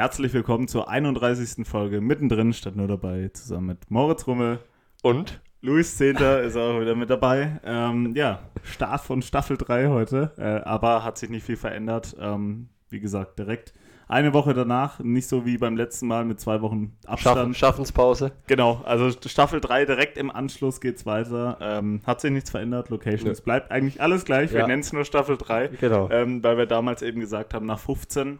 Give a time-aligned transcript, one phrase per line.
[0.00, 1.68] Herzlich willkommen zur 31.
[1.68, 4.58] Folge mittendrin, statt nur dabei, zusammen mit Moritz Rummel
[5.02, 7.60] und Luis Zehnter ist auch wieder mit dabei.
[7.66, 12.16] Ähm, ja, Start von Staffel 3 heute, äh, aber hat sich nicht viel verändert.
[12.18, 13.74] Ähm, wie gesagt, direkt
[14.08, 17.36] eine Woche danach, nicht so wie beim letzten Mal mit zwei Wochen Abstand.
[17.36, 18.32] Schaffen, Schaffenspause.
[18.46, 21.58] Genau, also Staffel 3 direkt im Anschluss geht's weiter.
[21.60, 23.44] Ähm, hat sich nichts verändert, Locations Nö.
[23.44, 24.50] bleibt eigentlich alles gleich.
[24.50, 24.66] Wir Ja.
[24.66, 26.08] nennen es nur Staffel 3, Genau.
[26.10, 28.38] ähm, weil wir damals eben gesagt haben, nach 15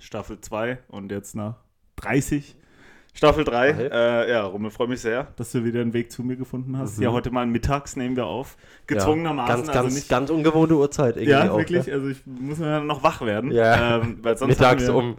[0.00, 1.62] Staffel 2 und jetzt nach
[1.96, 2.56] 30
[3.14, 3.70] Staffel 3.
[3.70, 3.88] Okay.
[3.92, 6.98] Äh, ja, Rummel, freue mich sehr, dass du wieder einen Weg zu mir gefunden hast.
[6.98, 7.04] Mhm.
[7.04, 8.56] Ja, heute mal mittags nehmen wir auf.
[8.86, 9.56] Gezwungenermaßen.
[9.56, 11.58] Ganz, also ganz, nicht, ganz ungewohnte Uhrzeit irgendwie ja, auch.
[11.58, 11.86] wirklich.
[11.86, 11.92] Ne?
[11.92, 13.50] Also ich muss ja noch wach werden.
[13.52, 13.96] Ja.
[13.98, 15.16] Ähm, weil sonst Mittags wir, um.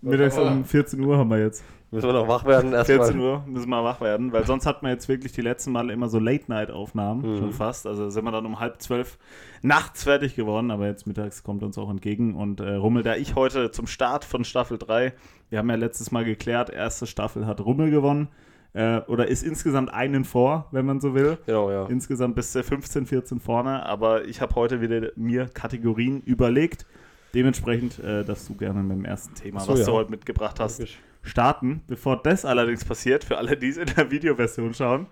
[0.00, 1.64] Mittags um 14 Uhr haben wir jetzt.
[1.90, 3.20] Müssen wir noch wach werden 14 erstmal.
[3.20, 6.08] Uhr müssen wir wach werden, weil sonst hat man jetzt wirklich die letzten Male immer
[6.08, 7.38] so Late-Night-Aufnahmen, Mhm.
[7.38, 7.86] schon fast.
[7.86, 9.18] Also sind wir dann um halb zwölf
[9.60, 12.34] nachts fertig geworden, aber jetzt mittags kommt uns auch entgegen.
[12.34, 15.12] Und äh, Rummel, da ich heute zum Start von Staffel 3,
[15.52, 18.28] wir haben ja letztes Mal geklärt, erste Staffel hat Rummel gewonnen.
[18.72, 21.36] Äh, oder ist insgesamt einen vor, wenn man so will.
[21.44, 21.84] Genau, ja.
[21.88, 26.86] Insgesamt bist du 15, 14 vorne, aber ich habe heute wieder mir Kategorien überlegt.
[27.34, 29.86] Dementsprechend äh, darfst du gerne mit dem ersten Thema, so, was ja.
[29.86, 30.98] du heute mitgebracht hast, Logisch.
[31.20, 31.82] starten.
[31.86, 35.06] Bevor das allerdings passiert, für alle, die es in der Videoversion schauen,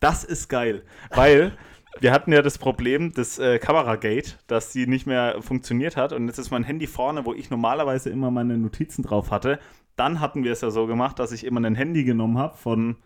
[0.00, 0.82] das ist geil.
[1.14, 1.52] Weil
[2.00, 6.12] wir hatten ja das Problem des äh, Kameragate, dass die nicht mehr funktioniert hat.
[6.12, 9.58] Und jetzt ist mein Handy vorne, wo ich normalerweise immer meine Notizen drauf hatte.
[9.96, 12.96] Dann hatten wir es ja so gemacht, dass ich immer ein Handy genommen habe von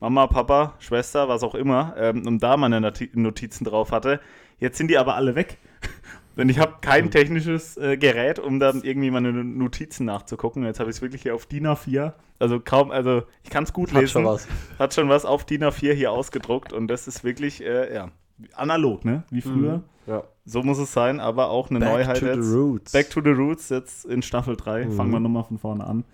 [0.00, 4.20] Mama, Papa, Schwester, was auch immer, ähm, und da meine Noti- Notizen drauf hatte.
[4.58, 5.58] Jetzt sind die aber alle weg.
[6.36, 10.64] Denn ich habe kein technisches äh, Gerät, um dann irgendwie meine Notizen nachzugucken.
[10.64, 12.14] Jetzt habe ich es wirklich hier auf DIN A4.
[12.38, 14.12] Also kaum, also ich kann es gut Hat lesen.
[14.12, 14.48] schon was.
[14.78, 18.08] Hat schon was auf DIN A4 hier ausgedruckt und das ist wirklich, äh, ja,
[18.54, 19.24] analog, ne?
[19.30, 19.82] Wie früher.
[20.06, 20.24] Ja.
[20.44, 22.42] So muss es sein, aber auch eine Back Neuheit to jetzt.
[22.44, 22.92] the roots.
[22.92, 24.86] Back to the Roots jetzt in Staffel 3.
[24.86, 24.92] Mhm.
[24.92, 26.04] Fangen wir nochmal von vorne an.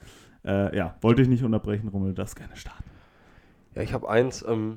[0.44, 2.84] Äh, ja, wollte ich nicht unterbrechen, Rummel, das gerne starten.
[3.74, 4.77] Ja, ich habe eins, ähm,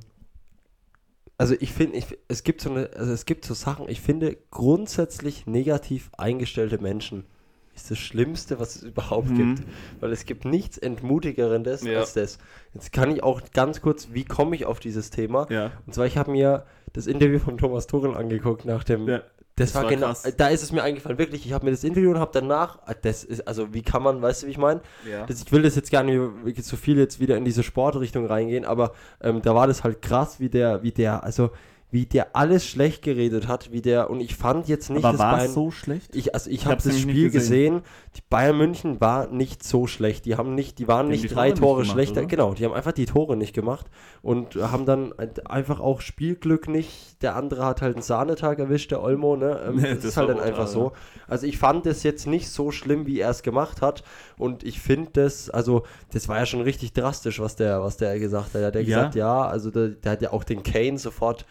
[1.38, 4.38] also ich finde, ich, es gibt so eine, also es gibt so Sachen, ich finde
[4.52, 7.26] grundsätzlich negativ eingestellte Menschen
[7.74, 9.56] ist das Schlimmste, was es überhaupt Mhm.
[9.56, 9.64] gibt.
[10.02, 12.00] Weil es gibt nichts Entmutigerendes Ja.
[12.00, 12.38] als das.
[12.74, 15.48] Jetzt kann ich auch ganz kurz, wie komme ich auf dieses Thema?
[15.50, 15.72] Ja.
[15.86, 19.08] Und zwar, ich habe mir das Interview von Thomas Tuchel angeguckt nach dem.
[19.08, 19.22] Ja,
[19.56, 20.08] das, das war, war genau.
[20.08, 20.24] krass.
[20.38, 21.46] Da ist es mir eingefallen, wirklich.
[21.46, 22.80] Ich habe mir das Interview und habe danach.
[22.86, 24.82] ah, Das ist, also, wie kann man, weißt du, wie ich meine?
[25.10, 25.26] ja.
[25.26, 28.66] Das, ich will das jetzt gar nicht so viel jetzt wieder in diese Sportrichtung reingehen,
[28.66, 31.52] aber ähm, da war das halt krass, wie der, wie der, also
[31.92, 35.32] wie der alles schlecht geredet hat, wie der, und ich fand jetzt nicht, aber war
[35.36, 36.16] Bayern, es so schlecht?
[36.16, 37.76] ich, also ich Ich habe das nicht Spiel gesehen.
[37.76, 37.82] gesehen.
[38.16, 41.28] die Bayern München war nicht so schlecht, die haben nicht, die waren Die nicht die
[41.28, 42.28] drei Tore nicht Tore gemacht, schlechter, oder?
[42.30, 43.88] genau, die haben einfach die Tore nicht gemacht
[44.22, 45.14] und haben dann
[45.46, 49.76] einfach auch Spielglück nicht, der andere hat halt einen Sahnetag erwischt, der Olmo, ne, ähm,
[49.76, 50.94] Nee, das, das ist halt dann einfach so.
[51.28, 54.04] Also ich fand das jetzt nicht so schlimm, wie er es gemacht hat.
[54.38, 58.18] Und ich finde das, also das war ja schon richtig drastisch, was der, was der
[58.20, 58.62] gesagt hat.
[58.62, 58.86] Er hat ja Ja.
[58.86, 61.46] gesagt, ja, also der, der hat ja auch den Kane sofort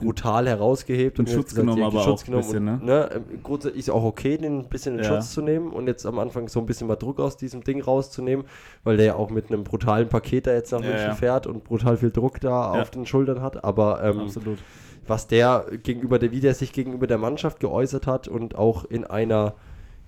[0.00, 2.84] brutal herausgehebt In und hat Schutz genommen, ja, aber Schutz auch ein genommen bisschen, und,
[2.84, 3.10] ne?
[3.14, 5.10] ähm, Gut, ist auch okay, den ein bisschen in Ja.
[5.10, 7.82] Schutz zu nehmen und jetzt am Anfang so ein bisschen mal Druck aus diesem Ding
[7.82, 8.44] rauszunehmen,
[8.84, 11.14] weil der ja auch mit einem brutalen Paket da jetzt nach Ja, München ja.
[11.14, 12.82] fährt und brutal viel Druck da Ja.
[12.82, 13.64] auf den Schultern hat.
[13.64, 14.58] Aber ähm, Absolut.
[15.06, 19.04] was der gegenüber der, wie der sich gegenüber der Mannschaft geäußert hat und auch in
[19.04, 19.54] einer,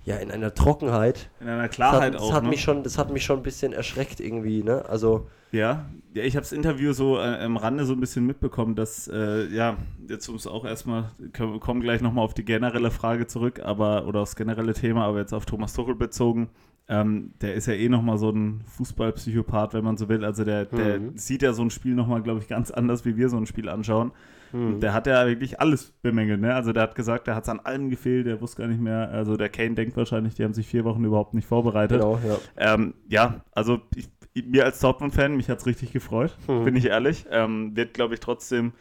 [0.05, 1.29] ja, in einer Trockenheit.
[1.39, 2.27] In einer Das Klarheit hat, auch.
[2.27, 2.49] das hat ne?
[2.49, 4.85] mich schon, das hat mich schon ein bisschen erschreckt irgendwie, ne?
[4.89, 8.75] Also, Ja, ja ich habe das Interview so äh, am Rande so ein bisschen mitbekommen,
[8.75, 13.27] dass, äh, ja, jetzt muss auch erstmal, wir kommen gleich nochmal auf die generelle Frage
[13.27, 16.49] zurück, aber, oder aufs generelle Thema, aber jetzt auf Thomas Tuchel bezogen.
[16.87, 20.25] Ähm, der ist ja eh nochmal so ein Fußballpsychopath, wenn man so will.
[20.25, 21.17] Also der, der Mhm.
[21.17, 23.69] sieht ja so ein Spiel nochmal, glaube ich, ganz anders, wie wir so ein Spiel
[23.69, 24.11] anschauen.
[24.51, 24.81] hm.
[24.81, 26.53] Der hat ja wirklich alles bemängelt, ne?
[26.53, 29.09] Also der hat gesagt, der hat es an allem gefehlt, der wusste gar nicht mehr,
[29.09, 31.99] also der Kane denkt wahrscheinlich, die haben sich vier Wochen überhaupt nicht vorbereitet.
[32.01, 32.37] genau, ja.
[32.73, 36.65] Ähm, ja, also ich- mir als Dortmund-Fan, mich hat es richtig gefreut, Mhm.
[36.65, 37.25] bin ich ehrlich.
[37.29, 38.73] Ähm, wird, glaube ich, trotzdem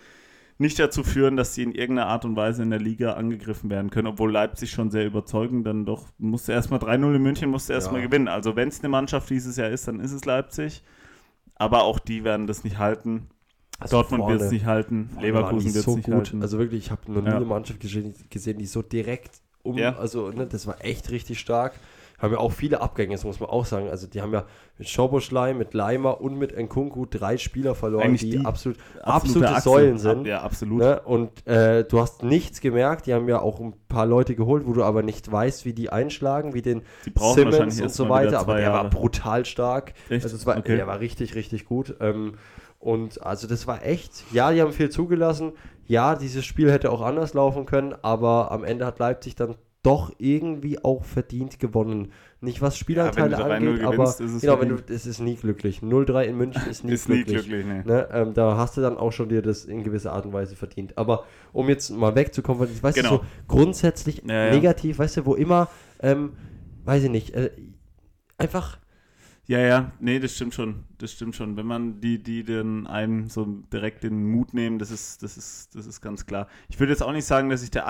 [0.59, 3.91] nicht dazu führen, dass sie in irgendeiner Art und Weise in der Liga angegriffen werden
[3.91, 8.00] können, obwohl Leipzig schon sehr überzeugend, dann doch musste erstmal 3-0 in München, musste erstmal
[8.03, 8.06] Ja.
[8.06, 8.28] gewinnen.
[8.28, 10.83] Also wenn es eine Mannschaft dieses Jahr ist, dann ist es Leipzig.
[11.57, 13.28] Aber auch die werden das nicht halten.
[13.78, 16.15] Also Dortmund wird es nicht halten, Leverkusen wird es so nicht gut.
[16.15, 16.42] halten.
[16.42, 17.36] Also wirklich, ich habe noch nie Ja.
[17.36, 19.97] eine Mannschaft gesehen, gesehen, die so direkt um, Ja.
[19.97, 21.72] also ne, das war echt richtig stark.
[22.21, 23.89] Haben ja auch viele Abgänge, das muss man auch sagen.
[23.89, 24.45] Also die haben ja
[24.78, 29.49] mit Schoboschlei, mit Leimer und mit Nkunku drei Spieler verloren, Eigentlich die, die absolut, Absolute
[29.49, 29.61] absolute.
[29.63, 30.27] Säulen sind.
[30.27, 30.78] Ja, absolut.
[30.81, 31.01] Ne?
[31.01, 33.07] Und äh, du hast nichts gemerkt.
[33.07, 35.91] Die haben ja auch ein paar Leute geholt, wo du aber nicht weißt, wie die
[35.91, 36.83] einschlagen, wie den
[37.19, 38.39] Simmons und so weiter.
[38.41, 38.91] Aber der war Jahre.
[38.91, 39.95] brutal stark.
[40.11, 40.25] Echt?
[40.25, 40.77] Also es war, Okay.
[40.77, 41.97] der war richtig, richtig gut.
[42.01, 42.34] Ähm,
[42.78, 45.53] und also das war echt, ja, die haben viel zugelassen.
[45.87, 50.12] Ja, dieses Spiel hätte auch anders laufen können, aber am Ende hat Leipzig dann doch
[50.18, 52.12] irgendwie auch verdient gewonnen.
[52.42, 55.21] nicht was Spielanteile Ja, wenn du 3-0 angeht, aber gewinnst, genau, wenn du, es ist
[55.21, 55.80] nie glücklich.
[55.80, 57.47] 0-3 in München ist nie Ist nie glücklich.
[57.47, 58.09] glücklich, ne.
[58.12, 60.97] Ähm, da hast du dann auch schon dir das in gewisser Art und Weise verdient.
[60.98, 63.09] Aber um jetzt mal wegzukommen, weil ich weiß Genau.
[63.09, 64.50] so grundsätzlich Ja, ja.
[64.54, 65.68] negativ, weißt du, wo immer,
[66.00, 66.32] ähm,
[66.84, 67.50] weiß ich nicht, äh,
[68.38, 68.78] einfach,
[69.47, 70.84] Ja, ja, nee, das stimmt schon.
[70.98, 71.56] Das stimmt schon.
[71.56, 75.74] Wenn man die, die dann einem so direkt den Mut nehmen, das ist, das ist,
[75.74, 76.47] das ist ganz klar.
[76.68, 77.86] Ich würde jetzt auch nicht sagen, dass ich der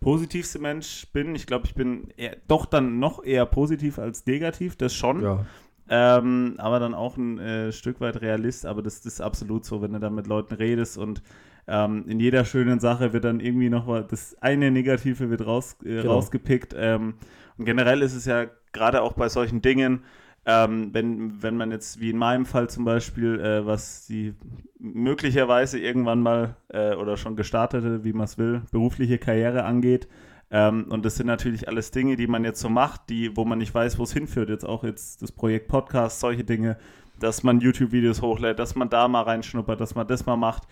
[0.00, 1.34] allerpositivste Mensch bin.
[1.34, 5.22] Ich glaube, ich bin eher, doch dann noch eher positiv als negativ, das schon.
[5.22, 5.44] ja,
[5.88, 9.82] Ähm, aber dann auch ein äh, Stück weit Realist, aber das, das ist absolut so,
[9.82, 11.22] wenn du dann mit Leuten redest und
[11.66, 15.76] ähm, in jeder schönen Sache wird dann irgendwie noch mal das eine Negative wird raus,
[15.84, 16.14] äh, Genau.
[16.14, 16.74] rausgepickt.
[16.78, 17.14] Ähm,
[17.58, 20.02] und generell ist es ja gerade auch bei solchen Dingen,
[20.46, 24.34] ähm, wenn, wenn man jetzt, wie in meinem Fall zum Beispiel, äh, was die
[24.78, 30.08] möglicherweise irgendwann mal äh, oder schon gestartete, wie man es will, berufliche Karriere angeht,
[30.50, 33.58] ähm, und das sind natürlich alles Dinge, die man jetzt so macht, die, wo man
[33.58, 34.48] nicht weiß, wo es hinführt.
[34.48, 36.76] Jetzt auch jetzt das Projekt Podcast, solche Dinge,
[37.20, 40.64] dass man YouTube-Videos hochlädt, dass man da mal reinschnuppert, dass man das mal macht.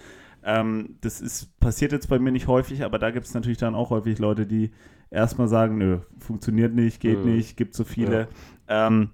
[0.43, 3.75] Ähm, das ist, passiert jetzt bei mir nicht häufig, aber da gibt es natürlich dann
[3.75, 4.73] auch häufig Leute, die
[5.11, 7.37] erstmal sagen, nö, funktioniert nicht, geht Mhm.
[7.37, 8.29] nicht, gibt so viele.
[8.67, 9.11] Ähm,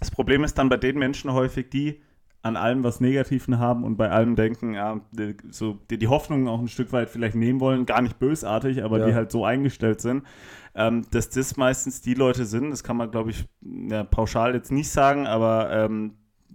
[0.00, 2.00] das Problem ist dann bei den Menschen häufig, die
[2.42, 6.46] an allem was Negativen haben und bei allem denken, ja, die, so die, die Hoffnung
[6.46, 9.06] auch ein Stück weit vielleicht nehmen wollen, gar nicht bösartig, aber Ja.
[9.06, 10.22] die halt so eingestellt sind,
[10.76, 14.70] ähm, dass das meistens die Leute sind, das kann man, glaube ich, ja, pauschal jetzt
[14.70, 16.12] nicht sagen, aber ähm,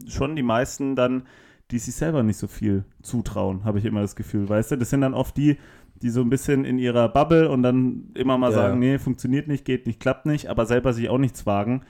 [0.07, 1.23] schon die meisten dann,
[1.71, 4.77] die sich selber nicht so viel zutrauen, habe ich immer das Gefühl, weißt du?
[4.77, 5.57] Das sind dann oft die,
[6.01, 8.55] die so ein bisschen in ihrer Bubble und dann immer mal Ja.
[8.55, 11.81] sagen, nee, funktioniert nicht, geht nicht, klappt nicht, aber selber sich auch nichts wagen.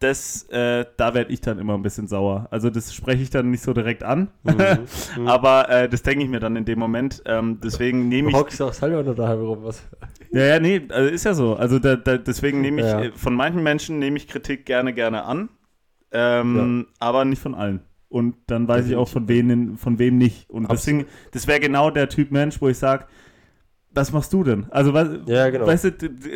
[0.00, 2.46] Das, äh, da werde ich dann immer ein bisschen sauer.
[2.52, 4.86] Also das spreche ich dann nicht so direkt an, Mhm.
[5.26, 7.20] aber äh, das denke ich mir dann in dem Moment.
[7.26, 9.82] Ähm, deswegen nehme Du ich hockst auch selber nur daheim rum, was?
[10.32, 11.56] ja, ja, nee, also ist ja so.
[11.56, 13.00] Also da, da, deswegen nehme ich, Ja.
[13.02, 15.48] äh, von manchen Menschen nehme ich Kritik gerne, gerne an,
[16.12, 17.80] ähm, aber nicht von allen.
[18.08, 20.48] Und dann weiß ich auch, von wem, von wem nicht.
[20.48, 23.04] Und deswegen, das wäre genau der Typ Mensch, wo ich sage,
[23.92, 24.66] was machst du denn?
[24.70, 25.66] Also, was, Ja, genau.
[25.66, 25.92] weißt du,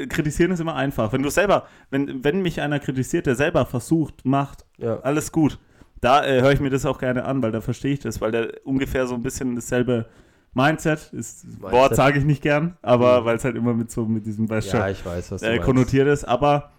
[0.09, 1.13] kritisieren ist immer einfach.
[1.13, 5.01] Wenn du selber, wenn, wenn mich einer kritisiert, der selber versucht, macht, Ja.
[5.01, 5.59] alles gut.
[6.01, 8.33] Da äh, höre ich mir das auch gerne an, weil da verstehe ich das, weil
[8.33, 10.07] der ungefähr so ein bisschen dasselbe
[10.55, 11.45] Mindset ist.
[11.45, 11.73] Mindset.
[11.73, 13.25] Wort sage ich nicht gern, aber Mhm.
[13.25, 16.09] weil es halt immer mit so mit diesem, weißt Ja, ich weiß, was äh, konnotiert
[16.09, 16.25] ist.
[16.25, 16.73] Aber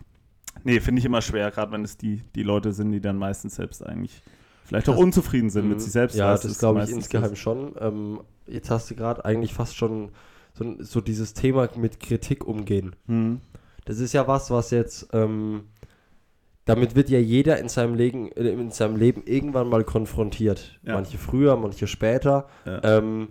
[0.64, 3.56] nee, finde ich immer schwer, gerade wenn es die, die Leute sind, die dann meistens
[3.56, 4.22] selbst eigentlich
[4.66, 5.82] vielleicht auch Das- unzufrieden sind mit Mhm.
[5.82, 6.16] sich selbst.
[6.18, 7.40] Ja, du, das glaube ich insgeheim das.
[7.40, 7.74] schon.
[7.80, 10.10] Ähm, jetzt hast du gerade eigentlich fast schon
[10.54, 12.96] so, so dieses Thema mit Kritik umgehen.
[13.08, 13.42] Mhm.
[13.86, 15.64] Das ist ja was, was jetzt, ähm,
[16.66, 20.80] damit wird ja jeder in seinem, Leben, äh, in seinem Leben irgendwann mal konfrontiert.
[20.84, 20.94] Ja.
[20.94, 22.48] Manche früher, manche später.
[22.66, 22.82] Ja.
[22.84, 23.30] Ähm,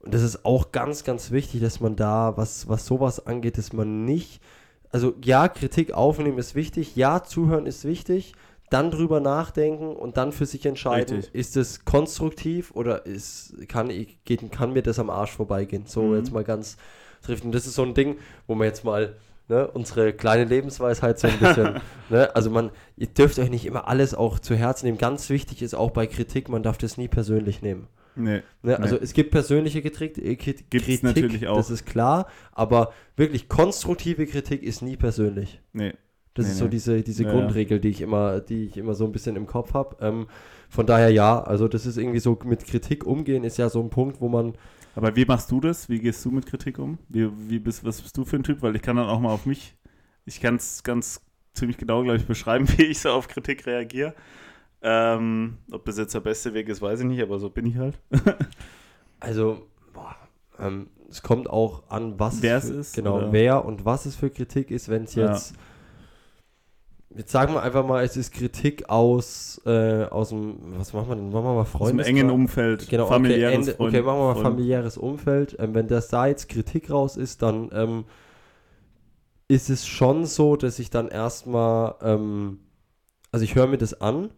[0.00, 3.72] und das ist auch ganz, ganz wichtig, dass man da, was, was sowas angeht, dass
[3.72, 4.40] man nicht,
[4.90, 8.34] also ja, Kritik aufnehmen ist wichtig, ja, zuhören ist wichtig,
[8.72, 11.34] dann drüber nachdenken und dann für sich entscheiden, Richtig.
[11.34, 15.84] ist es konstruktiv oder ist, kann, ich- geht, kann mir das am Arsch vorbeigehen.
[15.86, 16.16] So Mhm.
[16.16, 16.76] jetzt mal ganz
[17.22, 17.44] trifft.
[17.44, 18.16] Und das ist so ein Ding,
[18.46, 19.16] wo man jetzt mal
[19.48, 21.80] ne, unsere kleine Lebensweisheit so ein bisschen,
[22.10, 24.98] ne, also man, ihr dürft euch nicht immer alles auch zu Herzen nehmen.
[24.98, 27.88] Ganz wichtig ist auch bei Kritik, man darf das nie persönlich nehmen.
[28.14, 28.42] Nee.
[28.62, 29.00] Ne, also Nee.
[29.02, 31.56] es gibt persönliche Kritik, äh, Gibt's Kritik, natürlich auch.
[31.56, 35.60] das ist klar, aber wirklich konstruktive Kritik ist nie persönlich.
[35.72, 35.92] Nee.
[36.34, 36.70] Das Nee, ist so nee.
[36.70, 37.30] diese, diese ja.
[37.30, 39.96] Grundregel, die ich immer, die ich immer so ein bisschen im Kopf habe.
[40.00, 40.26] Ähm,
[40.68, 43.90] von daher ja, also das ist irgendwie so mit Kritik umgehen ist ja so ein
[43.90, 44.54] Punkt, wo man
[44.94, 45.88] Aber wie machst du das?
[45.88, 46.98] Wie gehst du mit Kritik um?
[47.08, 48.62] Wie, wie bist, was bist du für ein Typ?
[48.62, 49.76] Weil ich kann dann auch mal auf mich,
[50.24, 51.20] ich kann es ganz
[51.54, 54.14] ziemlich genau, glaube ich, beschreiben, wie ich so auf Kritik reagiere.
[54.84, 57.76] Ähm, ob das jetzt der beste Weg ist, weiß ich nicht, aber so bin ich
[57.76, 57.98] halt.
[59.20, 60.16] Also, boah,
[60.58, 63.32] ähm, es kommt auch an, was Wer für, es ist, Genau, oder?
[63.32, 65.38] wer und was es für Kritik ist, wenn es Ja.
[67.16, 67.30] Jetzt.
[67.32, 71.30] Sagen wir einfach mal, es ist Kritik aus, äh, aus dem, was machen wir denn?
[71.30, 74.18] Machen wir mal Aus einem Freundes engen Umfeld, Genau, familiäres okay, Ende, Freund- okay, machen
[74.18, 75.56] wir mal Freund- familiäres Umfeld.
[75.58, 78.04] Ähm, wenn das da jetzt Kritik raus ist, dann ähm,
[79.48, 82.60] ist es schon so, dass ich dann erstmal, ähm,
[83.30, 84.30] also ich höre mir das an.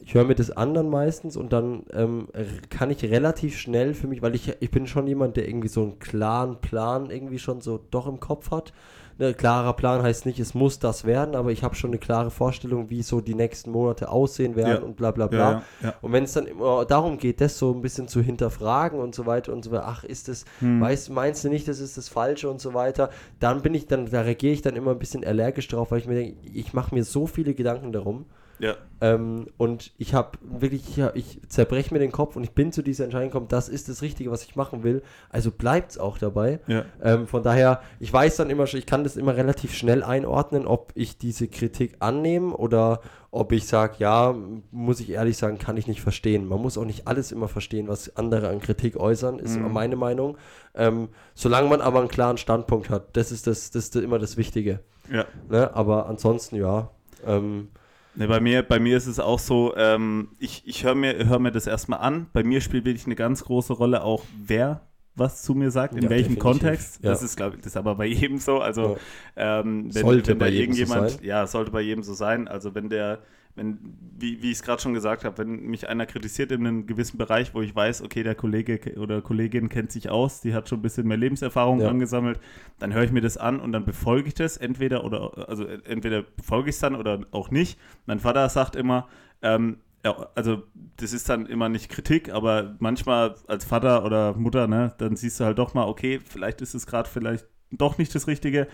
[0.00, 2.28] Ich höre mir das an dann meistens und dann ähm,
[2.70, 5.82] kann ich relativ schnell für mich, weil ich, ich bin schon jemand, der irgendwie so
[5.82, 8.72] einen klaren Plan irgendwie schon so doch im Kopf hat.
[9.20, 12.30] Ne, klarer Plan heißt nicht, es muss das werden, aber ich habe schon eine klare
[12.30, 14.78] Vorstellung, wie so die nächsten Monate aussehen werden Ja.
[14.82, 15.50] und bla bla bla.
[15.50, 15.94] Ja, ja.
[16.00, 19.26] Und wenn es dann immer darum geht, das so ein bisschen zu hinterfragen und so
[19.26, 20.80] weiter und so weiter, ach, ist das, Hm.
[20.80, 24.08] weißt, meinst du nicht, das ist das Falsche und so weiter, dann bin ich dann,
[24.08, 26.94] da reagiere ich dann immer ein bisschen allergisch drauf, weil ich mir denke, ich mache
[26.94, 28.26] mir so viele Gedanken darum.
[28.58, 28.74] Ja.
[29.00, 32.82] Ähm, und ich habe wirklich, ich, ich zerbreche mir den Kopf und ich bin zu
[32.82, 35.02] dieser Entscheidung gekommen, das ist das Richtige, was ich machen will.
[35.30, 36.58] Also bleibt es auch dabei.
[36.66, 36.84] ja.
[37.00, 40.66] Ähm, von daher, ich weiß dann immer schon, ich kann das immer relativ schnell einordnen,
[40.66, 43.00] ob ich diese Kritik annehme oder
[43.30, 44.34] ob ich sage, ja,
[44.72, 46.48] muss ich ehrlich sagen, kann ich nicht verstehen.
[46.48, 49.72] Man muss auch nicht alles immer verstehen, was andere an Kritik äußern, ist Mhm.
[49.72, 50.36] meine Meinung.
[50.74, 54.36] Ähm, solange man aber einen klaren Standpunkt hat, das ist, das, das ist immer das
[54.36, 54.80] Wichtige.
[55.12, 55.24] Ja.
[55.48, 55.72] Ne?
[55.74, 56.90] Aber ansonsten, ja.
[57.26, 57.68] Ähm,
[58.18, 61.38] Ne, bei, mir, bei mir ist es auch so, ähm, ich, ich höre mir, hör
[61.38, 62.26] mir das erstmal an.
[62.32, 64.80] Bei mir spielt wirklich eine ganz große Rolle auch, wer
[65.14, 66.42] was zu mir sagt, in Ja, welchem definitiv.
[66.42, 67.02] Kontext.
[67.02, 67.10] Ja.
[67.10, 68.58] Das ist, glaube ich, das ist aber bei jedem so.
[68.58, 68.98] Also
[69.36, 71.24] ähm, wenn, Sollte wenn bei da jedem so irgendjemand, sein.
[71.24, 72.48] ja, sollte bei jedem so sein.
[72.48, 73.20] Also wenn der,
[73.58, 73.78] wenn,
[74.18, 77.18] wie, wie ich es gerade schon gesagt habe, wenn mich einer kritisiert in einem gewissen
[77.18, 80.78] Bereich, wo ich weiß, okay, der Kollege oder Kollegin kennt sich aus, die hat schon
[80.78, 81.88] ein bisschen mehr Lebenserfahrung Ja.
[81.88, 82.40] angesammelt,
[82.78, 86.22] dann höre ich mir das an und dann befolge ich das entweder oder also entweder
[86.22, 87.78] befolge ich es dann oder auch nicht.
[88.06, 89.06] Mein Vater sagt immer,
[89.42, 90.62] ähm, ja, also
[90.96, 95.40] das ist dann immer nicht Kritik, aber manchmal als Vater oder Mutter, ne, dann siehst
[95.40, 98.68] du halt doch mal, okay, vielleicht ist es gerade vielleicht doch nicht das Richtige.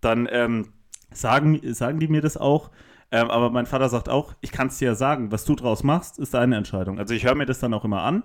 [0.00, 0.68] Dann ähm,
[1.12, 2.70] sagen, sagen die mir das auch.
[3.12, 5.84] Ähm, aber mein Vater sagt auch, ich kann es dir ja sagen, was du draus
[5.84, 6.98] machst, ist deine Entscheidung.
[6.98, 8.22] Also ich höre mir das dann auch immer an,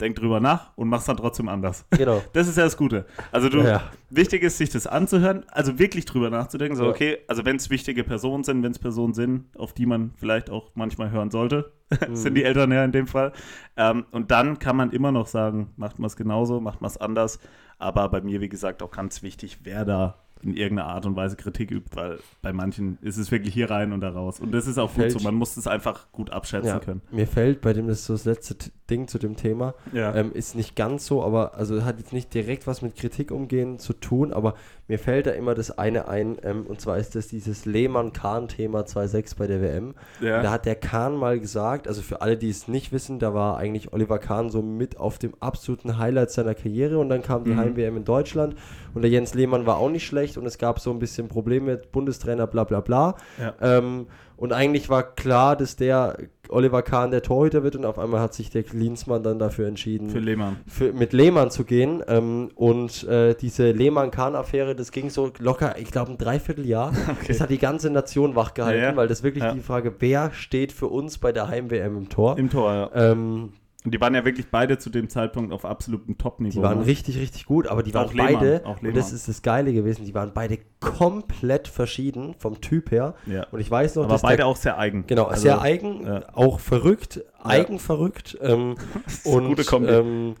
[0.00, 1.84] denk drüber nach und mach's dann trotzdem anders.
[1.90, 2.22] genau.
[2.32, 3.04] Das ist ja das Gute.
[3.32, 3.82] Also du, Ja.
[4.10, 6.90] wichtig ist, sich das anzuhören, also wirklich drüber nachzudenken, so Ja.
[6.90, 10.50] okay, also wenn es wichtige Personen sind, wenn es Personen sind, auf die man vielleicht
[10.50, 11.72] auch manchmal hören sollte,
[12.12, 13.32] sind die Eltern ja in dem Fall.
[13.76, 16.96] Ähm, und dann kann man immer noch sagen, macht man es genauso, macht man es
[16.96, 17.40] anders.
[17.78, 21.36] Aber bei mir, wie gesagt, auch ganz wichtig, wer da in irgendeiner Art und Weise
[21.36, 24.40] Kritik übt, weil bei manchen ist es wirklich hier rein und da raus.
[24.40, 27.00] Und das ist auch gut Fällt- so, man muss es einfach gut abschätzen Ja, können.
[27.10, 28.56] mir fällt, bei dem das ist so das letzte
[28.90, 30.14] Ding zu dem Thema, Ja.
[30.14, 33.78] ähm, ist nicht ganz so, aber also hat jetzt nicht direkt was mit Kritik umgehen
[33.78, 34.54] zu tun, aber
[34.92, 39.38] mir fällt da immer das eine ein, ähm, und zwar ist das dieses Lehmann-Kahn-Thema 2.6
[39.38, 39.94] bei der WM.
[40.20, 40.42] ja.
[40.42, 43.56] Da hat der Kahn mal gesagt, also für alle, die es nicht wissen, da war
[43.56, 47.52] eigentlich Oliver Kahn so mit auf dem absoluten Highlight seiner Karriere und dann kam die
[47.52, 47.58] Mhm.
[47.58, 48.54] Heim-WM in Deutschland
[48.92, 51.70] und der Jens Lehmann war auch nicht schlecht und es gab so ein bisschen Probleme
[51.72, 53.14] mit Bundestrainer, bla bla bla.
[53.40, 53.54] Ja.
[53.62, 56.18] Ähm, und eigentlich war klar, dass der
[56.52, 60.10] Oliver Kahn der Torhüter wird und auf einmal hat sich der Klinsmann dann dafür entschieden,
[60.10, 60.56] Für Lehmann.
[60.66, 62.02] für, mit Lehmann zu gehen.
[62.06, 66.92] Ähm, und äh, diese Lehmann-Kahn-Affäre, das ging so locker, ich glaube, ein Dreivierteljahr.
[67.28, 68.96] Das hat die ganze Nation wachgehalten, Ja, ja.
[68.96, 69.52] weil das wirklich Ja.
[69.54, 72.38] die Frage, wer steht für uns bei der Heim-WM im Tor?
[72.38, 73.12] Im Tor, ja.
[73.12, 73.50] ähm,
[73.84, 76.60] Und die waren ja wirklich beide zu dem Zeitpunkt auf absolutem Top-Niveau.
[76.60, 76.86] die waren ne?
[76.86, 79.72] richtig, richtig gut, aber die waren Auch Lehmann, beide, auch und das ist das Geile
[79.72, 83.14] gewesen, die waren beide komplett verschieden vom Typ her.
[83.26, 83.46] Ja.
[83.50, 85.04] Und ich weiß noch, Aber dass beide der, auch sehr eigen.
[85.08, 86.22] Genau, Also, sehr eigen, ja.
[86.32, 88.38] auch verrückt, eigenverrückt.
[88.40, 89.88] Ähm, ist eine und gute Kombi.
[89.88, 90.34] Ähm,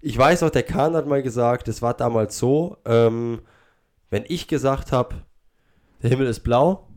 [0.00, 3.40] ich weiß auch, der Kahn hat mal gesagt, es war damals so, ähm,
[4.10, 5.14] wenn ich gesagt habe,
[6.02, 6.88] der Himmel ist blau,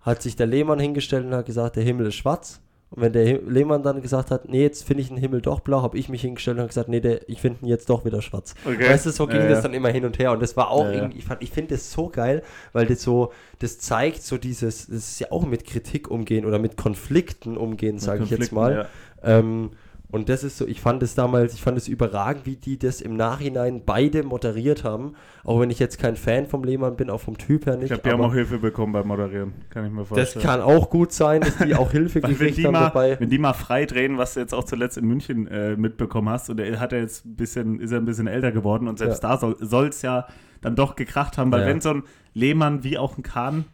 [0.00, 2.60] hat sich der Lehmann hingestellt und hat gesagt, der Himmel ist schwarz.
[2.92, 5.82] Und wenn der Lehmann dann gesagt hat, nee, jetzt finde ich den Himmel doch blau,
[5.82, 8.54] habe ich mich hingestellt und gesagt, nee, der, ich finde ihn jetzt doch wieder schwarz.
[8.64, 8.88] Okay.
[8.88, 9.62] Weißt du, so ging Ja, das ja.
[9.62, 10.32] dann immer hin und her.
[10.32, 12.42] Und das war auch Ja, irgendwie, ich, fand- ich finde das so geil,
[12.72, 16.58] weil das so, das zeigt so dieses, das ist ja auch mit Kritik umgehen oder
[16.58, 18.88] mit Konflikten umgehen, sage ich jetzt mal.
[19.22, 19.38] ja.
[19.38, 19.70] Ähm,
[20.12, 23.00] und das ist so, ich fand es damals, ich fand es überragend, wie die das
[23.00, 25.14] im Nachhinein beide moderiert haben.
[25.44, 27.88] Auch wenn ich jetzt kein Fan vom Lehmann bin, auch vom Typ her Ich nicht.
[27.88, 29.52] glaube, die haben aber auch Hilfe bekommen beim Moderieren.
[29.70, 30.44] Kann ich mir das vorstellen.
[30.44, 33.20] kann auch gut sein, dass die auch Hilfe wenn gekriegt die, haben mal, dabei.
[33.20, 36.50] wenn die mal frei drehen, was du jetzt auch zuletzt in München äh, mitbekommen hast,
[36.50, 39.22] und er hat er jetzt ein bisschen, ist er ein bisschen älter geworden und selbst
[39.24, 40.26] da soll es ja
[40.60, 41.66] dann doch gekracht haben, weil Ja.
[41.68, 42.02] wenn so ein
[42.34, 43.64] Lehmann wie auch ein Kahn,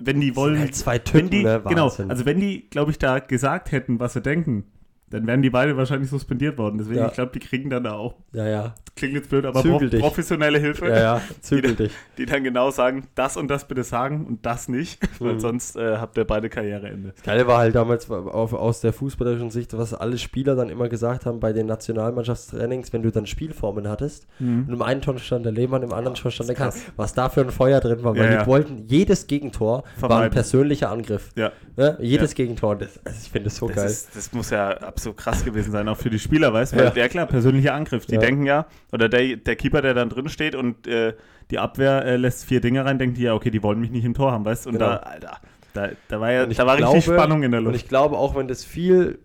[0.00, 1.62] wenn die wollen, halt zwei wenn Typen, die, ne?
[1.68, 4.64] genau, also wenn die, glaube ich, da gesagt hätten, was sie denken,
[5.12, 6.78] dann wären die beide wahrscheinlich suspendiert worden.
[6.78, 7.06] Deswegen, Ja.
[7.08, 10.00] ich glaube, die kriegen dann da auch, ja, ja, klingt jetzt blöd, aber Zügel dich.
[10.00, 10.88] professionelle Hilfe.
[10.88, 11.92] ja, ja, zügel dich.
[12.18, 15.40] die dann genau sagen, das und das bitte sagen und das nicht, weil Mhm.
[15.40, 17.12] sonst äh, habt ihr beide Karriereende.
[17.14, 20.88] Das Geile war halt damals auf, aus der fußballerischen Sicht, was alle Spieler dann immer
[20.88, 24.26] gesagt haben bei den Nationalmannschaftstrainings, wenn du dann Spielformen hattest.
[24.40, 26.70] Und im einen Tor stand der Lehmann, im anderen Tor stand der Kahn.
[26.70, 26.82] krass.
[26.96, 29.98] Was da für ein Feuer drin war, weil Ja, die wollten, jedes Gegentor war ein
[29.98, 30.30] Vermeiden.
[30.32, 31.30] persönlicher Angriff.
[31.36, 31.52] Ja.
[31.76, 31.96] Ne?
[32.00, 32.32] Jedes.
[32.34, 33.86] Gegentor, das, also ich finde das so Das, geil.
[33.86, 36.76] ist, das muss ja absolut krass gewesen sein, auch für die Spieler, weißt du?
[36.76, 36.92] Weil, Ja.
[36.94, 37.08] ja.
[37.08, 38.06] klar, persönlicher Angriff.
[38.06, 38.20] Die Ja.
[38.20, 41.14] denken ja, oder der, der Keeper, der dann drin steht und äh,
[41.50, 44.04] die Abwehr äh, lässt vier Dinge rein, denkt die ja, okay, die wollen mich nicht
[44.04, 44.70] im Tor haben, weißt du?
[44.70, 44.90] Und Genau.
[44.90, 45.38] da, Alter,
[45.74, 47.76] da, da war ja Und ich da war richtig glaube- Spannung in der Und Luft.
[47.76, 49.18] ich glaube, auch wenn das viel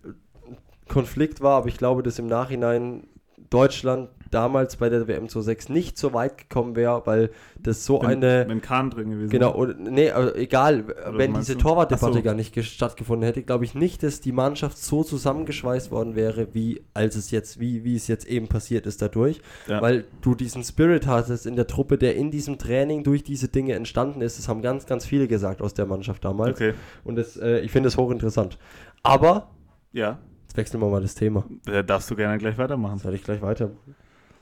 [0.88, 3.04] Konflikt war, aber ich glaube, dass im Nachhinein
[3.50, 8.22] Deutschland damals bei der WM 26 nicht so weit gekommen wäre, weil das so wenn,
[8.22, 10.84] eine wenn Kahn drin gewesen Genau, und, nee, aber egal,
[11.16, 11.58] wenn meinst diese?
[11.58, 12.22] Torwartdebatte so.
[12.22, 16.48] gar nicht ge- stattgefunden hätte, glaube ich nicht, dass die Mannschaft so zusammengeschweißt worden wäre,
[16.54, 19.40] wie als es jetzt, wie, wie es jetzt eben passiert ist dadurch.
[19.66, 19.80] Ja.
[19.82, 23.74] Weil du diesen Spirit hattest in der Truppe, der in diesem Training durch diese Dinge
[23.74, 24.38] entstanden ist.
[24.38, 26.50] Das haben ganz, ganz viele gesagt aus der Mannschaft damals.
[26.60, 28.58] Okay, Und das, äh, ich finde das hochinteressant.
[29.02, 29.48] Aber,
[29.92, 31.44] ja, jetzt wechseln wir mal das Thema.
[31.64, 32.94] da darfst du gerne gleich weitermachen.
[32.96, 33.70] Das werde ich gleich weiter.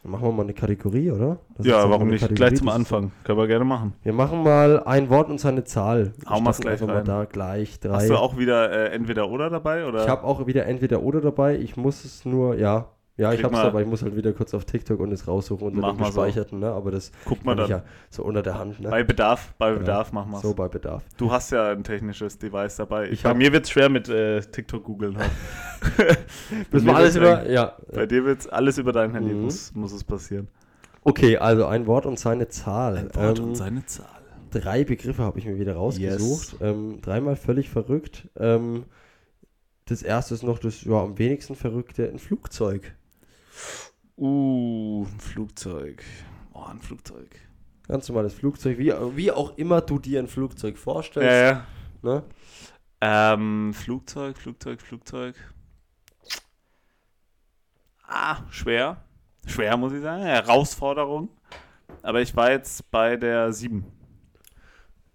[0.06, 1.40] Dann machen wir mal eine Kategorie, oder?
[1.56, 2.20] Das Ja, warum nicht?
[2.20, 3.10] Kategorie, Gleich zum Anfang.
[3.24, 3.94] Können wir gerne machen.
[4.04, 6.12] Wir machen mal ein Wort und seine Zahl.
[6.18, 7.04] Wir Hauen wir's starten gleich einfach mal rein.
[7.04, 7.94] da gleich drei.
[7.94, 9.84] Hast du auch wieder äh, entweder oder dabei?
[9.84, 10.04] Oder?
[10.04, 11.56] Ich habe auch wieder entweder oder dabei.
[11.56, 12.86] Ich muss es nur, ja.
[13.18, 13.80] Ja, ich hab's mal- dabei.
[13.82, 16.20] Ich muss halt wieder kurz auf TikTok und es raussuchen unter Mach dem mal so.
[16.20, 16.70] gespeicherten, ne?
[16.70, 17.70] Aber das Guck mal dann.
[17.70, 18.90] ja so unter der Hand, ne?
[18.90, 19.78] Bei Bedarf, bei Ja.
[19.78, 21.02] Bedarf machen wir so bei Bedarf.
[21.16, 23.08] Du hast ja ein technisches Device dabei.
[23.08, 25.16] Ich bei hab- mir wird es schwer mit äh, TikTok googeln.
[25.18, 25.30] Halt.
[26.70, 27.76] Müssen wir alles wird's über, ja.
[27.92, 29.42] Bei dir wird es alles über dein Handy, Mhm.
[29.44, 30.48] muss, muss es passieren.
[31.02, 33.08] Okay, also ein Wort und seine Zahl.
[33.16, 34.06] Ähm, seine Zahl.
[34.50, 36.56] drei Begriffe habe ich mir wieder rausgesucht.
[36.60, 38.28] Ähm, dreimal völlig verrückt.
[38.38, 38.84] Ähm,
[39.86, 42.92] das erste ist noch das ja, am wenigsten verrückte, ein Flugzeug.
[44.16, 46.02] Uh, ein Flugzeug.
[46.52, 47.36] Oh, ein Flugzeug.
[47.86, 51.28] Ganz normales Flugzeug, wie, wie auch immer du dir ein Flugzeug vorstellst.
[51.28, 51.66] Ja, ja.
[52.02, 52.22] Ne?
[53.00, 55.36] Ähm, Flugzeug, Flugzeug, Flugzeug.
[58.06, 59.04] Ah, schwer.
[59.46, 60.22] Schwer, muss ich sagen.
[60.22, 61.28] Herausforderung.
[62.02, 63.84] Aber ich war jetzt bei der 7.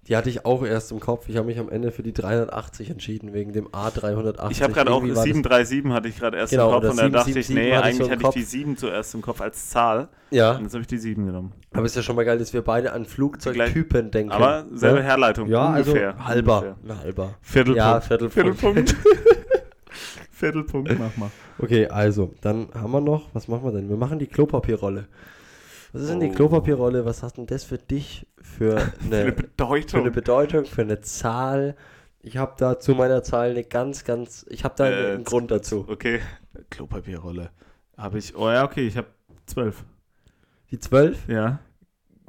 [0.07, 1.29] Die hatte ich auch erst im Kopf.
[1.29, 4.49] Ich habe mich am Ende für die 380 entschieden, wegen dem A380.
[4.51, 6.89] Ich habe gerade auch Irgendwie war das- 737 hatte ich gerade erst Genau, im Kopf
[6.91, 8.35] und da dachte ich, 777 nee, hatte ich eigentlich hatte Kopf.
[8.35, 10.09] ich die 7 zuerst im Kopf als Zahl.
[10.31, 11.51] Ja, Und jetzt habe ich die 7 genommen.
[11.71, 14.31] aber ist ja schon mal geil, dass wir beide an Flugzeugtypen denken.
[14.31, 15.03] Aber selbe ja?
[15.03, 15.47] Herleitung.
[15.49, 16.15] Ja, ungefähr.
[16.17, 16.55] also halber.
[16.57, 16.75] Ungefähr.
[16.83, 17.35] Na, halber.
[17.41, 17.77] Viertelpunkt.
[17.77, 18.59] Ja, Viertelpunkt.
[18.59, 18.95] Viertelpunkt.
[20.31, 21.29] Viertelpunkt, mach mal.
[21.59, 23.89] Okay, also, dann haben wir noch, was machen wir denn?
[23.89, 25.05] Wir machen die Klopapierrolle.
[25.93, 26.33] Was ist denn die Oh.
[26.33, 27.05] Klopapierrolle?
[27.05, 30.01] Was hat denn das für dich für Für eine eine, für Bedeutung.
[30.01, 31.75] eine Bedeutung, für eine Zahl?
[32.21, 35.49] Ich habe da zu meiner Zahl eine ganz, ganz, ich habe da Äh, einen Grund
[35.51, 35.85] dazu.
[35.89, 36.19] Okay.
[36.69, 37.49] Klopapierrolle.
[37.97, 38.35] Habe ich.
[38.35, 39.07] Oh ja, okay, ich habe
[39.47, 39.83] 12.
[40.71, 41.59] Die 12, Ja.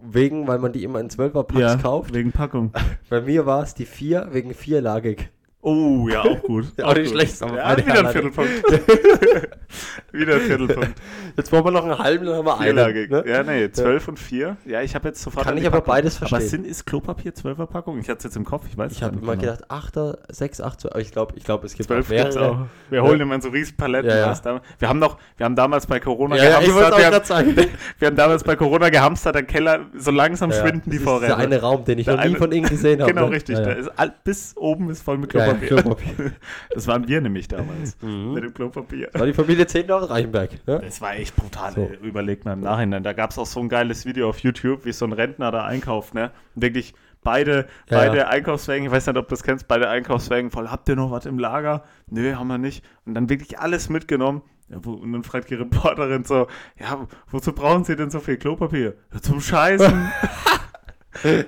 [0.03, 2.13] wegen, weil man die immer in 12er Packs ja, kauft.
[2.15, 2.73] Wegen Packung.
[3.11, 5.31] Bei mir war es die 4, wegen vierlagig.
[5.65, 6.67] Oh, ja, auch gut.
[6.77, 8.09] Ja, auch nicht schlecht, aber Ja, wieder ein.
[8.09, 8.51] Viertelpunkt.
[10.13, 10.93] wieder ein Viertelpunkt.
[11.37, 13.09] Jetzt wollen wir noch einen halben, dann haben wir einen.
[13.09, 13.25] Ne?
[13.27, 14.57] Ja, nee, 12 und 4.
[14.67, 15.45] Ja, ich habe jetzt sofort.
[15.45, 15.95] Kann an ich aber Packung.
[15.95, 16.49] beides Aber verstehen.
[16.51, 17.99] sind, ist Klopapier 12er Packung?
[18.01, 19.53] Ich hatte es jetzt im Kopf, ich weiß Ich habe immer genau.
[19.53, 22.51] gedacht, 8er, 6, 8, aber ich glaube, ich glaub, es gibt 12 auch gibt's mehrere.
[22.51, 22.59] auch.
[22.91, 24.11] Wir holen immer so riesen Paletten.
[24.11, 24.61] Ja, ja.
[24.81, 26.93] Wir haben noch, wir haben damals bei Corona Ja, ja, gehamstert.
[26.93, 27.07] auch wir,
[27.37, 27.57] haben,
[28.01, 31.05] wir haben damals bei Corona gehamstert, der Keller, so langsam Ja, schwinden die das ist
[31.05, 31.27] Vorräte.
[31.35, 33.13] Dieser eine Raum, den ich Der noch nie von Ihnen gesehen habe.
[33.13, 33.37] Genau, ne?
[33.37, 33.57] richtig.
[33.59, 34.13] Ja, ja.
[34.25, 36.15] bis oben ist voll mit Ja, ja, Klopapier.
[36.15, 36.33] Klopapier.
[36.75, 37.97] Das waren wir nämlich damals.
[38.01, 38.35] Mhm.
[38.35, 39.09] Mit dem Klopapier.
[39.13, 40.51] Das war die Familie Zehnter aus Reichenberg.
[40.67, 40.81] Ne?
[40.85, 41.91] Das war echt brutal, So.
[42.03, 43.03] überlegt mal im Nachhinein.
[43.03, 45.65] Da gab es auch so ein geiles Video auf YouTube, wie so ein Rentner da
[45.65, 46.31] einkauft, ne?
[46.55, 48.29] Wirklich beide, Ja, beide ja.
[48.29, 51.27] Einkaufswagen, ich weiß nicht, ob du das kennst, beide Einkaufswagen voll, habt ihr noch was
[51.27, 51.85] im Lager?
[52.09, 52.85] Nö, haben wir nicht.
[53.07, 54.43] Und dann wirklich alles mitgenommen.
[54.69, 56.47] Ja, wo, und dann fragt die Reporterin so,
[56.81, 58.95] ja, wozu brauchen sie denn so viel Klopapier?
[59.13, 60.11] Ja, zum Scheißen.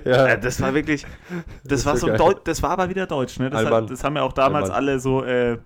[0.05, 0.27] Ja.
[0.27, 1.05] Ja, das war wirklich,
[1.63, 2.07] das, ist war so.
[2.07, 3.49] Deu das war aber wieder deutsch, ne?
[3.49, 4.75] Das, hat, das haben ja auch damals Albern.
[4.89, 5.57] alle so, äh,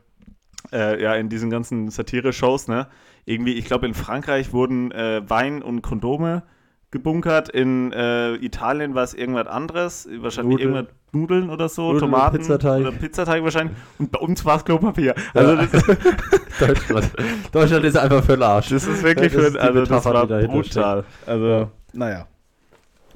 [0.71, 2.87] äh, ja, in diesen ganzen Satire-Shows, ne?
[3.25, 6.43] Irgendwie, ich glaube, in Frankreich wurden äh, Wein und Kondome
[6.91, 10.75] gebunkert, in äh, Italien war es irgendwas anderes, wahrscheinlich Nudeln.
[10.75, 12.81] irgendwas Nudeln oder so, Nudeln Tomaten Pizzateig.
[12.81, 15.13] oder Pizzateig wahrscheinlich und bei uns war es Klopapier.
[15.33, 15.65] Also Ja.
[15.67, 15.83] das,
[16.59, 17.11] Deutschland.
[17.51, 18.69] Deutschland ist einfach für den Arsch.
[18.69, 21.03] das ist wirklich das ist für, die also das war brutal.
[21.27, 22.27] Also, naja.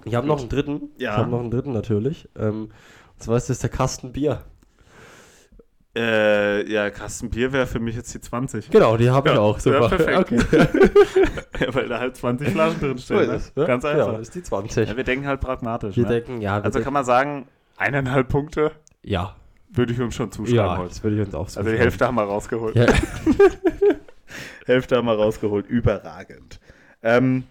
[0.05, 0.89] Ich habe noch einen dritten.
[0.97, 1.11] Ja.
[1.11, 2.27] Ich habe noch einen dritten natürlich.
[2.37, 2.69] Ähm,
[3.15, 4.41] und zwar ist das der Kasten Bier.
[5.95, 8.71] Äh, ja, Kasten Bier wäre für mich jetzt die 20.
[8.71, 9.59] Genau, die habe ich Ja, auch.
[9.59, 9.81] Super.
[9.81, 10.17] ja, perfekt.
[10.19, 10.39] Okay.
[11.59, 13.19] Ja, weil da halt 20 Flaschen drin So stehen.
[13.21, 13.35] ist ne?
[13.35, 13.55] es.
[13.55, 13.65] Ne?
[13.67, 14.19] Ganz Genau, einfach.
[14.19, 14.89] ist die 20.
[14.89, 15.95] Ja, wir denken halt pragmatisch.
[15.95, 16.09] wir ne?
[16.09, 18.71] denken, ja, wir also denken, kann man sagen, eineinhalb Punkte
[19.03, 19.35] ja,
[19.71, 20.89] würde ich uns schon zuschreiben ja, heute.
[20.89, 21.77] das würde ich uns auch so Also die.
[21.77, 22.75] Hälfte haben wir rausgeholt.
[24.65, 25.67] Hälfte haben wir rausgeholt.
[25.67, 26.59] Überragend.
[27.03, 27.43] Ähm,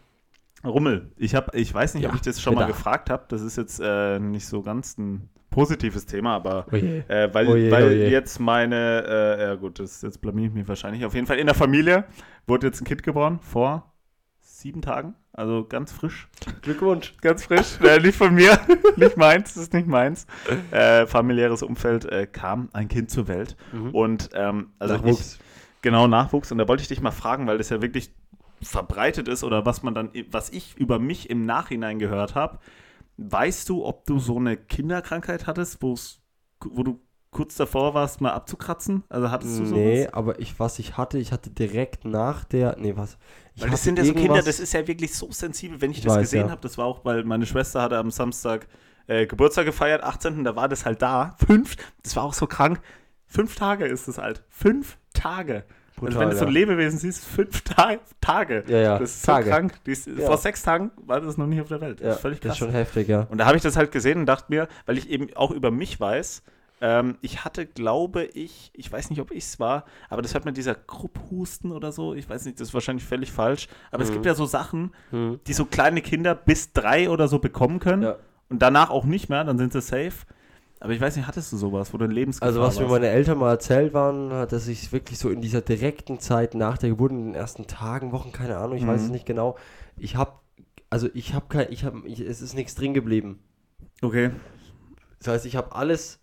[0.64, 2.76] Rummel, ich, hab, ich weiß nicht, ob Ja, ich das schon mal bitte.
[2.76, 3.24] gefragt habe.
[3.28, 7.02] Das ist jetzt äh, nicht so ganz ein positives Thema, aber Oh je.
[7.08, 8.08] Äh, weil Oh je, weil oh je.
[8.08, 11.04] jetzt meine, äh, ja gut, das, jetzt blamier ich mich wahrscheinlich.
[11.04, 12.04] Auf jeden Fall in der Familie
[12.46, 13.92] wurde jetzt ein Kind geboren vor
[14.40, 15.14] sieben Tagen.
[15.34, 16.28] Also ganz frisch.
[16.62, 17.16] Glückwunsch.
[17.22, 17.80] Ganz frisch.
[17.82, 18.58] äh, nicht von mir,
[18.96, 20.26] nicht meins, das ist nicht meins.
[20.70, 23.56] Äh, familiäres Umfeld äh, kam ein Kind zur Welt.
[23.72, 23.90] Mhm.
[23.90, 25.38] Und ähm, also ich, Nachwuchs.
[25.80, 26.52] genau Nachwuchs.
[26.52, 28.12] Und da wollte ich dich mal fragen, weil das ja wirklich
[28.62, 32.58] verbreitet ist oder was man dann, was ich über mich im Nachhinein gehört habe.
[33.16, 35.96] Weißt du, ob du so eine Kinderkrankheit hattest, wo
[36.82, 39.04] du kurz davor warst, mal abzukratzen?
[39.08, 39.78] Also hattest du sowas?
[39.78, 43.18] Nee, aber ich, was ich hatte, ich hatte direkt nach der, nee, was?
[43.54, 45.98] Ich Weil das sind ja so Kinder, das ist ja wirklich so sensibel, wenn ich,
[45.98, 46.50] Ich das weiß, gesehen ja.
[46.50, 46.60] habe.
[46.60, 48.68] Das war auch, weil meine Schwester hatte am Samstag
[49.06, 50.44] äh, Geburtstag gefeiert, 18.
[50.44, 51.36] Da war das halt da.
[51.44, 52.80] Fünf, das war auch so krank.
[53.26, 54.44] Fünf Tage ist es halt.
[54.48, 55.64] Fünf Tage.
[56.00, 56.52] Also wenn du so ein.
[56.52, 58.64] Lebewesen siehst, fünf Ta Tage.
[58.66, 59.44] Ja, ja, Das ist Tage.
[59.46, 59.74] so krank.
[59.86, 60.26] Die ist, Ja.
[60.26, 62.00] Vor sechs Tagen war das noch nicht auf der Welt.
[62.00, 62.54] Ja, das ist völlig das krass.
[62.56, 63.26] ist schon heftig, ja.
[63.30, 65.70] Und da habe ich das halt gesehen und dachte mir, weil ich eben auch über
[65.70, 66.42] mich weiß,
[66.84, 70.44] Ähm, ich hatte, glaube ich, ich weiß nicht, ob ich es war, aber das hat
[70.44, 72.12] mir dieser Krupphusten oder so.
[72.14, 73.68] Ich weiß nicht, das ist wahrscheinlich völlig falsch.
[73.92, 74.14] Aber es Mhm.
[74.14, 75.38] gibt ja so Sachen, Hm.
[75.46, 78.16] die so kleine Kinder bis drei oder so bekommen können Ja.
[78.48, 80.26] und danach auch nicht mehr, dann sind sie safe.
[80.82, 83.06] Aber ich weiß nicht, hattest du sowas, wo du in Lebensgefahr Also was mir meine
[83.06, 86.88] Eltern mal erzählt waren, hat, dass ich wirklich so in dieser direkten Zeit nach der
[86.88, 89.06] Geburt, in den ersten Tagen, Wochen, keine Ahnung, ich weiß Mhm.
[89.06, 89.56] es nicht genau,
[89.96, 90.32] ich habe,
[90.90, 93.38] also ich habe kein, ich habe, es ist nichts drin geblieben.
[94.02, 94.30] Okay.
[95.20, 96.18] Das heißt, ich habe alles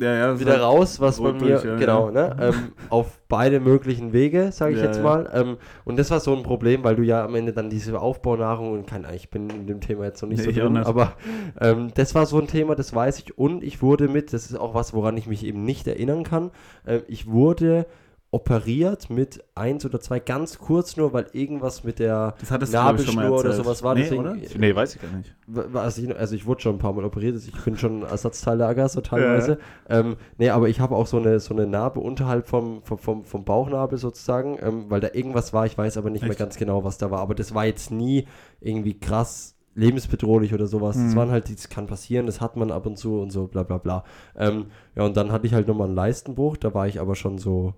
[0.00, 0.40] Ja, ja.
[0.40, 4.80] wieder raus, was man mir, ja, genau, ne, ähm, auf beide möglichen Wege, sage ich
[4.80, 5.28] jetzt mal.
[5.34, 8.72] Ähm, und das war so ein Problem, weil du ja am Ende dann diese Aufbaunahrung
[8.72, 10.86] und kein, ich bin in dem Thema jetzt noch nicht Nee, so drin, nicht.
[10.86, 11.14] aber
[11.60, 13.36] ähm, das war so ein Thema, das weiß ich.
[13.36, 16.52] Und ich wurde mit, das ist auch was, woran ich mich eben nicht erinnern kann,
[16.86, 17.86] äh, ich wurde
[18.30, 23.52] operiert mit eins oder zwei, ganz kurz nur, weil irgendwas mit der Das Nabelschnur oder
[23.54, 23.94] sowas war.
[23.94, 24.36] Nee, deswegen, oder?
[24.58, 25.34] Nee, weiß ich gar nicht.
[25.74, 28.88] also ich, also ich wurde schon ein paar Mal operiert, also ich bin schon Ersatzteillager
[28.90, 29.58] so teilweise.
[29.88, 33.24] Ähm, nee, aber ich habe auch so eine, so eine Narbe unterhalb vom, vom, vom,
[33.24, 36.38] vom Bauchnabel sozusagen, ähm, weil da irgendwas war, ich weiß aber nicht mehr Echt?
[36.38, 37.20] ganz genau, was da war.
[37.20, 38.26] Aber das war jetzt nie
[38.60, 40.96] irgendwie krass lebensbedrohlich oder sowas.
[40.96, 41.16] Das Mhm.
[41.16, 43.78] waren halt, das kann passieren, das hat man ab und zu und so, bla bla
[43.78, 44.04] bla.
[44.36, 47.38] Ähm, ja, und dann hatte ich halt nochmal einen Leistenbruch, da war ich aber schon
[47.38, 47.74] so,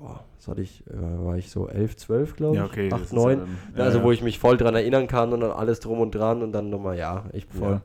[0.00, 2.88] boah, was hatte ich, äh, war ich so 11, 12, glaube ich, Ja, okay.
[2.88, 3.38] das 8, ist 9.
[3.76, 6.12] ja also ja, wo ich mich voll dran erinnern kann und dann alles drum und
[6.14, 7.80] dran und dann nochmal, ja, ich bin, Voll.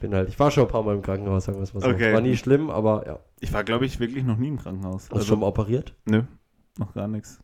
[0.00, 1.88] bin halt, ich war schon ein paar Mal im Krankenhaus, sagen wir es mal so.
[1.88, 2.12] Okay.
[2.12, 3.18] War nie schlimm, aber ja.
[3.40, 5.08] Ich war, glaube ich, wirklich noch nie im Krankenhaus.
[5.10, 5.94] Hast du schon mal operiert?
[6.06, 6.22] Nö,
[6.78, 7.40] noch gar nichts.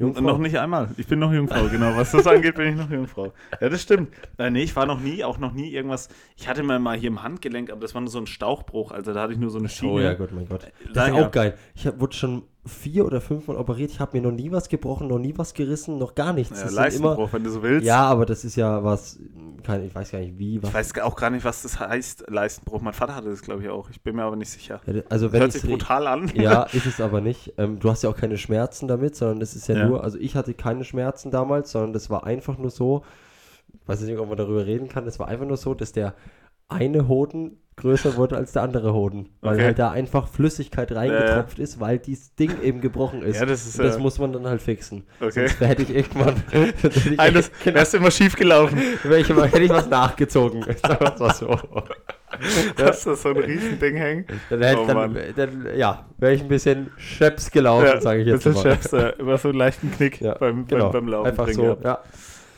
[0.00, 0.22] Jungfrau?
[0.22, 0.90] Noch nicht einmal.
[0.96, 1.96] Ich bin noch Jungfrau, genau.
[1.96, 3.32] Was das angeht, bin ich noch Jungfrau.
[3.60, 4.14] Ja, das stimmt.
[4.38, 6.08] Äh, nee, ich war noch nie, auch noch nie irgendwas.
[6.36, 8.92] Ich hatte mir mal hier im Handgelenk, aber das war nur so ein Stauchbruch.
[8.92, 9.92] Also da hatte ich nur so eine Schiene.
[9.92, 10.70] Oh ja, Gott, mein Gott.
[10.84, 11.58] Das Da, ist auch geil.
[11.74, 13.90] Ich hab, wurde schon vier oder fünfmal operiert.
[13.90, 16.50] Ich habe mir noch nie was gebrochen, noch nie was gerissen, noch gar nichts.
[16.50, 17.86] Ja, Das sind immer, Leistenbruch, wenn du so willst.
[17.86, 19.18] ja, aber das ist ja was,
[19.64, 20.62] kein, ich weiß gar nicht wie.
[20.62, 22.80] Was, Ich weiß auch gar nicht, was das heißt, Leistenbruch.
[22.80, 23.90] Mein Vater hatte das, glaube ich, auch.
[23.90, 24.80] Ich bin mir aber nicht sicher.
[24.86, 26.30] Ja, also wenn Hört sich brutal an.
[26.34, 27.54] Ja, ist es aber nicht.
[27.58, 29.86] Ähm, du hast ja auch keine Schmerzen damit, sondern das ist ja, Ja.
[29.88, 33.02] nur, also ich hatte keine Schmerzen damals, sondern das war einfach nur so,
[33.82, 36.14] ich weiß nicht, ob man darüber reden kann, das war einfach nur so, dass der
[36.68, 39.64] eine Hoden größer wurde als der andere Hoden, weil Okay.
[39.66, 43.38] halt da einfach Flüssigkeit reingetropft ist, weil dieses Ding eben gebrochen ist.
[43.38, 45.04] Ja, das ist das ja- muss man dann halt fixen.
[45.20, 45.46] Okay.
[45.46, 48.78] Sonst hätte ich irgendwann hätte ich, Eines, genau, wärst immer schief gelaufen.
[49.04, 50.64] ich, hätte ich was nachgezogen.
[50.68, 51.56] Es mal so.
[52.76, 54.30] Dass da so ein Riesending hängt.
[54.50, 58.44] Dann, hätte, Oh dann, dann, ja, wäre ich ein bisschen scheps gelaufen, sage ich jetzt
[58.44, 58.74] bisschen mal.
[58.74, 60.90] Chefs, äh, immer so einen leichten Knick Ja, beim, genau.
[60.90, 61.28] beim, beim Laufen.
[61.30, 61.84] Einfach so, gehabt.
[61.84, 61.98] ja.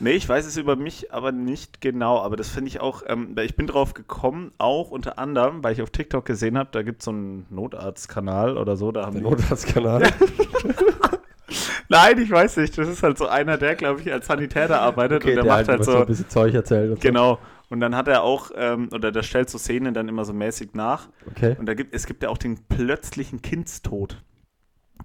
[0.01, 2.19] Nee, ich weiß es über mich aber nicht genau.
[2.19, 5.73] Aber das finde ich auch, ähm, weil ich bin drauf gekommen, auch unter anderem, weil
[5.73, 8.91] ich auf TikTok gesehen habe, da gibt es so einen Notarztkanal oder so.
[8.91, 10.03] Da haben Der Notarztkanal.
[11.89, 12.77] Nein, ich weiß nicht.
[12.77, 15.67] Das ist halt so einer, der, glaube ich, als Sanitär da arbeitet und der, macht
[15.67, 15.97] halt so.
[15.99, 16.91] ein bisschen Zeug erzählt.
[16.91, 17.39] Und Genau.
[17.69, 20.73] Und dann hat er auch, ähm, oder der stellt so Szenen dann immer so mäßig
[20.73, 21.07] nach.
[21.29, 21.55] Okay.
[21.59, 24.21] Und da gibt, es gibt ja auch den plötzlichen Kindstod.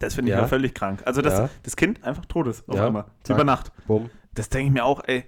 [0.01, 0.43] Das finde ich Ja.
[0.43, 1.01] ja völlig krank.
[1.05, 1.49] Also, dass Ja.
[1.63, 2.87] das Kind einfach tot ist auf Ja.
[2.87, 3.05] einmal.
[3.29, 3.73] Über Nacht.
[3.87, 4.11] Bumm.
[4.37, 5.25] Das denke ich mir auch, ey.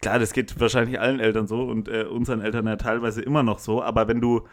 [0.00, 3.58] Klar, das geht wahrscheinlich allen Eltern so und äh, unseren Eltern ja teilweise immer noch
[3.58, 3.82] so.
[3.82, 4.46] Aber wenn du,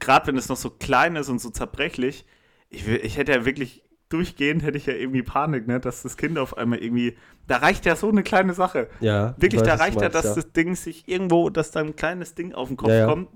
[0.00, 2.24] gerade wenn es noch so klein ist und so zerbrechlich,
[2.68, 6.36] ich, ich hätte ja wirklich durchgehend, hätte ich ja irgendwie Panik, ne, dass das Kind
[6.38, 8.88] auf einmal irgendwie, da reicht ja so eine kleine Sache.
[9.00, 9.34] Ja.
[9.36, 12.52] ich Wirklich, da reicht ja, dass das Ding sich irgendwo, dass da ein kleines Ding
[12.52, 13.06] auf den Kopf Ja, ja.
[13.06, 13.28] kommt.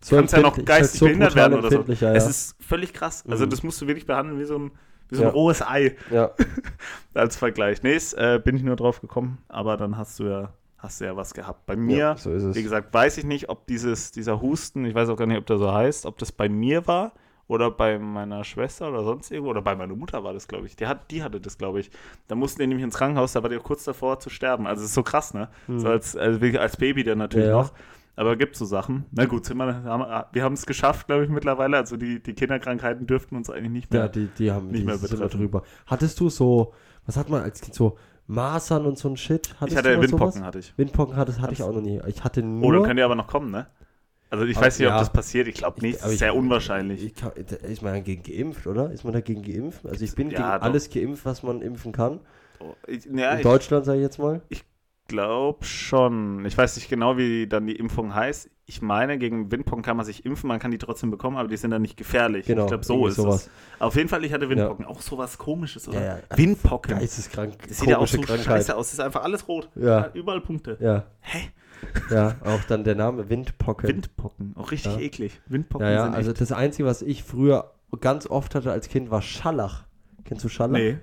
[0.00, 1.84] so Kannst ja noch halt geistig so behindert werden oder so.
[1.86, 2.30] Ja, Es ja.
[2.30, 3.24] ist völlig krass.
[3.28, 3.50] Also Mhm.
[3.50, 4.70] das musst du wirklich behandeln wie so ein,
[5.12, 5.28] wie so Ja.
[5.28, 6.30] ein rohes Ei ja.
[7.14, 7.82] als Vergleich.
[7.82, 11.16] Nee, äh, bin ich nur drauf gekommen, aber dann hast du ja, hast du ja
[11.16, 11.66] was gehabt.
[11.66, 12.56] Bei mir, ja, so ist es.
[12.56, 15.46] wie gesagt, weiß ich nicht, ob dieses, dieser Husten, ich weiß auch gar nicht, ob
[15.46, 17.12] der so heißt, ob das bei mir war
[17.48, 20.76] oder bei meiner Schwester oder sonst irgendwo oder bei meiner Mutter war das, glaube ich.
[20.76, 21.90] Die, hat, die hatte das, glaube ich.
[22.28, 24.66] Da mussten die nämlich ins Krankenhaus, da war die kurz davor zu sterben.
[24.66, 25.48] Also es ist so krass, ne?
[25.68, 27.52] So als, als, als Baby dann natürlich Hm.
[27.52, 27.62] Ja, ja.
[27.64, 27.72] noch.
[28.14, 29.06] Aber gibt so Sachen.
[29.10, 31.78] Na gut, wir, haben, wir haben es geschafft, glaube ich, mittlerweile.
[31.78, 34.02] Also die, die Kinderkrankheiten dürften uns eigentlich nicht mehr.
[34.02, 35.38] Ja, die, die haben nicht die mehr betreffen.
[35.38, 35.62] drüber.
[35.86, 36.74] Hattest du so,
[37.06, 37.96] was hat man als Kind so,
[38.26, 39.54] Masern und so ein Shit?
[39.60, 40.42] Hattest ich hatte Windpocken, sowas?
[40.46, 40.74] hatte ich.
[40.76, 42.00] Windpocken hattest, hatte ich auch noch nie.
[42.06, 42.68] Ich hatte nur.
[42.68, 43.66] Oh, dann können die aber noch kommen, ne?
[44.30, 44.98] Also ich Aber- weiß nicht, ob ja.
[44.98, 45.48] das passiert.
[45.48, 45.98] Ich glaube nicht.
[45.98, 47.02] Ich- ist sehr ich- unwahrscheinlich.
[47.04, 48.90] Ich kann, ist man dagegen geimpft, oder?
[48.90, 49.84] Ist man dagegen geimpft?
[49.86, 50.62] Also ich bin Ja, gegen doch.
[50.66, 52.20] alles geimpft, was man impfen kann.
[52.60, 54.42] Oh, ich, ja, In ich Deutschland, sage ich jetzt mal.
[55.12, 56.44] Glaube schon.
[56.46, 58.50] Ich weiß nicht genau, wie dann die Impfung heißt.
[58.64, 61.56] Ich meine, gegen Windpocken kann man sich impfen, man kann die trotzdem bekommen, aber die
[61.56, 62.46] sind dann nicht gefährlich.
[62.46, 63.46] Genau, ich glaube, so ist sowas.
[63.46, 63.80] es.
[63.80, 64.86] Auf jeden Fall, ich hatte Windpocken.
[64.86, 66.00] Auch sowas komisches, oder?
[66.00, 66.36] Ja, ja.
[66.36, 66.98] Windpocken.
[66.98, 67.54] Geisteskrank.
[67.68, 68.46] Das sieht ja auch so Krankheit.
[68.46, 68.86] scheiße aus.
[68.86, 69.68] Das ist einfach alles rot.
[69.74, 70.10] Ja.
[70.14, 70.78] Überall Punkte.
[70.80, 71.50] Ja, Hä?
[72.10, 73.88] ja, auch dann der Name Windpocken.
[73.88, 74.54] Windpocken.
[74.56, 75.00] Auch richtig Ja.
[75.00, 75.40] eklig.
[75.46, 76.40] Windpocken ja, ja, sind also echt...
[76.40, 79.84] das Einzige, was ich früher ganz oft hatte als Kind, war Schallach.
[80.24, 80.78] Kennst du Schallach?
[80.78, 80.98] Nee.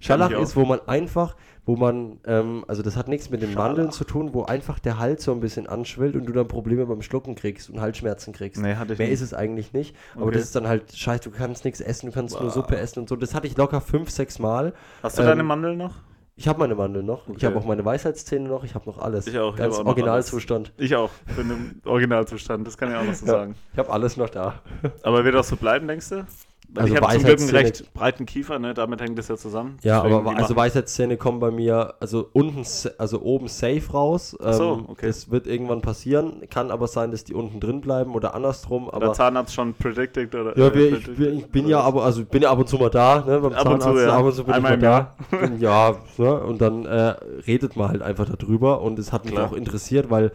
[0.00, 0.42] Scharlach ich auch.
[0.42, 1.36] ist, wo man einfach,
[1.66, 3.68] wo man, ähm, also das hat nichts mit den Scharlach.
[3.68, 6.86] Mandeln zu tun, wo einfach der Hals so ein bisschen anschwillt und du dann Probleme
[6.86, 8.60] beim Schlucken kriegst und Halsschmerzen kriegst.
[8.60, 9.14] Nee, hatte ich Mehr nicht.
[9.14, 9.94] ist es eigentlich nicht.
[10.14, 10.34] Aber Okay.
[10.34, 12.54] das ist dann halt scheiße, du kannst nichts essen, du kannst nur Wow.
[12.54, 13.16] Suppe essen und so.
[13.16, 14.72] Das hatte ich locker fünf, sechs Mal.
[15.02, 15.96] Hast du Ähm, deine Mandeln noch?
[16.36, 17.28] Ich habe meine Mandeln noch.
[17.28, 17.46] Ich Okay.
[17.46, 18.64] habe auch meine Weisheitszähne noch.
[18.64, 19.26] Ich habe noch alles.
[19.26, 20.72] Ich auch, ich Ganz noch Originalzustand.
[20.78, 21.10] Ich auch.
[21.36, 23.32] Bin im Originalzustand, das kann ich auch noch so Ja.
[23.32, 23.54] sagen.
[23.74, 24.54] Ich habe alles noch da.
[25.02, 26.24] Aber wird auch so bleiben, denkst du?
[26.72, 28.74] Weil Also ich habe zum Glück einen recht breiten Kiefer, ne?
[28.74, 29.78] damit hängt das ja zusammen.
[29.82, 32.64] Ja, Deswegen, aber also Weisheitszähne kommen bei mir, also unten,
[32.98, 34.36] also oben safe raus.
[34.40, 35.06] Ähm, so, okay.
[35.08, 36.42] Das wird irgendwann passieren.
[36.48, 38.84] Kann aber sein, dass die unten drin bleiben oder andersrum.
[38.84, 40.56] der Aber Zahnarzt schon predicted oder.
[40.56, 42.90] ja, äh, ich, bin- ich bin ja aber, also bin ja ab und zu mal
[42.90, 44.16] da, ne, beim Ab und zu, Zahnarzt, ja.
[44.16, 45.50] ab und zu bin Einmal ich mal da.
[45.58, 47.14] ja, ne, und dann äh,
[47.46, 49.48] redet man halt einfach darüber und es hat mich Klar.
[49.48, 50.30] auch interessiert, weil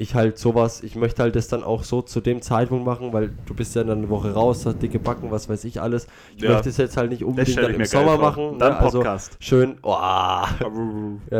[0.00, 3.32] ich halt sowas, ich möchte halt das dann auch so zu dem Zeitpunkt machen, weil
[3.44, 6.06] du bist ja dann eine Woche raus, hast dicke Backen, was weiß ich alles.
[6.36, 6.52] Ich Ja.
[6.52, 8.58] möchte es jetzt halt nicht unbedingt dann im Sommer machen.
[8.58, 9.36] Dann ne, also Podcast.
[9.40, 10.46] schön, oh, ja,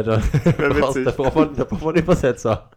[0.03, 1.05] da, witzig.
[1.07, 2.70] da, braucht man, da braucht man einen Übersetzer.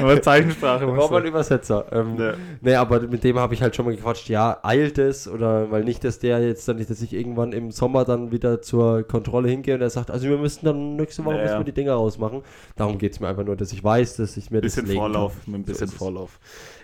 [0.00, 0.86] Aber Zeichensprache.
[0.86, 1.18] Du.
[1.26, 1.86] Übersetzer.
[1.92, 2.34] Ähm, Ja.
[2.60, 5.84] Nee, aber mit dem habe ich halt schon mal gequatscht, ja, eilt es oder weil
[5.84, 9.48] nicht, dass der jetzt dann nicht, dass ich irgendwann im Sommer dann wieder zur Kontrolle
[9.48, 11.94] hingehe und er sagt, also wir müssen dann nächste Woche Ja, müssen wir die Dinger
[11.94, 12.42] rausmachen.
[12.76, 15.00] Darum geht es mir einfach nur, dass ich weiß, dass ich mir bisschen das legen
[15.00, 15.52] Vorlauf, kann.
[15.52, 15.94] mit ein So bisschen es.
[15.94, 16.38] Vorlauf.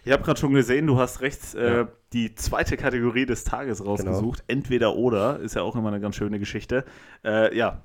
[0.05, 1.74] Ich habe gerade schon gesehen, du hast rechts äh, Ja.
[1.83, 1.88] Genau.
[2.12, 4.42] die zweite Kategorie des Tages rausgesucht.
[4.46, 6.85] Entweder oder, ist ja auch immer eine ganz schöne Geschichte.
[7.24, 7.83] Äh, ja,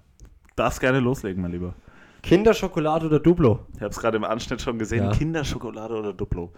[0.56, 1.74] darfst gerne loslegen, mein Lieber.
[2.24, 3.60] Kinderschokolade oder Duplo?
[3.76, 5.04] Ich habe es gerade im Anschnitt schon gesehen.
[5.04, 5.12] Ja.
[5.12, 6.52] Kinderschokolade oder Duplo.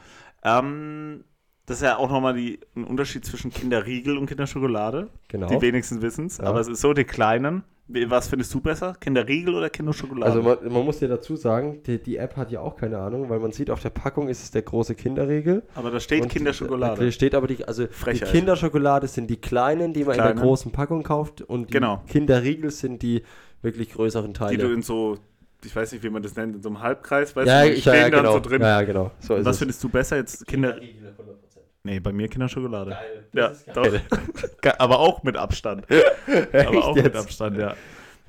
[0.43, 1.23] Ähm,
[1.65, 5.09] das ist ja auch nochmal die- ein Unterschied zwischen Kinderriegel und Kinderschokolade.
[5.27, 5.47] Genau.
[5.47, 6.37] Die wenigsten wissen es.
[6.37, 6.45] Ja.
[6.45, 7.63] Aber es ist so, die Kleinen.
[7.87, 8.95] Was findest du besser?
[8.99, 10.25] Kinderriegel oder Kinderschokolade?
[10.31, 13.29] Also man, man muss dir dazu sagen, die, die App hat ja auch keine Ahnung,
[13.29, 15.61] weil man sieht auf der Packung ist es der große Kinderriegel.
[15.75, 17.05] aber da steht Kinderschokolade.
[17.05, 18.29] Da steht aber die, also Frechheit.
[18.29, 20.33] die Kinderschokolade sind die kleinen, die man in Kleine.
[20.35, 22.01] der großen Packung kauft und die Genau.
[22.07, 23.21] Kinderriegel sind die
[23.61, 24.57] wirklich größeren die Teile.
[24.57, 25.17] du in so,
[25.65, 27.73] ich weiß nicht, wie man das nennt, in so einem Halbkreis, weißt ja, du, die
[27.75, 28.33] ich, ja, stehen ja, dann genau.
[28.33, 28.61] so drin.
[28.61, 29.11] Ja, ja, genau.
[29.19, 29.57] So was es.
[29.59, 30.45] findest du besser jetzt?
[30.47, 30.73] Kinder.
[30.73, 31.35] Kinderriegel, 100%.
[31.83, 32.91] Nee, bei mir Kinderschokolade.
[32.91, 33.25] Geil.
[33.33, 33.85] Ja, Das doch.
[34.79, 35.85] Aber auch mit Abstand.
[36.53, 37.15] Aber auch mit jetzt?
[37.17, 37.75] Abstand, ja.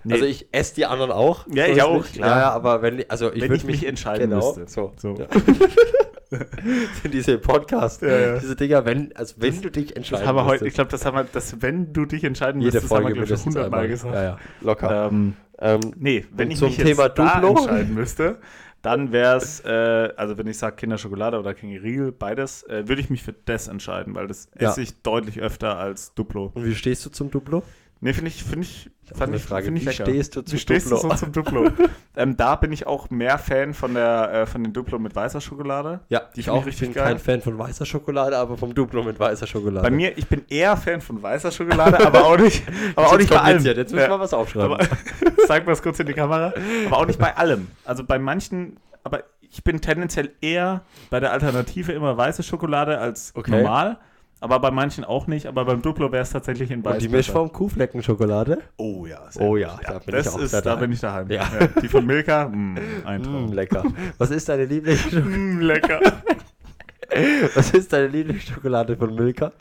[0.04, 1.46] Nee, Also ich esse die anderen auch.
[1.48, 2.14] Ja, ich auch, nicht.
[2.14, 2.28] klar.
[2.28, 4.70] Ja, ja, aber wenn, also ich Wenn würde ich mich entscheiden genau, müsste.
[4.72, 4.92] So.
[4.96, 5.14] so.
[5.14, 5.26] Ja.
[7.12, 8.38] diese Podcast, Ja, ja.
[8.38, 10.68] diese Dinger, wenn, also wenn du dich Das entscheiden haben wir heute, müsstest.
[10.68, 13.26] ich glaube, das haben wir, das, wenn du dich entscheiden jede müsstest, haben wir, Folge
[13.26, 14.14] glaube ich, hundertmal gesagt.
[14.14, 15.08] Ja, ja, locker.
[15.10, 17.60] Ähm, Ähm, nee, wenn ich zum mich Thema jetzt da Duplo?
[17.60, 18.38] entscheiden müsste,
[18.82, 23.10] dann wäre es, äh, also wenn ich sage Kinderschokolade oder Kinderriegel, beides, äh, würde ich
[23.10, 24.68] mich für das entscheiden, weil das Ja.
[24.70, 26.52] esse ich deutlich öfter als Duplo.
[26.54, 27.62] und wie stehst du zum Duplo?
[28.00, 29.64] Nee, finde ich, finde ich, hab fand ich, Frage.
[29.66, 30.04] finde ich Wie lecker.
[30.04, 31.08] stehst du zum Wie stehst Duplo?
[31.08, 31.70] du so zum Duplo?
[32.16, 35.40] ähm, da bin ich auch mehr Fan von der, äh, von den Duplo mit weißer
[35.40, 36.00] Schokolade.
[36.10, 36.56] Ja, Die ich auch.
[36.56, 37.04] ich Ich richtig bin geil.
[37.14, 39.82] kein Fan von weißer Schokolade, aber vom Duplo mit weißer Schokolade.
[39.82, 42.62] Bei mir, ich bin eher Fan von weißer Schokolade, aber auch nicht,
[42.96, 43.64] aber auch nicht bei allem.
[43.64, 44.10] Jetzt müssen Ja.
[44.10, 44.74] wir was aufschreiben.
[44.74, 44.84] Aber,
[45.48, 46.52] sag mal kurz in die Kamera.
[46.86, 47.68] Aber auch nicht bei allem.
[47.86, 53.32] Also bei manchen, aber ich bin tendenziell eher bei der Alternative immer weiße Schokolade als
[53.34, 53.52] Okay.
[53.52, 53.98] normal.
[54.40, 55.46] Aber bei manchen auch nicht.
[55.46, 56.94] Aber beim Duplo wäre es tatsächlich in weiß.
[56.94, 58.58] und die Mischform Kuhfleckenschokolade?
[58.76, 59.20] Oh ja.
[59.38, 60.80] Oh ja, da bin das ich auch ist, Da daheim.
[60.80, 61.30] bin ich daheim.
[61.30, 61.48] Ja.
[61.80, 63.52] Die von Milka, mh, ein Mm, Traum.
[63.52, 63.82] lecker.
[64.18, 65.28] Was ist deine Lieblingsschokolade?
[65.36, 66.00] Mm, lecker.
[67.54, 69.52] Was ist deine Lieblingsschokolade von Milka?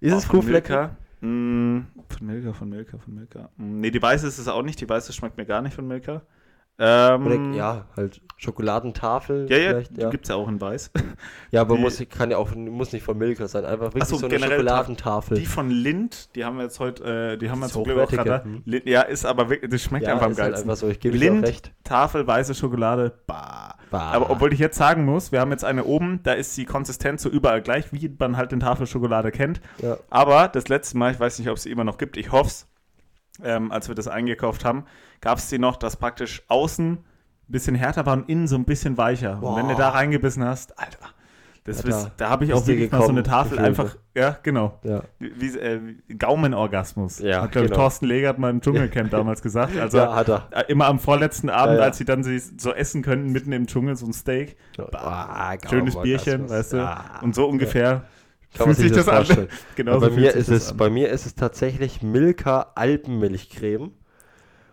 [0.00, 0.76] Ist es Oh, von Kuhflecken?
[0.76, 0.96] Milka?
[1.20, 3.48] Mm, von Milka, von Milka, von Milka.
[3.56, 4.80] Mm, nee, die weiße ist es auch nicht.
[4.80, 6.22] Die weiße schmeckt mir gar nicht von Milka.
[6.78, 9.98] Ähm, Oder, ja, halt Schokoladentafel Ja, ja, vielleicht.
[9.98, 10.90] Ja, gibt es ja auch in weiß.
[11.52, 13.64] ja aber die- muss, kann ja auch muss nicht von Milka sein.
[13.64, 15.36] Einfach wirklich so, so, eine Schokoladentafel.
[15.38, 18.10] Die von Lind, die haben wir jetzt heute, äh, die haben wir zum Glück auch
[18.10, 18.44] gerade.
[18.44, 18.62] hm.
[18.64, 20.70] Lind- Ja, ist aber wirklich, das schmeckt ja, einfach am halt geilsten.
[20.70, 21.08] einfach so.
[21.08, 21.72] Lind.
[21.84, 23.76] Tafel, weiße Schokolade, bah.
[23.90, 24.10] Bah.
[24.12, 27.22] Aber obwohl ich jetzt sagen muss, wir haben jetzt eine oben, da ist die Konsistenz
[27.22, 29.60] so überall gleich, wie man halt den Tafelschokolade kennt.
[29.82, 29.98] Ja.
[30.08, 32.48] Aber das letzte Mal, ich weiß nicht, ob es sie immer noch gibt, ich hoffe
[32.48, 32.66] es,
[33.42, 34.84] ähm, als wir das eingekauft haben,
[35.20, 37.04] gab es die noch, dass praktisch außen ein
[37.48, 39.42] bisschen härter war und innen so ein bisschen weicher.
[39.42, 39.80] Und wenn du Boah.
[39.80, 41.08] da reingebissen hast, Alter,
[41.64, 44.36] das Alter, ist, da habe ich auch wirklich mal so eine gekommen, Tafel einfach, ja,
[44.42, 44.80] genau.
[44.82, 45.02] Ja.
[45.20, 45.80] Wie, äh,
[46.18, 47.20] Gaumenorgasmus.
[47.20, 47.80] Ja, Hat, glaube genau.
[47.80, 49.76] Thorsten Legert mal im Dschungelcamp damals gesagt.
[49.78, 50.68] Also ja, hat er.
[50.68, 53.94] immer am vorletzten Abend, Ja, als sie dann sie so essen könnten, mitten im Dschungel,
[53.94, 54.56] so ein Steak.
[54.92, 55.96] Ah, Schönes.
[56.00, 56.76] Bierchen, weißt du.
[56.78, 57.20] Ja.
[57.22, 58.04] Und so ungefähr
[58.56, 59.24] Kann man sich das an.
[59.24, 59.48] vorstellen.
[59.76, 60.76] Genau bei, mir ist das es, an.
[60.76, 63.92] bei mir ist es tatsächlich Milka Alpenmilchcreme.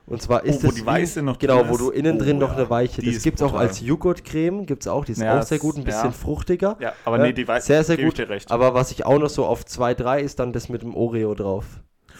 [0.05, 2.37] Und zwar ist Oh, wo es die wie- weiße noch Genau, wo du innen drin
[2.37, 2.55] Oh, noch ja.
[2.57, 3.01] eine weiche.
[3.01, 5.57] Die Das gibt es auch als Joghurtcreme, gibt es auch, die ist Ja, auch sehr
[5.59, 6.11] das- gut, ein bisschen ja.
[6.11, 6.77] fruchtiger.
[6.79, 8.19] Ja, aber Ja, nee, die weiß sehr, sehr gut.
[8.49, 11.35] Aber was ich auch noch so auf 2, 3 ist dann das mit dem Oreo
[11.35, 11.65] drauf.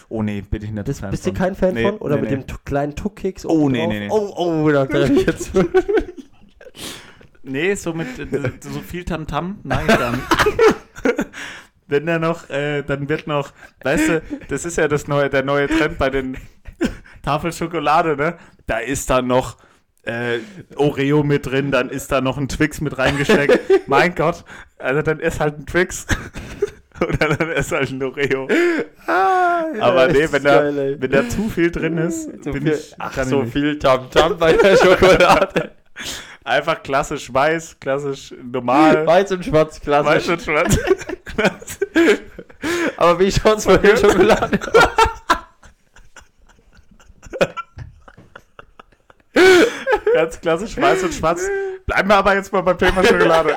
[0.08, 1.98] oh nee, bin ich nicht Das, Fan bist du kein Fan Nee, von?
[1.98, 2.36] Oder nee, mit nee.
[2.36, 4.08] dem kleinen Tuckkeks Oh, nee, nee, nee.
[4.10, 5.50] Oh, oh, da treffe ich jetzt.
[7.42, 9.60] Nee, so mit äh, so viel Tamtam?
[9.62, 10.22] Nein, gar nicht.
[11.86, 15.42] Wenn da noch, äh, dann wird noch, weißt du, das ist ja das neue, der
[15.42, 16.36] neue Trend bei den,
[17.22, 18.36] Tafel Schokolade, ne?
[18.66, 19.56] Da ist dann noch
[20.02, 20.38] äh,
[20.76, 23.60] Oreo mit drin, dann ist da noch ein Twix mit reingesteckt.
[23.86, 24.44] mein Gott,
[24.78, 26.06] also dann ist halt ein Twix.
[27.00, 28.46] Oder dann ist halt ein Oreo.
[29.06, 32.94] Ah, Aber nee, wenn da, wenn da zu viel drin ist, so bin viel, ich,
[32.98, 33.52] ach, ich so nicht.
[33.54, 35.72] viel Tamtam bei der Schokolade.
[36.50, 39.06] Einfach klassisch weiß, klassisch normal.
[39.06, 40.26] Weiß und schwarz, klassisch.
[40.26, 40.76] Weiß und schwarz.
[42.96, 44.82] Aber wie schaut's bei der Schokolade aus?
[50.12, 51.48] Ganz klassisch weiß und schwarz.
[51.86, 53.56] Bleiben wir aber jetzt mal beim Thema Schokolade.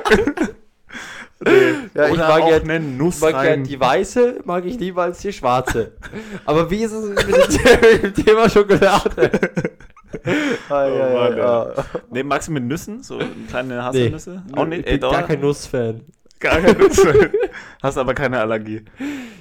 [1.40, 1.74] nee.
[1.94, 3.64] Ja, ich mag auch ja- eine Nuss Ich mag ja rein.
[3.64, 5.96] die weiße, mag ich lieber als die schwarze.
[6.44, 9.32] Aber wie ist es mit dem Thema Schokolade?
[10.68, 11.72] Ah, Oh ja, ja, Mann, ja.
[12.10, 13.02] Nee, magst du mit Nüssen?
[13.02, 14.42] So kleine Haselnüsse?
[14.54, 14.80] Auch nicht?
[14.80, 15.12] ich bin Ey, doch.
[15.12, 16.02] gar kein Nussfan.
[16.78, 17.30] Nüsse.
[17.82, 18.82] Hast aber keine Allergie.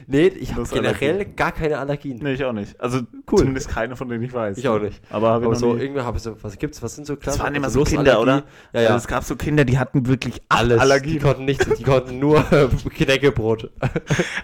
[0.06, 2.20] Nee, ich habe generell gar keine Allergien.
[2.22, 2.80] Nee, ich auch nicht.
[2.82, 3.00] Also
[3.32, 3.40] Cool.
[3.40, 4.58] zumindest keine, von denen ich weiß.
[4.58, 5.02] Ich auch nicht.
[5.10, 7.40] Aber Aber so irgendwie habe ich so, was gibt's, was sind so Das Klassen?
[7.42, 8.36] waren immer Also so Kinder, oder?
[8.42, 8.48] Nussallergie.
[8.74, 8.88] Ja, ja.
[8.90, 10.76] Also es gab so Kinder, die hatten wirklich alles.
[10.76, 11.22] Die Allergien.
[11.22, 12.44] konnten nicht, die konnten nur
[12.98, 13.72] Knäckebrot.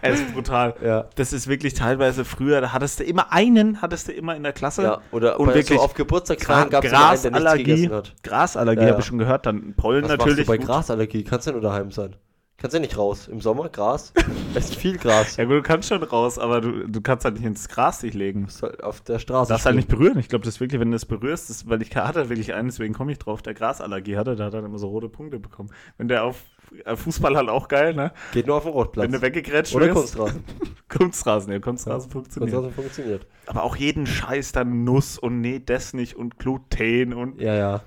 [0.02, 0.76] Es ist brutal.
[0.84, 1.06] ja.
[1.16, 4.54] Das ist wirklich teilweise früher, da hattest du immer einen, hattest du immer in der
[4.54, 4.84] Klasse.
[4.84, 7.64] Ja, oder Und wirklich so auf Geburtstagsfeiern gab es einen, der nichts Grasallergie.
[7.66, 8.16] gegessen hat.
[8.24, 8.92] Grasallergie Ja, ja.
[8.94, 9.46] habe ich schon gehört.
[9.46, 10.38] Dann Pollen Was natürlich.
[10.38, 10.66] machst du bei gut.
[10.68, 11.24] Grasallergie?
[11.26, 12.16] Kannst du nur daheim sein?
[12.60, 13.30] Kannst du nicht raus?
[13.30, 14.14] Im Sommer Gras?
[14.56, 15.38] Es ist viel Gras.
[15.38, 18.14] Ja gut, du kannst schon raus, aber du, du kannst halt nicht ins Gras dich
[18.16, 18.42] legen.
[18.44, 19.50] musst halt auf der Straße.
[19.50, 20.18] Du darfst halt nicht berühren.
[20.18, 22.70] Ich glaube, das ist wirklich, wenn du das berührst, das, weil ich hatte wirklich einen,
[22.70, 25.70] deswegen komme ich drauf, der Grasallergie hatte, der hat dann immer so rote Punkte bekommen.
[25.98, 26.44] Wenn der auf
[26.86, 28.12] äh, Fußball halt auch geil, ne?
[28.34, 29.06] Geht nur auf dem Rotplatz.
[29.06, 30.16] Wenn du weggegrätscht Oder wirst.
[30.16, 30.44] Kunstrasen.
[30.90, 32.52] Kunstrasen, ja, Kunstrasen funktioniert.
[32.52, 33.28] Kunstrasen funktioniert.
[33.46, 37.82] Aber auch jeden Scheiß dann Nuss und nee, das nicht und Gluten und Ja, ja.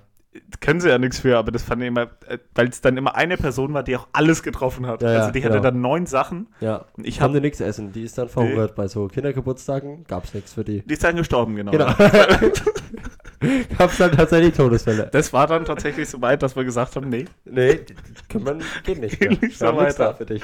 [0.60, 3.14] Können sie ja nichts für, aber das fand ich immer, äh, weil es dann immer
[3.16, 5.02] eine Person war, die auch alles getroffen hat.
[5.02, 5.62] Ja, also die hatte genau.
[5.62, 6.48] dann neun Sachen.
[6.60, 6.86] Ja.
[6.96, 7.92] Und Ich kann habe nichts essen.
[7.92, 10.04] Die ist dann verhungert bei so Kindergeburtstagen.
[10.08, 10.82] Gab's nichts für die.
[10.82, 11.72] die ist dann gestorben, genau.
[11.72, 11.92] Genau.
[13.76, 15.08] Gab's dann tatsächlich Todesfälle.
[15.12, 17.80] Das war dann tatsächlich so weit, dass wir gesagt haben, nee, Nee,
[18.28, 19.18] können wir, geht nicht.
[19.20, 20.16] Geht nicht so weiter.
[20.24, 20.42] geht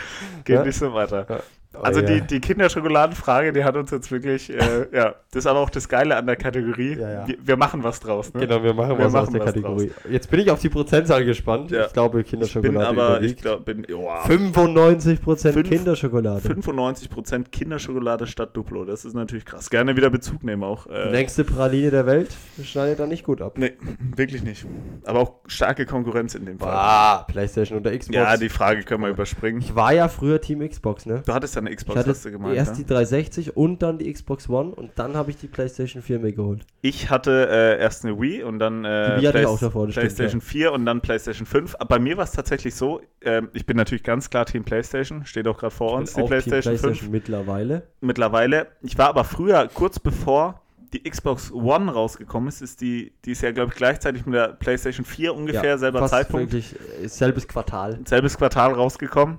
[0.49, 0.65] Ja?
[0.65, 1.43] nicht so weiter.
[1.81, 5.61] Also Oh, die, die Kinderschokoladenfrage, die hat uns jetzt wirklich, äh, ja, das ist aber
[5.61, 6.97] auch das Geile an der Kategorie.
[6.99, 7.29] Ja, ja.
[7.29, 8.33] Wir, wir machen was draus.
[8.35, 8.41] Ne?
[8.47, 9.91] Genau, wir machen Wir was aus machen der was Kategorie.
[10.11, 11.71] Jetzt bin ich auf die Prozentzahl gespannt.
[11.71, 11.87] Ja.
[11.87, 16.41] Ich glaube, Ich bin Kinderschokolade aber, ich glaube, bin wow, 95% Fünf- Kinderschokolade.
[16.49, 18.85] 95% Kinderschokolade statt Duplo.
[18.85, 19.69] Das ist natürlich krass.
[19.71, 20.87] Gerne wieder Bezug nehmen auch.
[20.87, 22.31] Die Äh, längste Praline der Welt
[22.63, 23.59] schneidet da nicht gut ab.
[23.59, 23.73] nee,
[24.17, 24.67] wirklich nicht.
[25.05, 26.73] Aber auch starke Konkurrenz in dem Fall.
[26.73, 28.17] Ah, Playstation oder Xbox.
[28.17, 29.61] Ja, die Frage können wir überspringen.
[29.61, 31.23] ich war ja früher Team Xbox, ne?
[31.27, 32.57] Du hattest ja eine Ich Xbox, hast du gemeint.
[32.57, 32.79] erst ne?
[32.79, 36.33] die 360 und dann die Xbox One und dann habe ich die Playstation 4 mir
[36.33, 36.65] geholt.
[36.83, 40.41] Ich hatte äh, erst eine Wii und dann äh, ich auch davor, das stimmt, PlayStation
[40.41, 41.77] 4 und dann PlayStation 5.
[41.79, 45.25] Aber bei mir war es tatsächlich so, ähm, ich bin natürlich ganz klar Team PlayStation,
[45.27, 47.83] steht auch gerade vor uns, die PlayStation, Team 5 PlayStation mittlerweile.
[48.01, 48.67] mittlerweile.
[48.83, 53.43] Ich war aber früher, kurz bevor die Xbox One rausgekommen ist, ist die, die ist
[53.43, 56.53] ja, glaube ich, gleichzeitig mit der PlayStation 4 ungefähr, selber fast Zeitpunkt.
[56.53, 57.99] Wirklich, äh, selbes Quartal.
[58.05, 59.39] selbes Quartal rausgekommen.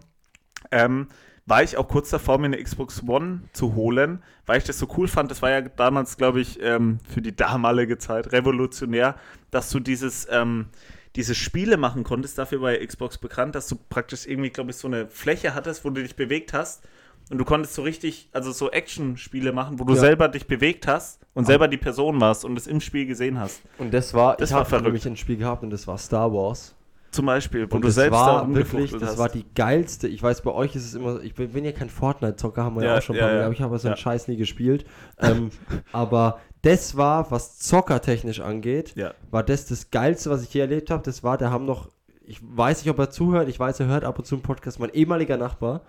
[0.71, 1.07] Ähm,
[1.49, 4.87] war ich auch kurz davor, mir eine Xbox One zu holen, weil ich das so
[4.97, 5.31] cool fand.
[5.31, 9.15] Das war ja damals, glaube ich, ähm, für die damalige Zeit revolutionär,
[9.51, 10.67] dass du dieses, ähm,
[11.15, 12.37] diese Spiele machen konntest.
[12.37, 15.83] Dafür war ja Xbox bekannt, dass du praktisch irgendwie, glaube ich, so eine Fläche hattest,
[15.83, 16.83] wo du dich bewegt hast.
[17.31, 19.99] Und du konntest so richtig, also so Action-Spiele machen, wo du Ja.
[19.99, 23.61] selber dich bewegt hast und selber die Person warst und es im Spiel gesehen hast.
[23.77, 24.85] Und das war, Das ich war habe verrückt.
[24.85, 26.75] nämlich ein Spiel gehabt und das war Star Wars.
[27.11, 29.17] Zum Beispiel, wo Und du das selbst da war rumgefuchtelt wirklich, das hast.
[29.17, 30.07] war die geilste.
[30.07, 32.83] Ich weiß, bei euch ist es immer, ich bin, bin ja kein Fortnite-Zocker, haben wir
[32.83, 33.43] ja, Ja, auch schon ja, mal, ja.
[33.45, 33.97] aber ich habe so einen.
[33.97, 34.85] Scheiß nie gespielt.
[35.19, 35.49] ähm,
[35.91, 38.93] aber das war, was zockertechnisch angeht,
[39.31, 41.01] war das das Geilste, was ich je erlebt habe.
[41.03, 41.89] Das war, der haben noch,
[42.25, 44.79] ich weiß nicht, ob er zuhört, ich weiß, er hört ab und zu einen Podcast,
[44.79, 45.81] mein ehemaliger Nachbar,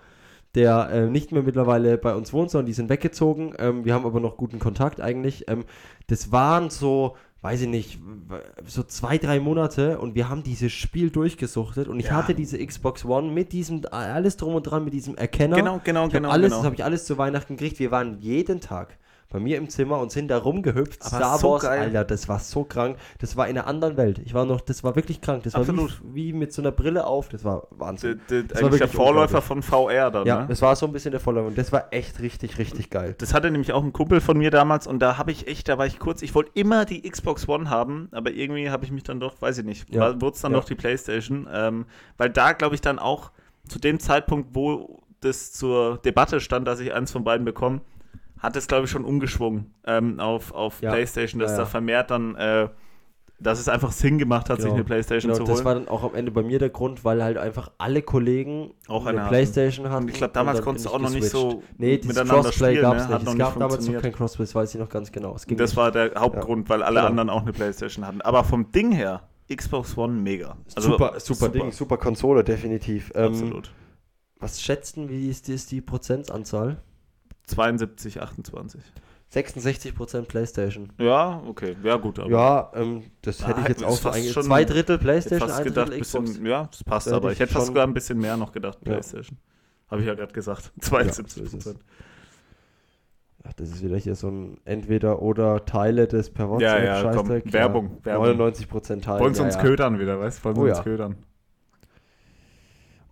[0.55, 3.55] der äh, nicht mehr mittlerweile bei uns wohnt, sondern die sind weggezogen.
[3.59, 5.49] Ähm, wir haben aber noch guten Kontakt eigentlich.
[5.49, 5.65] Ähm,
[6.09, 7.99] das waren so, weiß ich nicht,
[8.67, 12.13] so zwei, drei Monate und wir haben dieses Spiel durchgesuchtet und ich Ja.
[12.13, 15.57] hatte diese Xbox One mit diesem, alles drum und dran, mit diesem Erkenner.
[15.57, 16.29] Genau, genau, Ich genau.
[16.29, 16.57] alles, genau.
[16.57, 17.79] Das habe ich alles zu Weihnachten gekriegt.
[17.79, 18.99] Wir waren jeden Tag
[19.31, 21.01] bei mir im Zimmer und sind da rumgehüpft.
[21.03, 21.81] Aber Star so Wars, geil.
[21.83, 22.97] Alter, das war so krank.
[23.21, 24.19] Das war in einer anderen Welt.
[24.25, 25.45] Ich war noch, das war wirklich krank.
[25.45, 26.01] Das Absolut.
[26.03, 27.29] war wie, wie mit so einer Brille auf.
[27.29, 28.21] Das war Wahnsinn.
[28.29, 30.47] D- Das war eigentlich der Vorläufer von VR dann, ja, ne?
[30.49, 33.15] das war so ein bisschen der Voller und das war echt richtig, richtig geil.
[33.19, 35.79] Das hatte nämlich auch ein Kumpel von mir damals und da habe ich echt, da
[35.79, 39.05] war ich kurz, ich wollte immer die Xbox One haben, aber irgendwie habe ich mich
[39.05, 40.21] dann doch, weiß ich nicht, Ja.
[40.21, 40.59] wurde es dann Ja.
[40.59, 41.87] doch die Playstation, ähm,
[42.19, 43.31] weil da glaube ich dann auch
[43.69, 47.81] zu dem Zeitpunkt, wo das zur Debatte stand, dass ich eins von beiden bekomme,
[48.41, 50.91] hat es glaube ich schon umgeschwungen ähm, auf, auf Ja.
[50.93, 51.69] Playstation, dass Ja, da ja.
[51.69, 52.69] vermehrt dann äh,
[53.43, 54.75] dass es einfach Sinn gemacht hat, sich Genau.
[54.75, 55.65] eine Playstation Genau, zu das holen.
[55.65, 59.07] war dann auch am Ende bei mir der Grund, weil halt einfach alle Kollegen Auch
[59.07, 59.29] eine eine hatten.
[59.31, 60.03] Playstation hatten.
[60.05, 62.83] Und ich glaube, damals konntest du auch noch ich nicht so Nee, miteinander Crossplay spielen,
[62.83, 63.01] gab ne?
[63.01, 63.25] es Hat nicht.
[63.25, 65.35] noch Es nicht gab damals noch kein Crossplay, das weiß ich noch ganz genau.
[65.35, 65.77] Es ging Das nicht.
[65.79, 67.07] war der Hauptgrund, weil alle Genau.
[67.09, 68.21] anderen auch eine Playstation hatten.
[68.21, 70.59] Aber vom Ding her, Xbox One mega.
[70.77, 73.11] Also, super, super, Ding, super Konsole, definitiv.
[73.15, 73.73] Ähm, Absolut.
[74.39, 76.83] Was schätzen, wie ist, ist die Prozentsanzahl?
[77.51, 78.81] 72, 28.
[79.33, 80.93] 66% Playstation.
[80.99, 81.77] Ja, okay.
[81.85, 82.19] Ja, gut.
[82.19, 85.49] Aber Ja, ähm, das hätte Ah, ich jetzt ist auch so schon- Zwei Drittel Playstation,
[85.49, 86.25] fast ein gedacht, Drittel Xbox.
[86.31, 87.31] bisschen, ja, das passt Da aber.
[87.31, 88.93] ich hätte fast sogar ein bisschen mehr noch gedacht, Ja.
[88.95, 89.39] Playstation.
[89.89, 90.73] Habe ich ja gerade gesagt.
[90.77, 91.65] Ja, 72 so ist es.
[91.65, 91.85] Prozent.
[93.45, 97.03] Ach, das ist wieder hier so ein entweder oder Teile des per Ja, WhatsApp ja,
[97.03, 97.53] komm, Scheißdreck.
[97.53, 98.27] Werbung, Werbung.
[98.37, 99.21] 99% Teile.
[99.21, 99.63] Wollen sie ja, uns ja.
[99.63, 100.45] ködern wieder, weißt du?
[100.45, 100.83] Wollen sie Oh uns ja.
[100.83, 101.17] ködern.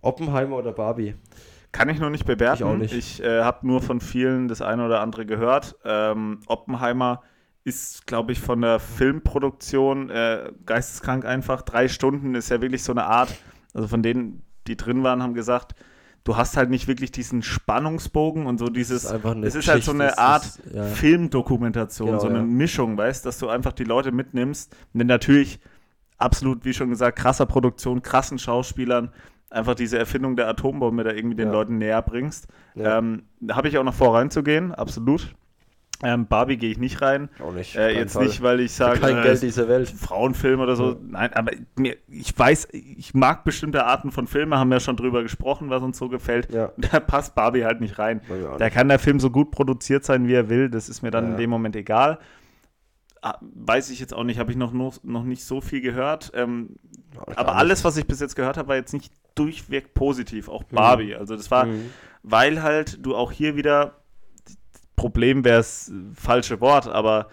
[0.01, 1.15] Oppenheimer oder Barbie?
[1.71, 2.57] Kann ich noch nicht bewerten.
[2.57, 2.93] Ich auch nicht.
[2.93, 5.75] Ich äh, habe nur von vielen das eine oder andere gehört.
[5.85, 7.21] Ähm, Oppenheimer
[7.63, 11.61] ist, glaube ich, von der Filmproduktion äh, geisteskrank einfach.
[11.61, 13.29] Drei Stunden ist ja wirklich so eine Art,
[13.73, 15.75] also von denen, die drin waren, haben gesagt,
[16.23, 19.67] du hast halt nicht wirklich diesen Spannungsbogen und so dieses, ist einfach eine es ist
[19.67, 20.83] halt so eine es Art ist- ja.
[20.83, 22.43] Filmdokumentation, Genau, so eine ja.
[22.45, 24.75] Mischung, weißt, dass du einfach die Leute mitnimmst.
[24.93, 25.59] Denn natürlich
[26.17, 29.11] absolut, wie schon gesagt, krasser Produktion, krassen Schauspielern,
[29.51, 31.53] einfach diese Erfindung der Atombombe da irgendwie den Ja.
[31.53, 32.47] Leuten näher bringst.
[32.75, 32.97] Ja.
[32.99, 35.33] Ähm, da habe ich auch noch vor reinzugehen, absolut.
[36.01, 37.27] Ähm, Barbie gehe ich nicht rein.
[37.45, 37.75] Auch nicht.
[37.75, 39.89] Äh, jetzt nicht, weil ich sage, Kein äh, Geld dieser Welt.
[39.89, 40.91] Frauenfilm oder so.
[40.91, 40.97] Ja.
[41.05, 45.23] Nein, aber mir, ich weiß, ich mag bestimmte Arten von Filmen, haben wir schon drüber
[45.23, 46.53] gesprochen, was uns so gefällt.
[46.53, 46.71] Ja.
[46.77, 48.21] Da passt Barbie halt nicht rein.
[48.59, 50.69] Da kann der Film so gut produziert sein, wie er will.
[50.69, 51.31] Das ist mir dann Ja.
[51.31, 52.19] in dem Moment egal.
[53.21, 56.31] Ah, Weiß ich jetzt auch nicht, habe ich noch, noch, noch nicht so viel gehört.
[56.33, 56.77] Ähm,
[57.27, 60.49] Ja, aber alles, was ich bis jetzt gehört habe, war jetzt nicht durchweg positiv.
[60.49, 61.15] Auch Barbie.
[61.15, 61.89] Also das war, Mhm.
[62.23, 63.95] weil halt du auch hier wieder,
[64.95, 67.29] Problem wäre es falsche Wort, aber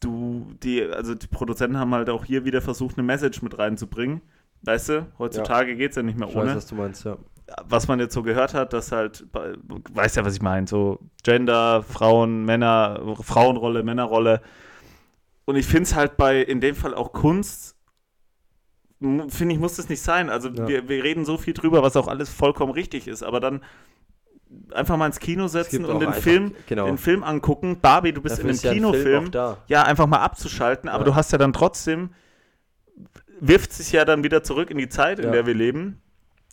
[0.00, 4.20] du, die, also die Produzenten haben halt auch hier wieder versucht, eine Message mit reinzubringen.
[4.62, 7.16] Weißt du, heutzutage geht es ja nicht mehr Ich weiß, ohne was du meinst, ja.
[7.64, 11.84] was man jetzt so gehört hat, dass halt, weißt ja, was ich meine, so Gender,
[11.84, 14.40] Frauen, Männer, Frauenrolle, Männerrolle.
[15.44, 17.76] Und ich finde es halt bei, in dem Fall auch Kunst,
[19.00, 20.28] finde ich, muss das nicht sein.
[20.30, 20.66] Also Ja.
[20.68, 23.62] wir, wir reden so viel drüber, was auch alles vollkommen richtig ist, aber dann
[24.72, 26.86] einfach mal ins Kino setzen und den einfach- Film, genau.
[26.86, 27.78] den Film angucken.
[27.80, 29.58] Barbie, du bist Dafür in einem ja ein Film Kinofilm da.
[29.68, 31.10] ja, einfach mal abzuschalten, aber Ja.
[31.10, 32.10] du hast ja dann trotzdem,
[33.40, 35.30] wirft sich ja dann wieder zurück in die Zeit, in Ja.
[35.32, 36.00] der wir leben.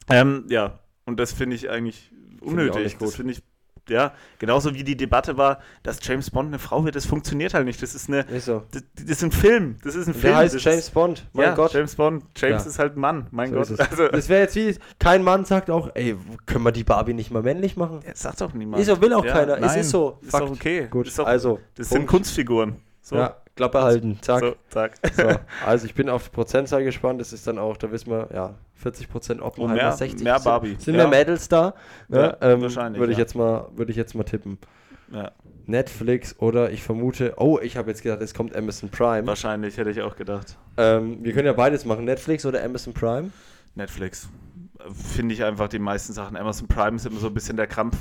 [0.10, 2.84] Ähm, ja, und das finde ich eigentlich ich unnötig.
[2.84, 3.08] nicht gut.
[3.08, 3.42] das finde ich,
[3.90, 7.66] ja, genauso wie die Debatte war, dass James Bond eine Frau wird, das funktioniert halt
[7.66, 7.82] nicht.
[7.82, 8.64] Das ist eine, Nicht so.
[8.72, 10.34] das, das ist ein Film, das ist ein Und Film.
[10.34, 11.26] Der heißt das James ist, Bond.
[11.34, 11.74] Mein ja, Gott.
[11.74, 12.24] James Bond.
[12.36, 12.70] James Ja.
[12.70, 13.70] ist halt ein Mann, mein So Gott.
[13.70, 13.80] ist es.
[13.92, 16.16] Also, das wäre jetzt wie, kein Mann sagt auch, ey,
[16.46, 18.00] können wir die Barbie nicht mal männlich machen?
[18.06, 18.82] das sagt doch niemand.
[18.82, 19.56] Ist so, will auch Ja, keiner.
[19.56, 20.18] Es nein, ist so.
[20.22, 20.44] Ist Fakt.
[20.46, 20.88] doch okay.
[20.90, 22.12] Gut, ist doch, also, das sind Punkt.
[22.12, 22.76] Kunstfiguren.
[23.02, 24.18] So, Ja, Klappe halten.
[24.22, 24.40] Zack.
[24.42, 24.94] so, zack.
[25.16, 25.24] So,
[25.66, 27.22] also ich bin auf die Prozentzahl gespannt.
[27.22, 30.70] Das ist dann auch, da wissen wir, ja, 40% Oppenheimer, Und mehr- 60 mehr Barbie.
[30.70, 31.08] Sind, sind Ja.
[31.08, 31.74] mehr Mädels da?
[32.10, 33.24] Ja, Ja, ähm, wahrscheinlich, Würde ich, ja.
[33.24, 34.58] jetzt mal, würde ich jetzt mal tippen.
[35.12, 35.32] Ja,
[35.68, 39.26] Netflix oder ich vermute, oh, ich habe jetzt gedacht, es kommt Amazon Prime.
[39.28, 40.58] wahrscheinlich hätte ich auch gedacht.
[40.78, 43.32] Ähm, wir können ja beides machen, Netflix oder Amazon Prime.
[43.76, 44.28] Netflix.
[44.94, 46.38] Finde ich einfach die meisten Sachen.
[46.38, 47.96] Amazon Prime ist immer so ein bisschen der Krampf,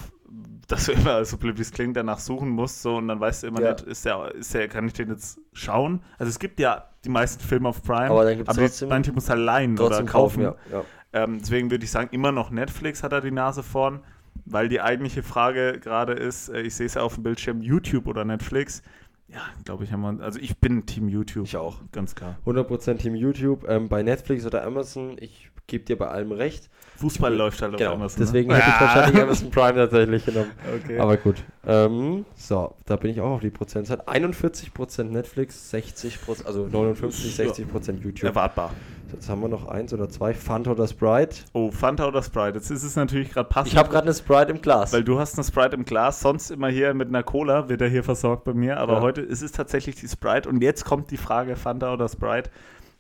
[0.67, 2.83] dass du immer, so blöd wie es klingt, danach suchen musst.
[2.83, 3.73] So, und dann weißt du immer Ja.
[3.73, 6.01] nicht, ist der, ist der, kann ich den jetzt schauen?
[6.19, 9.21] Also es gibt ja die meisten Filme auf Prime, Aber dann aber trotzdem- manche du
[9.29, 10.07] halt leihen oder kaufen.
[10.07, 10.55] kaufen, ja.
[10.73, 10.85] ja.
[11.13, 14.01] Ähm, deswegen würde ich sagen, immer noch Netflix hat er die Nase vorn,
[14.47, 18.07] weil die eigentliche Frage gerade ist, äh, ich sehe es ja auf dem Bildschirm, YouTube
[18.07, 18.83] oder Netflix.
[19.29, 21.45] Ja, glaube ich, haben wir, also ich bin Team YouTube.
[21.47, 21.79] Ich auch.
[21.93, 22.37] Ganz klar.
[22.47, 23.65] 100% Team YouTube.
[23.69, 26.69] Ähm, bei Netflix oder Amazon, ich gebe dir bei allem recht.
[26.97, 28.21] Fußball läuft halt auf Genau, Amazon.
[28.21, 28.57] deswegen ne?
[28.57, 28.81] hätte ich Ja.
[28.87, 30.51] wahrscheinlich Amazon Prime tatsächlich genommen.
[30.83, 30.99] Okay.
[30.99, 31.37] Aber gut.
[31.67, 34.01] Ähm, so, da bin ich auch auf die Prozentzahl.
[34.07, 38.25] 41% Netflix, 60%, also 59, 60% YouTube.
[38.29, 38.71] Erwartbar.
[39.13, 40.35] Jetzt haben wir noch eins oder zwei.
[40.35, 41.37] Fanta oder Sprite.
[41.53, 42.59] Oh, Fanta oder Sprite?
[42.59, 43.73] Jetzt ist es natürlich gerade passend.
[43.73, 44.93] Ich habe gerade eine Sprite im Glas.
[44.93, 47.89] Weil du hast eine Sprite im Glas, sonst immer hier mit einer Cola wird er
[47.89, 49.01] hier versorgt bei mir, aber Ja.
[49.01, 52.51] heute ist es tatsächlich die Sprite und jetzt kommt die Frage Fanta oder Sprite.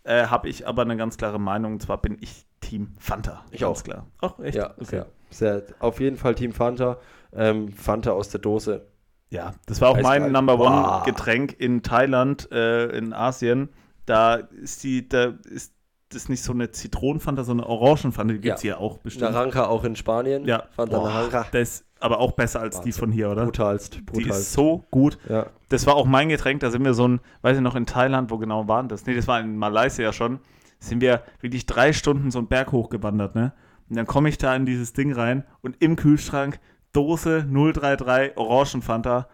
[0.05, 3.45] Äh, habe ich aber eine ganz klare Meinung, und zwar bin ich Team Fanta.
[3.51, 3.85] Ich ganz auch.
[3.85, 4.07] klar.
[4.21, 4.57] Ach, echt?
[4.57, 4.97] ja, okay.
[4.99, 5.07] ja.
[5.31, 6.99] Sehr, auf jeden Fall Team Fanta.
[7.33, 8.87] Ähm, Fanta aus der Dose.
[9.31, 10.21] Ja, das war auch Eisgeil.
[10.21, 11.03] mein Number One.
[11.05, 13.71] Getränk in Thailand, äh, in Asien.
[14.07, 15.73] Da ist die, da ist
[16.11, 18.75] das nicht so eine Zitronenfanta, sondern eine Orangenfanta, die gibt es Ja.
[18.77, 19.33] hier auch bestimmt.
[19.33, 20.45] Naranka auch in Spanien.
[20.45, 20.65] Ja.
[20.77, 21.47] Fanta Boah, Naranka.
[21.51, 23.01] Das ist aber auch besser als die Wahnsinn.
[23.01, 23.45] von hier, oder?
[23.45, 23.95] Brutalst.
[23.95, 24.53] Die ist Brutalst.
[24.53, 25.19] so gut.
[25.29, 25.47] Ja.
[25.71, 28.31] Das war auch mein Getränk, da sind wir so ein, weiß ich noch, in Thailand,
[28.31, 29.07] wo genau waren das?
[29.07, 30.39] Nee, das war in Malaysia schon.
[30.85, 33.53] Sind wir wirklich drei Stunden so einen Berg hochgewandert, ne?
[33.89, 36.59] Und dann komme ich da in dieses Ding rein und im Kühlschrank
[36.93, 39.29] Dose 033 Orangenfanta.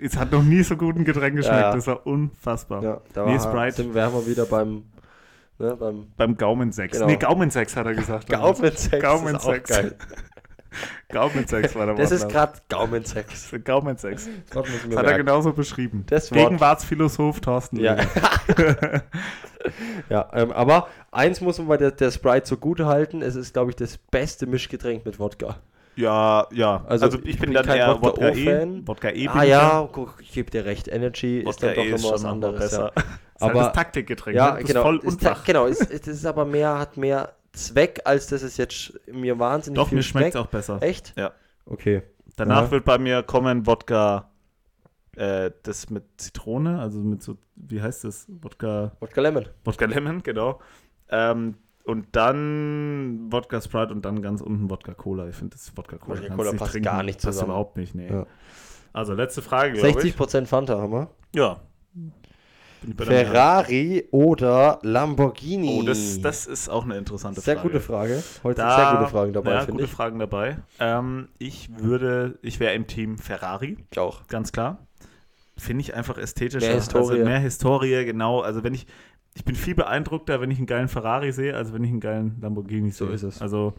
[0.00, 1.58] Es hat noch nie so gut ein Getränk geschmeckt.
[1.60, 1.74] Ja, ja.
[1.74, 2.82] Das war unfassbar.
[2.82, 3.76] Ja, da Nee, war, Sprite.
[3.82, 4.84] sind wir wir wieder beim,
[5.58, 6.92] ne, beim Beim Gaumensex.
[6.98, 7.06] Genau.
[7.06, 8.28] Nee, Gaumensex hat er gesagt.
[8.30, 9.02] Gaumensex.
[9.02, 9.70] Gaumensex.
[9.70, 9.96] Ist auch geil.
[11.10, 12.32] Gaumensex war der Das ist Wortlaut.
[12.32, 13.52] gerade Gaumensex.
[13.64, 14.28] Gaumensex.
[14.50, 16.04] Das hat er genauso beschrieben.
[16.08, 17.76] Das Gegenwartsphilosoph Thorsten.
[17.80, 17.96] Ja.
[20.08, 23.52] Ja, ähm, aber eins muss man bei der, der Sprite so gut halten, es ist,
[23.54, 25.56] glaube ich, das beste Mischgetränk mit Wodka.
[25.96, 26.84] ja, ja.
[26.86, 28.82] Also, Also, ich, ich bin, bin dann kein eher Wodka Wodka E.
[28.86, 29.28] Wodka E.
[29.28, 31.50] ah ja, guck, ich gebe dir recht, Energy dann.
[31.50, 32.72] ist dann Wodka doch E ist nochmal was anderes.
[32.72, 32.78] Ja.
[32.90, 32.92] besser.
[32.96, 34.36] Ist Aber- halt das Taktikgetränk.
[34.36, 34.64] Ja, ne?
[34.64, 34.90] genau.
[34.92, 38.92] Ist Ist genau, es, es ist aber mehr, hat mehr Zweck, als dass es jetzt
[39.12, 40.46] mir wahnsinnig Doch, viel mir schmeckt es schmeckt.
[40.46, 40.78] auch besser.
[40.80, 41.12] Echt?
[41.18, 41.32] Ja.
[41.66, 42.02] Okay.
[42.36, 42.70] Danach Ja.
[42.70, 44.30] wird bei mir kommen Wodka,
[45.16, 48.26] äh, das mit Zitrone, also mit so, wie heißt das?
[48.40, 49.46] Wodka, Wodka Lemon.
[49.64, 50.60] Wodka Lemon, genau.
[51.10, 51.54] Ähm,
[51.84, 55.28] und dann Wodka Sprite und dann ganz unten Wodka Cola.
[55.28, 56.84] Ich finde das Wodka Cola, Wodka Cola passt trinken.
[56.84, 57.50] gar nicht Passt zusammen.
[57.50, 58.08] überhaupt nicht, nee.
[58.08, 58.26] Ja.
[58.92, 60.14] Also letzte Frage, glaube ich.
[60.14, 61.10] 60% Fanta haben wir.
[61.34, 61.60] Ja.
[62.98, 65.78] Ferrari oder Lamborghini?
[65.80, 67.68] Oh, das, das ist auch eine interessante Sehr Frage.
[67.68, 68.22] gute Frage.
[68.42, 69.90] Heute Da- sind sehr gute Fragen dabei, ja, finde gute ich.
[69.90, 70.58] Fragen dabei.
[70.80, 73.76] Ähm, ich würde, ich wäre im Team Ferrari.
[73.90, 74.26] Ich auch.
[74.26, 74.78] ganz klar.
[75.62, 76.66] Finde ich einfach ästhetischer.
[76.66, 77.12] Mehr Historie.
[77.12, 78.40] Also mehr Historie, genau.
[78.40, 78.86] Also wenn ich,
[79.34, 82.36] ich bin viel beeindruckter, wenn ich einen geilen Ferrari sehe, als wenn ich einen geilen
[82.40, 83.14] Lamborghini So sehe.
[83.14, 83.40] ist es.
[83.42, 83.74] Also,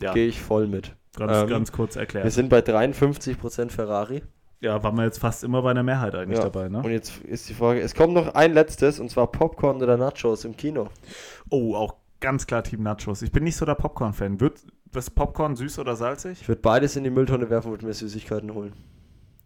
[0.00, 0.94] ja, Gehe ich voll mit.
[1.16, 2.30] ganz, Ähm, ganz kurz Wir erklärt.
[2.32, 4.22] sind bei 53% Ferrari.
[4.60, 6.44] Ja, waren wir jetzt fast immer bei einer Mehrheit eigentlich Ja.
[6.44, 6.78] dabei, ne?
[6.82, 10.44] Und jetzt ist die Frage, es kommt noch ein letztes, und zwar Popcorn oder Nachos
[10.44, 10.88] im Kino.
[11.48, 13.22] Oh, auch ganz klar Team Nachos.
[13.22, 14.40] Ich bin nicht so der Popcorn-Fan.
[14.40, 14.58] Wird
[14.90, 16.40] das Popcorn süß oder salzig?
[16.42, 18.72] Ich würde beides in die Mülltonne werfen und mir Süßigkeiten holen.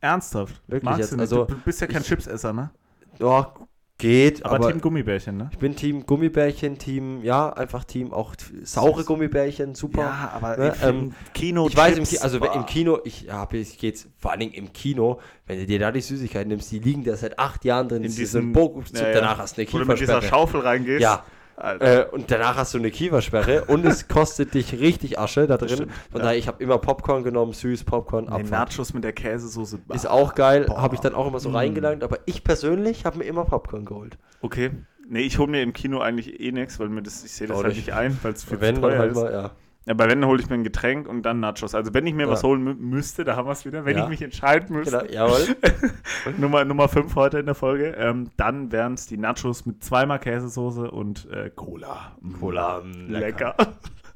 [0.03, 0.61] Ernsthaft?
[0.66, 1.12] Wirklich Magst jetzt?
[1.14, 1.18] du?
[1.18, 2.70] Also, du bist ja kein ich- Chipsesser, ne?
[3.18, 3.53] Ja,
[3.98, 5.48] geht, Aber, aber, Team Gummibärchen, ne?
[5.53, 8.34] ich bin Team Gummibärchen, Team, ja, einfach Team auch
[8.64, 10.11] saure Gummibärchen, super.
[10.34, 14.09] aber Ne, im ähm, Kino Ich weiß, im also im Kino, ich habe, ich geht's
[14.18, 17.16] vor allen Dingen im Kino, wenn du dir da die Süßigkeiten nimmst, die liegen da
[17.16, 19.12] seit acht Jahren drin, In diesem- ein Bo- Ja, ja.
[19.12, 20.30] danach hast du eine Wo du mit dieser Kiefersperre.
[20.40, 21.00] Schaufel reingehst.
[21.00, 21.22] Ja.
[21.57, 25.68] Äh, und danach hast du eine Kiefersperre und es kostet dich richtig Asche da drin.
[25.70, 26.26] stimmt, Von ja.
[26.26, 28.70] daher, ich habe immer Popcorn genommen, süß, Popcorn, Nee, Abfahrt.
[28.70, 29.78] Nachos mit der Käsesoße.
[29.94, 31.57] Ist auch geil, habe ich dann auch immer so Mm.
[31.57, 34.18] reingelangt, aber ich persönlich habe mir immer Popcorn geholt.
[34.40, 34.70] Okay.
[35.09, 37.59] Nee, ich hole mir im Kino eigentlich eh nichts, weil mir das, ich sehe das
[37.59, 37.92] Auch halt nicht.
[37.92, 39.16] ein, weil es viel Wenn, zu teuer halt ist.
[39.18, 39.50] mal, ja.
[39.87, 41.74] Aber wenn, dann hole ich mir ein Getränk und dann Nachos.
[41.74, 42.30] Also wenn ich mir Ja.
[42.30, 44.05] was holen mü müsste, da haben wir es wieder, wenn Ja.
[44.05, 45.57] ich mich entscheiden müsste, Genau, jawohl.
[46.39, 50.20] Nummer, Nummer 5 heute in der Folge, ähm, dann wären es die Nachos mit zweimal
[50.20, 52.16] Käsesoße und äh, Cola.
[52.20, 52.33] Mm.
[52.35, 53.55] Cola, mm, lecker.
[53.59, 53.72] lecker.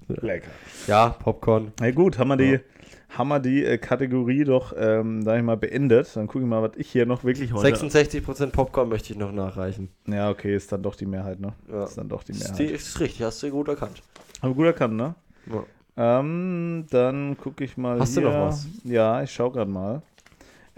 [0.27, 0.51] lecker.
[0.87, 1.73] Ja, Popcorn.
[1.81, 2.59] Na gut, haben wir Ja.
[2.59, 2.61] die,
[3.19, 6.15] haben wir die äh, Kategorie doch, ähm, sag ich mal, beendet.
[6.15, 7.77] Dann gucke ich mal, was ich hier noch wirklich heute...
[7.77, 9.89] 66% Popcorn möchte ich noch nachreichen.
[10.07, 11.55] Ja, okay, ist dann doch die Mehrheit, ne?
[11.69, 11.85] Ja.
[11.85, 12.51] Ist dann doch die Mehrheit.
[12.51, 14.01] ist, die, ist richtig, hast du gut erkannt.
[14.43, 15.15] Aber gut erkannt, ne?
[15.47, 15.65] Ja.
[16.21, 18.31] Ähm, dann gucke ich mal Hast du hier.
[18.31, 18.67] noch was?
[18.85, 20.03] Ja, ich schaue gerade mal.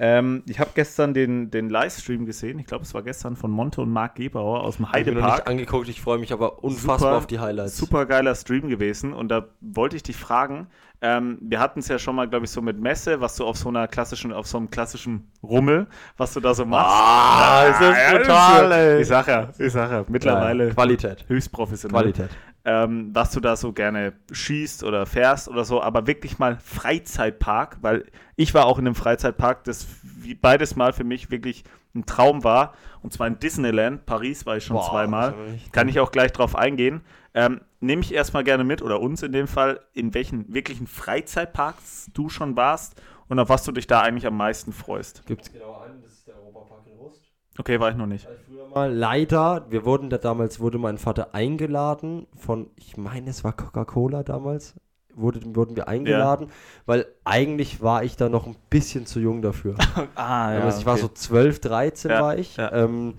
[0.00, 2.60] Ähm, ich habe gestern den, den Livestream gesehen.
[2.60, 5.14] Ich glaube, es war gestern von Monte und Marc Gebauer aus dem Hab ich noch
[5.14, 5.48] nicht Heidepark.
[5.50, 7.76] angeguckt, ich freue mich aber unfassbar Super, auf die Highlights.
[7.76, 9.12] Super geiler Stream gewesen.
[9.12, 10.68] Und da wollte ich dich fragen.
[11.00, 13.56] Ähm, wir hatten es ja schon mal, glaube ich, so mit Messe, was du auf
[13.56, 16.92] so einer klassischen, auf so einem klassischen Rummel, was du da so machst.
[16.92, 19.00] Ah, ist das brutal, ey.
[19.02, 21.24] Ich sag ja, ich sag ja, mittlerweile Ja, Qualität.
[21.28, 22.00] höchst professionell.
[22.02, 22.30] Qualität.
[22.68, 27.78] Ähm, was du da so gerne schießt oder fährst oder so, aber wirklich mal Freizeitpark,
[27.80, 28.04] weil
[28.36, 31.64] ich war auch in einem Freizeitpark, das wie beides Mal für mich wirklich
[31.94, 32.74] ein Traum war.
[33.00, 34.04] Und zwar in Disneyland.
[34.04, 35.34] Paris war ich schon Boah, zweimal.
[35.72, 37.00] Kann ich auch gleich drauf eingehen.
[37.32, 42.10] Ähm, Nehme ich erstmal gerne mit, oder uns in dem Fall, in welchen wirklichen Freizeitparks
[42.12, 45.24] du schon warst und auf was du dich da eigentlich am meisten freust.
[45.26, 47.22] Gibt's genau einen, das ist der Europapark in Rust.
[47.58, 48.26] Okay, war ich noch nicht.
[48.74, 53.52] Mal leider, wir wurden da damals, wurde mein Vater eingeladen von, ich meine, es war
[53.52, 54.74] Coca-Cola damals,
[55.14, 56.50] wurde, wurden wir eingeladen,
[56.86, 59.74] weil eigentlich war ich da noch ein bisschen zu jung dafür.
[60.14, 62.56] Ah, also ich war so 12, 13 Ja, war ich.
[62.56, 62.72] ja.
[62.72, 63.14] Ähm,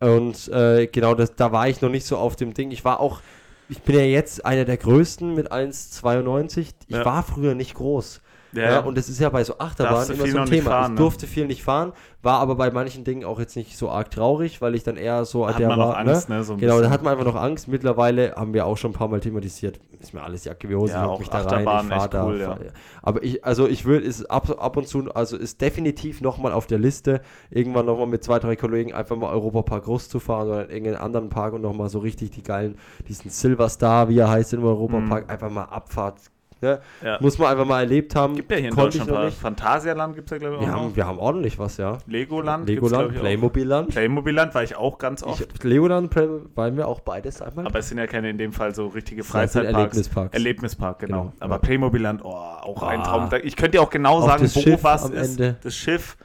[0.00, 2.70] und äh, genau, das, da war ich noch nicht so auf dem Ding.
[2.70, 3.20] Ich war auch,
[3.68, 6.74] ich bin ja jetzt einer der größten mit 1,92.
[6.88, 7.04] Ich Ja.
[7.04, 8.20] war früher nicht groß.
[8.52, 10.70] Ja, Ja, und das ist ja bei so Achterbahnen immer so ein Thema.
[10.70, 10.96] fahren, ich ne?
[10.96, 11.92] durfte viel nicht fahren,
[12.22, 15.24] war aber bei manchen Dingen auch jetzt nicht so arg traurig, weil ich dann eher
[15.24, 15.88] so hat der man war.
[15.88, 16.44] noch Angst, ne?
[16.44, 17.68] so ein Genau, da hat man einfach noch Angst.
[17.68, 19.80] Mittlerweile haben wir auch schon ein paar Mal thematisiert.
[20.00, 22.14] Ist mir alles Jacke wie Hose, Ja, ich mich da rein, ich Achterbahnen fahr echt
[22.14, 22.26] da.
[22.26, 22.58] cool, ja.
[23.02, 26.66] Aber ich, also ich will, ist ab, ab und zu, also ist definitiv nochmal auf
[26.66, 30.64] der Liste, irgendwann nochmal mit zwei, drei Kollegen einfach mal Europapark Rust zu fahren oder
[30.64, 32.76] in irgendeinen anderen Park und nochmal so richtig die geilen,
[33.08, 36.31] diesen Silver Star, wie er heißt im Europapark, einfach mal Abfahrt.
[36.62, 36.80] Ne?
[37.04, 37.18] Ja.
[37.20, 38.36] Muss man einfach mal erlebt haben.
[38.36, 39.32] Gibt ja hier in Konnte Deutschland ein paar.
[39.32, 40.96] Phantasialand gibt es ja, glaube ich, Wir auch haben, noch.
[40.96, 41.98] wir haben ordentlich was, ja.
[42.06, 42.68] Legoland.
[42.68, 43.14] Legoland.
[43.18, 43.88] Playmobilland.
[43.90, 45.46] Playmobilland war ich auch ganz oft.
[45.54, 46.14] Ich, Legoland,
[46.54, 47.66] waren wir auch beides einmal.
[47.66, 49.76] aber es sind ja keine in dem Fall so richtige Freizeitparks.
[49.76, 50.34] Erlebnisparks.
[50.34, 51.22] Erlebnispark, genau.
[51.22, 51.58] Genau, Aber ja.
[51.58, 53.02] Playmobilland, oh, auch ein Ah.
[53.02, 53.28] Traum.
[53.42, 55.30] Ich könnte dir auch genau Auch sagen, wo Schiff was ist.
[55.38, 55.56] Ende.
[55.62, 56.16] Das Schiff,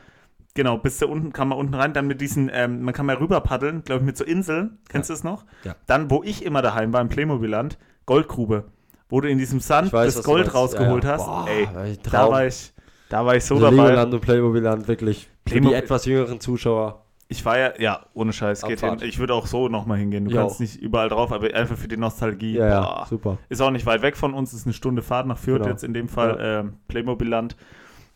[0.54, 3.18] Genau, bis da unten kann man unten rein, dann mit diesen, ähm, man kann mal
[3.18, 4.80] rüber paddeln, glaube ich, mit so Inseln.
[4.90, 5.46] Kennst du das noch?
[5.64, 5.76] Ja.
[5.86, 7.78] Dann, wo ich immer daheim war, im Playmobil-Land,
[8.08, 8.64] Goldgrube.
[9.10, 11.18] Wo du in diesem Sand weiß, das Gold rausgeholt Ja, ja.
[11.18, 11.26] hast.
[11.26, 12.74] Boah, Ey, da war ich,
[13.10, 13.84] da war ich so Also dabei.
[13.90, 15.30] Legoland und Playmobil-Land, wirklich.
[15.48, 17.04] Für die Playmobil- etwas jüngeren Zuschauer.
[17.30, 18.90] Ich war ja, ja, ohne Scheiß, geht hin.
[18.90, 19.04] Abfahrt.
[19.10, 20.26] Ich würde auch so nochmal hingehen.
[20.26, 22.54] Du Ja, kannst nicht überall drauf, aber einfach für die Nostalgie.
[22.54, 23.38] Ja, ja, super.
[23.50, 25.70] Ist auch nicht weit weg von uns, ist eine Stunde Fahrt nach Fürth Genau.
[25.70, 27.58] jetzt in dem Fall, ähm, Playmobil-Land.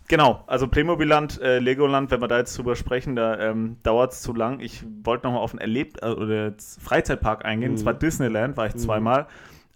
[0.08, 4.22] Genau, also Playmobil-Land, äh, Legoland, wenn wir da jetzt drüber sprechen, da ähm, dauert es
[4.22, 4.60] zu lang.
[4.60, 7.76] Ich wollte nochmal auf einen Erlebt- äh, oder Freizeitpark eingehen, Mhm.
[7.76, 8.80] und zwar Disneyland, war ich Mhm.
[8.80, 9.28] zweimal.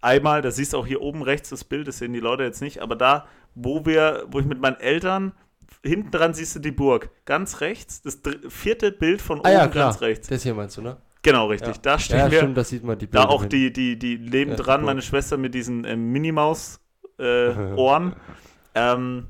[0.05, 2.61] Einmal, da siehst du auch hier oben rechts das Bild, das sehen die Leute jetzt
[2.61, 3.25] nicht, aber da,
[3.55, 5.31] wo wir, wo ich mit meinen Eltern,
[5.83, 9.65] hinten dran siehst du die Burg, ganz rechts, das vierte Bild von oben Ah ja,
[9.67, 10.27] ganz rechts.
[10.27, 10.97] Das hier meinst du, ne?
[11.23, 11.75] Genau, richtig.
[11.77, 11.81] Ja.
[11.81, 12.37] Da stehen Ja, wir.
[12.37, 13.49] stimmt, das sieht man die Da Bilder auch hin.
[13.49, 14.85] die, die, die leben dran, super.
[14.85, 18.13] meine Schwester mit diesen ähm, Minimaus-Ohren.
[18.13, 18.15] Äh,
[18.75, 19.25] ähm,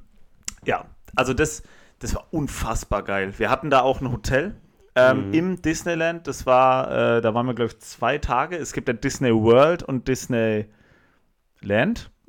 [0.66, 1.64] ja, also das,
[2.00, 3.34] das war unfassbar geil.
[3.38, 4.56] Wir hatten da auch ein Hotel
[4.96, 5.34] ähm, Mhm.
[5.34, 6.28] im Disneyland.
[6.28, 8.56] Das war, äh, da waren wir, glaube ich, zwei Tage.
[8.58, 10.70] Es gibt ja Disney World und Disneyland.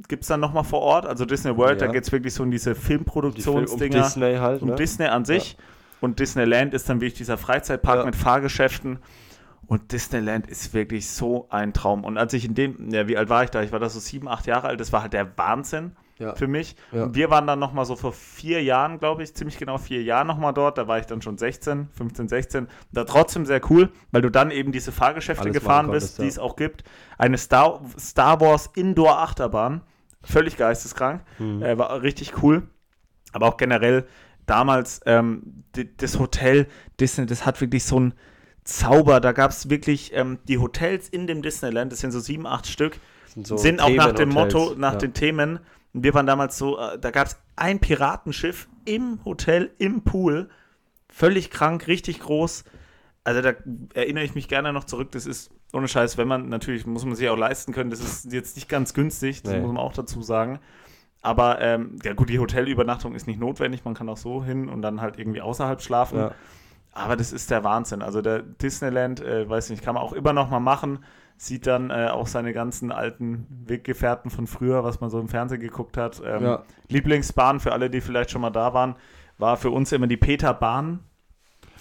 [0.08, 1.06] Gibt es dann nochmal vor Ort?
[1.06, 1.86] Also Disney World, Ja.
[1.86, 4.74] da geht es wirklich so in diese Die Film- um Filmproduktionsdinger Disney halt, um ne?
[4.74, 5.56] Disney an sich.
[6.00, 8.04] Und Disneyland ist dann wirklich dieser Freizeitpark Ja.
[8.04, 8.98] mit Fahrgeschäften.
[9.66, 12.04] Und Disneyland ist wirklich so ein Traum.
[12.04, 13.62] Und als ich in dem, ja, wie alt war ich da?
[13.62, 14.78] Ich war da so sieben, acht Jahre alt.
[14.80, 16.34] Das war halt der Wahnsinn Ja.
[16.34, 16.76] für mich.
[16.92, 17.14] Ja.
[17.14, 20.54] Wir waren dann nochmal so vor vier Jahren, glaube ich, ziemlich genau vier Jahren nochmal
[20.54, 20.78] dort.
[20.78, 22.68] Da war ich dann schon 16, 15, 16.
[22.92, 26.24] Da trotzdem sehr cool, weil du dann eben diese Fahrgeschäfte Alles gefahren bist, konntest, ja.
[26.24, 26.84] die es auch gibt.
[27.18, 29.82] Eine Star, Star Wars Indoor Achterbahn.
[30.22, 31.22] Völlig geisteskrank.
[31.38, 31.62] Mhm.
[31.62, 32.62] Äh, war richtig cool.
[33.32, 34.06] Aber auch generell
[34.46, 35.64] damals ähm,
[35.98, 36.66] das Hotel
[36.98, 38.14] Disney, das hat wirklich so einen
[38.64, 39.20] Zauber.
[39.20, 42.66] Da gab es wirklich ähm, die Hotels in dem Disneyland, das sind so sieben, acht
[42.66, 44.30] Stück, Sind, so sind auch nach dem.
[44.30, 44.98] Motto, nach ja.
[44.98, 45.60] den Themen.
[45.97, 50.51] Und wir waren damals so, äh, da gab es ein Piratenschiff im Hotel, im Pool.
[51.09, 52.64] Völlig krank, richtig groß.
[53.24, 53.55] Also da
[53.94, 55.11] erinnere ich mich gerne noch zurück.
[55.12, 58.30] Das ist ohne Scheiß, wenn man, natürlich muss man sich auch leisten können, das ist
[58.30, 59.61] jetzt nicht ganz günstig, das Nee.
[59.61, 60.61] muss man auch dazu sagen.
[61.22, 64.82] Aber ähm, ja gut, die Hotelübernachtung ist nicht notwendig, man kann auch so hin und
[64.82, 66.18] dann halt irgendwie außerhalb schlafen.
[66.18, 66.32] Ja.
[66.92, 68.03] Aber das ist der Wahnsinn.
[68.03, 70.99] Also der Disneyland, äh, weiß nicht, kann man auch immer noch mal machen.
[71.39, 75.61] Sieht dann äh, auch seine ganzen alten Weggefährten von früher, was man so im Fernsehen
[75.61, 76.22] geguckt hat.
[76.24, 76.62] Ähm, Ja.
[76.89, 78.97] Lieblingsbahn für alle, die vielleicht schon mal da waren,
[79.39, 81.01] war für uns immer die Peter Bahn.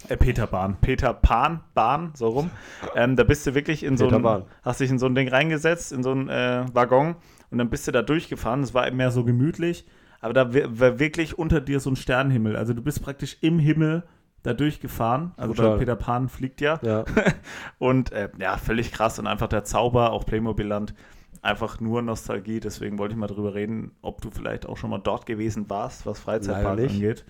[0.10, 2.51] Äh, Peter Bahn, Peter Pan Bahn, so rum.
[2.95, 4.43] Ähm, da bist du wirklich in so ein, Bahn.
[4.62, 7.16] hast dich in so ein Ding reingesetzt, in so ein äh, Waggon
[7.49, 8.62] und dann bist du da durchgefahren.
[8.62, 9.88] Es war mehr so gemütlich,
[10.20, 12.56] aber da war wirklich unter dir so ein Sternenhimmel.
[12.56, 14.03] Also du bist praktisch im Himmel
[14.46, 15.34] da durchgefahren.
[15.38, 15.72] Also Total.
[15.72, 16.80] bei Peter Pan fliegt ja.
[16.82, 17.06] Ja.
[17.80, 20.93] Und äh, ja, völlig krass und einfach der Zauber, auch Playmobil-Land,
[21.41, 22.60] einfach nur Nostalgie.
[22.60, 26.06] Deswegen wollte ich mal drüber reden, ob du vielleicht auch schon mal dort gewesen warst,
[26.06, 27.26] was Freizeitpark Leider nicht.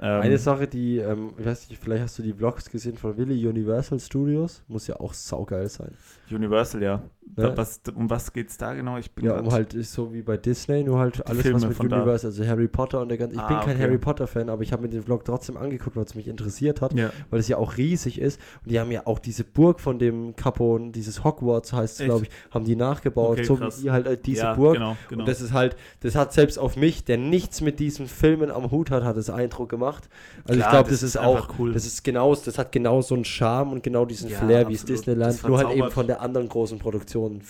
[0.00, 3.16] Ähm, Eine Sache, die, ähm, ich weiß nicht, vielleicht hast du die Vlogs gesehen von
[3.16, 5.92] Willy Universal Studios, muss ja auch saugeil sein.
[6.30, 7.02] Universal, ja.
[7.34, 8.98] Da, was, um was geht's da genau?
[8.98, 11.92] Ich bin Ja, um halt so wie bei Disney, nur halt alles Filme was mit.
[11.92, 13.34] Universal, also Harry Potter und der ganze.
[13.34, 13.82] Ich Ah, bin kein okay.
[13.82, 16.80] Harry Potter Fan, aber ich habe mir den Vlog trotzdem angeguckt, weil es mich interessiert
[16.80, 17.10] hat, ja.
[17.30, 20.36] weil es ja auch riesig ist und die haben ja auch diese Burg von dem
[20.36, 23.82] Capone, dieses Hogwarts heißt es, glaube ich, haben die nachgebaut, Okay, so krass.
[23.82, 24.74] wie halt äh, diese ja, Burg.
[24.74, 25.22] Genau, genau.
[25.22, 28.70] Und das ist halt, das hat selbst auf mich, der nichts mit diesen Filmen am
[28.70, 29.85] Hut hat, hat es Eindruck gemacht.
[29.94, 30.04] Also
[30.44, 31.72] Klar, ich glaube, das das, ist ist auch, cool.
[31.72, 34.74] das ist genau, das hat genau so einen Charme und genau diesen Ja, Flair wie
[34.74, 34.84] es.
[34.84, 37.40] Disneyland, nur halt eben von der anderen großen Produktion,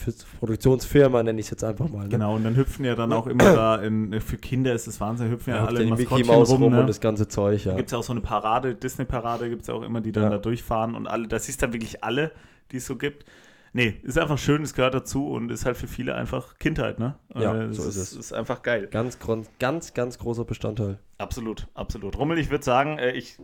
[0.41, 2.05] Produktionsfirma nenne ich es jetzt einfach mal.
[2.05, 2.09] Ne?
[2.11, 5.31] Genau, und dann hüpfen ja dann auch immer da, in, für Kinder ist es Wahnsinn,
[5.31, 6.81] hüpfen ja, Ja, alle in Mickey Maskottchen Maus rum, ne?
[6.81, 7.73] und das ganze Zeug, ja.
[7.73, 10.13] Da gibt es ja auch so eine Parade, Disney-Parade gibt es ja auch immer, die
[10.13, 10.31] dann Ja.
[10.31, 12.33] da durchfahren und alle, das siehst dann wirklich alle,
[12.73, 13.25] die es so gibt.
[13.77, 17.17] Nee, ist einfach schön, es gehört dazu und ist halt für viele einfach Kindheit, ne?
[17.35, 18.15] Ja, Äh, so ist es.
[18.15, 18.89] Ist einfach geil.
[18.91, 19.19] Ganz,
[19.59, 20.99] ganz, ganz großer Bestandteil.
[21.19, 22.17] Absolut, absolut.
[22.17, 23.37] Rummel, ich würde sagen, äh, ich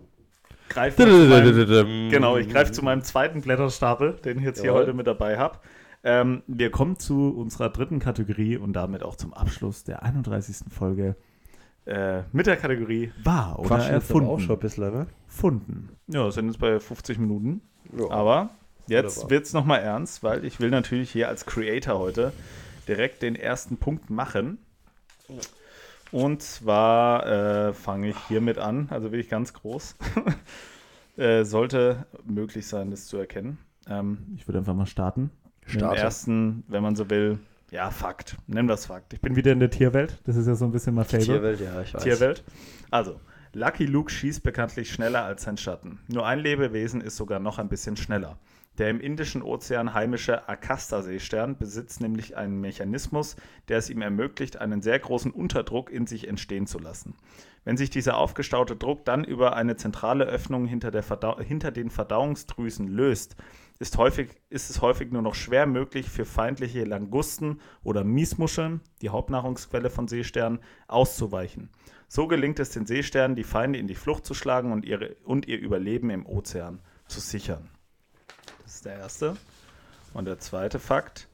[0.70, 4.80] greife zu meinem, genau, ich greife zu meinem zweiten Blätterstapel, den ich jetzt hier Jawohl.
[4.80, 5.59] heute mit dabei habe.
[6.03, 10.72] Ähm, wir kommen zu unserer dritten Kategorie und damit auch zum Abschluss der 31.
[10.72, 11.14] Folge
[11.85, 14.28] äh, mit der Kategorie Wahr oder aber erfunden.
[14.30, 15.07] auch schon ein bisschen, ne?
[15.26, 15.91] Funden.
[16.07, 17.61] Ja, sind jetzt bei 50 Minuten.
[17.95, 18.09] Ja.
[18.11, 18.49] Aber
[18.93, 19.30] jetzt Wunderbar.
[19.30, 22.32] wird es nochmal ernst, weil ich will natürlich hier als Creator heute
[22.88, 24.59] direkt den ersten Punkt machen.
[26.11, 29.97] Und zwar äh, fange ich hiermit an, also wirklich ganz groß.
[31.16, 33.59] äh, sollte möglich sein, das zu erkennen.
[33.88, 35.30] Ähm, ich würde einfach mal starten.
[35.64, 36.01] Mit dem Starte.
[36.01, 37.38] ersten, wenn man so will,
[37.72, 38.36] ja, Fakt.
[38.47, 39.14] Wir es Fakt.
[39.14, 40.20] Ich bin wieder in der Tierwelt.
[40.24, 41.24] Das ist ja so ein bisschen mein Favorite.
[41.32, 42.03] Tierwelt, ja, ich weiß.
[42.03, 42.45] Tierwelt.
[42.90, 43.18] Also,
[43.55, 45.99] Lucky Luke schießt bekanntlich schneller als sein Schatten.
[46.09, 48.38] Nur ein Lebewesen ist sogar noch ein bisschen schneller.
[48.79, 53.37] Der im Indischen Ozean heimische Akasta-Seestern besitzt nämlich einen Mechanismus,
[53.68, 57.14] der es ihm ermöglicht, einen sehr großen Unterdruck in sich entstehen zu lassen.
[57.64, 62.89] Wenn sich dieser aufgestaute Druck dann über eine zentrale Öffnung hinter, Verdau hinter den Verdauungsdrüsen
[62.89, 63.37] löst,
[63.79, 69.11] ist, häufig, ist es häufig nur noch schwer möglich für feindliche Langusten oder Miesmuscheln, die
[69.11, 71.68] Hauptnahrungsquelle von Seesternen, auszuweichen.
[72.09, 75.47] So gelingt es den Seesternen, die Feinde in die Flucht zu schlagen und, ihre, und
[75.47, 77.68] ihr Überleben im Ozean zu sichern.
[78.73, 79.37] Das ist der erste.
[80.14, 81.29] Und der zweite Fakt.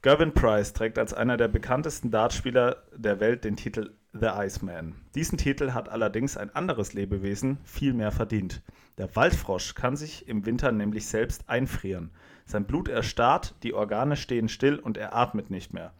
[0.00, 4.94] Gervin Price trägt als einer der bekanntesten Dartspieler der Welt den Titel The Iceman.
[5.16, 8.62] Diesen Titel hat allerdings ein anderes Lebewesen viel mehr verdient.
[8.96, 12.12] Der Waldfrosch kann sich im Winter nämlich selbst einfrieren.
[12.46, 15.92] Sein Blut erstarrt, die Organe stehen still und er atmet nicht mehr.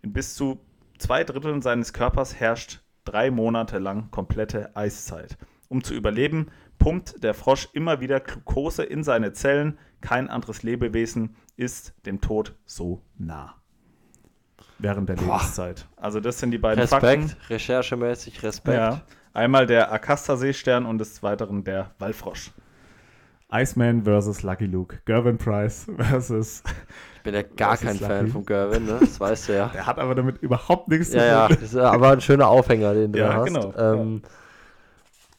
[0.00, 0.60] In bis zu
[0.96, 5.36] zwei Dritteln seines Körpers herrscht drei Monate lang komplette Eiszeit.
[5.68, 9.78] Um zu überleben, pumpt der Frosch immer wieder Glucose in seine Zellen.
[10.02, 13.54] Kein anderes Lebewesen ist dem Tod so nah.
[14.78, 15.38] Während der Boah.
[15.38, 15.86] Lebenszeit.
[15.96, 17.36] Also das sind die beiden Respekt, Fakten.
[17.48, 18.76] recherchemäßig Respekt.
[18.78, 19.00] Ja.
[19.32, 22.50] Einmal der Akasta-Seestern und des Weiteren der Wallfrosch.
[23.50, 24.98] Iceman versus Lucky Luke.
[25.04, 26.62] Gervin Price versus.
[27.16, 28.30] Ich bin ja gar kein Fan lucky.
[28.32, 28.96] von Gervin, ne?
[29.00, 29.68] das weißt du ja.
[29.74, 31.56] Der hat aber damit überhaupt nichts zu Ja, ja, tun.
[31.60, 33.44] das ist aber ein schöner Aufhänger, den du Ja, hast.
[33.46, 34.22] genau, Ähm,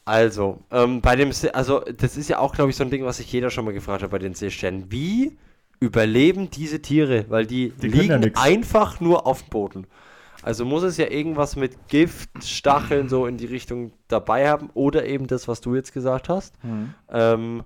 [0.04, 3.04] Also, ähm, bei dem, See, also das ist ja auch, glaube ich, so ein Ding,
[3.04, 4.90] was sich jeder schon mal gefragt hat bei den Seesternen.
[4.90, 5.38] Wie
[5.80, 7.24] überleben diese Tiere?
[7.28, 8.38] Weil die, Die ja liegen nix.
[8.40, 9.86] einfach nur auf dem Boden.
[10.42, 15.06] Also muss es ja irgendwas mit Gift, Stacheln so in die Richtung dabei haben oder
[15.06, 16.62] eben das, was du jetzt gesagt hast.
[16.62, 16.94] Mhm.
[17.10, 17.62] Ähm,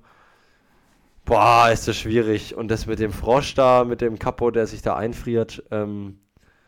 [1.25, 2.55] boah, ist das schwierig.
[2.57, 6.21] Und das mit dem Frosch da, mit dem Kapo, der sich da einfriert, ähm,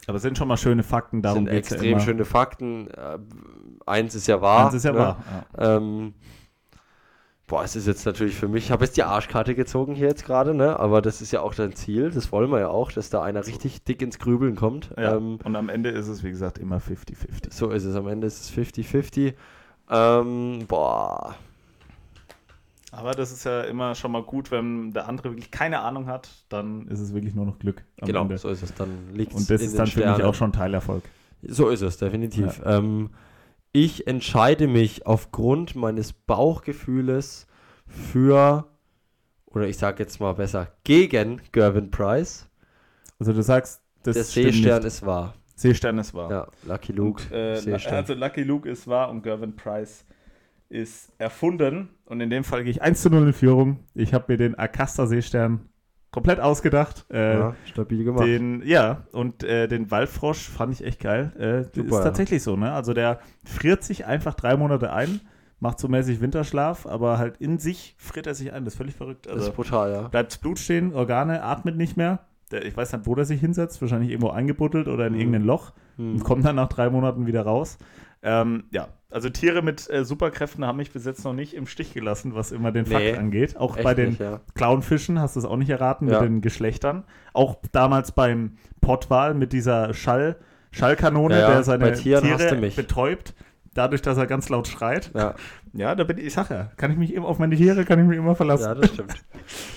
[0.09, 2.01] Aber es sind schon mal schöne Fakten, darum sind geht es ja extrem immer.
[2.01, 2.89] schöne Fakten.
[3.91, 4.67] Eins ist ja wahr.
[4.67, 4.99] Das ist ja ne?
[4.99, 5.17] wahr.
[5.59, 5.77] Ja.
[5.77, 6.15] Ähm,
[7.51, 10.25] boah, es ist jetzt natürlich für mich, ich habe jetzt die Arschkarte gezogen hier jetzt
[10.25, 10.79] gerade, ne?
[10.79, 13.47] Aber das ist ja auch dein Ziel, das wollen wir ja auch, dass da einer
[13.47, 14.91] richtig dick ins Grübeln kommt.
[14.97, 15.17] Ja.
[15.17, 17.53] Ähm, und am Ende ist es, wie gesagt, immer 50-50.
[17.53, 19.35] so ist es, am Ende ist es 50-50.
[19.91, 21.35] Ähm, boah,
[22.93, 26.29] Aber das ist ja immer schon mal gut, wenn der andere wirklich keine Ahnung hat,
[26.49, 28.39] dann ist es wirklich nur noch Glück genau, Ende.
[28.39, 31.03] so ist es, dann liegt Und das ist dann für mich auch schon Teilerfolg.
[31.43, 32.61] So ist es, definitiv.
[32.65, 33.11] Ähm,
[33.73, 37.47] ich entscheide mich aufgrund meines Bauchgefühles
[37.87, 38.69] für,
[39.47, 42.49] oder ich sage jetzt mal besser, gegen Gervin Price.
[43.19, 45.35] Also du sagst, das Der Seestern ist wahr.
[45.55, 46.31] Seestern ist wahr.
[46.31, 47.23] Ja, Lucky Luke.
[47.25, 50.07] Und, äh, also Lucky Luke ist wahr und Gervin Price
[50.71, 51.91] ist erfunden.
[52.07, 53.81] Und in dem Fall gehe ich 1 zu 0 in Führung.
[53.95, 55.69] Ich habe mir den Akasta Seestern
[56.11, 57.07] komplett ausgedacht.
[57.11, 58.27] Äh, ja, stabil gemacht.
[58.27, 61.33] Den, ja, und äh, den Waldfrosch fand ich echt geil.
[61.39, 62.05] Äh, Super, ist ja.
[62.05, 62.73] tatsächlich so, ne?
[62.73, 65.21] Also der friert sich einfach drei Monate ein,
[65.61, 68.65] macht so mäßig Winterschlaf, aber halt in sich friert er sich ein.
[68.65, 69.27] Das ist völlig verrückt.
[69.27, 70.09] das Also ist brutal, ja.
[70.09, 72.21] bleibt das Blut stehen, Organe, atmet nicht mehr.
[72.51, 75.19] Der, ich weiß nicht, wo der sich hinsetzt, wahrscheinlich irgendwo eingebuddelt oder in Mhm.
[75.21, 76.23] irgendein Loch und Hm.
[76.25, 77.79] kommt dann nach drei Monaten wieder raus.
[78.23, 81.95] Ähm, ja, also Tiere mit äh, Superkräften haben mich bis jetzt noch nicht im Stich
[81.95, 83.57] gelassen, was immer den Nee, Fakt angeht.
[83.57, 84.41] Auch bei den nicht, ja.
[84.55, 86.21] Clownfischen hast du es auch nicht erraten Ja.
[86.21, 87.05] mit den Geschlechtern.
[87.33, 90.37] Auch damals beim Pottwal mit dieser Schall,
[90.71, 92.23] Schallkanone, Ja, der seine Tiere
[92.77, 93.35] betäubt,
[93.75, 95.11] dadurch, dass er ganz laut schreit.
[95.73, 98.01] Ja, da bin ich, ich sag ja, kann ich mich immer auf meine Tiere kann
[98.01, 98.65] ich mich immer verlassen.
[98.65, 99.15] ja, das stimmt.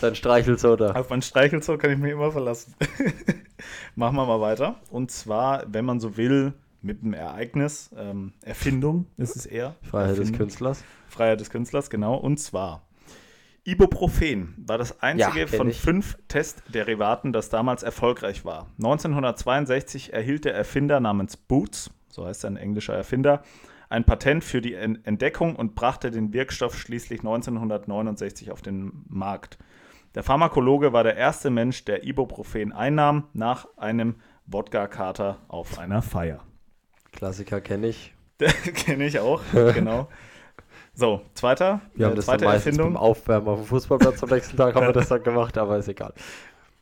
[0.02, 0.92] Dein Streichelsoda.
[0.94, 2.74] Auf mein Streichelzoo kann ich mich immer verlassen.
[3.96, 4.76] Machen wir mal weiter.
[4.90, 6.54] Und zwar, wenn man so will,
[6.84, 9.76] mit einem Ereignis, ähm, Erfindung ist es eher.
[9.82, 10.38] Freiheit des Erfindung.
[10.40, 10.84] Künstlers.
[11.08, 12.16] Freiheit des Künstlers, genau.
[12.16, 12.86] Und zwar,
[13.66, 15.80] Ibuprofen war das einzige Ja, von ich.
[15.80, 18.68] fünf Testderivaten, das damals erfolgreich war.
[18.78, 23.42] 1962 erhielt der Erfinder namens Boots, so heißt ein englischer Erfinder,
[23.90, 29.58] ein Patent für die En- Entdeckung und brachte den Wirkstoff schließlich 1969 auf den Markt.
[30.16, 34.16] Der Pharmakologe war der erste Mensch, der Ibuprofen einnahm nach einem
[34.46, 36.44] Wodka-Kater auf einer Feier.
[37.14, 38.14] Klassiker kenne ich.
[38.76, 39.42] Kenne ich auch,
[39.74, 40.10] genau.
[40.96, 42.94] So, zweiter, Wir haben äh, das zweite Erfindung.
[42.94, 45.88] beim Aufwärmen auf dem Fußballplatz am nächsten Tag haben wir das dann gemacht, aber ist
[45.88, 46.14] egal.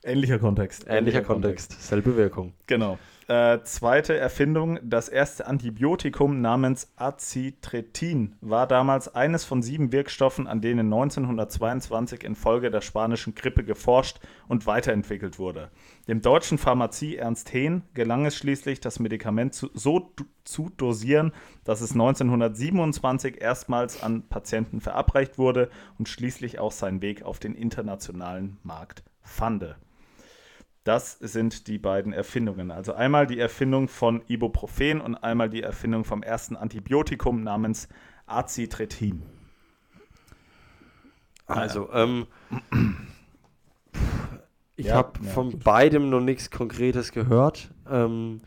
[0.04, 0.86] Ähnlicher Kontext.
[0.88, 2.54] Ähnlicher Kontext, selbe Wirkung.
[2.66, 2.98] Genau.
[3.32, 10.60] Äh, zweite Erfindung, das erste Antibiotikum namens Acitretin war damals eines von sieben Wirkstoffen, an
[10.60, 15.70] denen 1922 infolge der spanischen Grippe geforscht und weiterentwickelt wurde.
[16.10, 20.12] Dem deutschen Pharmazie Ernst Hehn gelang es schließlich, das Medikament zu, so
[20.44, 21.32] zu dosieren,
[21.64, 27.56] dass es 1927 erstmals an Patienten verabreicht wurde und schließlich auch seinen Weg auf den
[27.56, 29.78] internationalen Markt fand.
[30.84, 32.72] Das sind die beiden Erfindungen.
[32.72, 37.88] Also einmal die Erfindung von Ibuprofen und einmal die Erfindung vom ersten Antibiotikum namens
[38.26, 39.22] Acitretin.
[41.48, 42.28] Also, ähm.
[44.76, 45.64] Ich Ja, habe ja, von gut.
[45.64, 47.72] beidem noch nichts Konkretes gehört.
[47.90, 48.42] Ähm,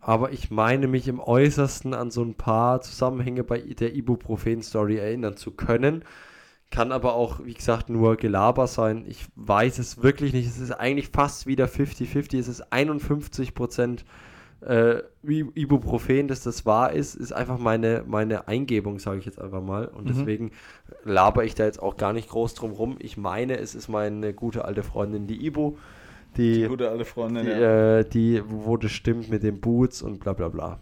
[0.00, 5.36] aber ich meine mich im Äußersten an so ein paar Zusammenhänge bei der Ibuprofen-Story erinnern
[5.36, 6.04] zu können.
[6.70, 9.04] Kann aber auch, wie gesagt, nur Gelaber sein.
[9.08, 10.46] Ich weiß es wirklich nicht.
[10.46, 12.38] Es ist eigentlich fast wieder 50-50.
[12.38, 14.00] Es ist 51%
[14.60, 19.40] äh, I- Ibuprofen, dass das wahr ist, ist einfach meine, meine Eingebung, sage ich jetzt
[19.40, 19.86] einfach mal.
[19.86, 20.08] Und Mhm.
[20.08, 20.50] deswegen
[21.04, 22.96] laber ich da jetzt auch gar nicht groß drum rum.
[22.98, 25.76] Ich meine, es ist meine gute alte Freundin, die Ibu,
[26.36, 27.98] die, die, Gute alte Freundin, ja.
[28.00, 30.80] äh, die wo das stimmt mit den Boots und bla bla bla.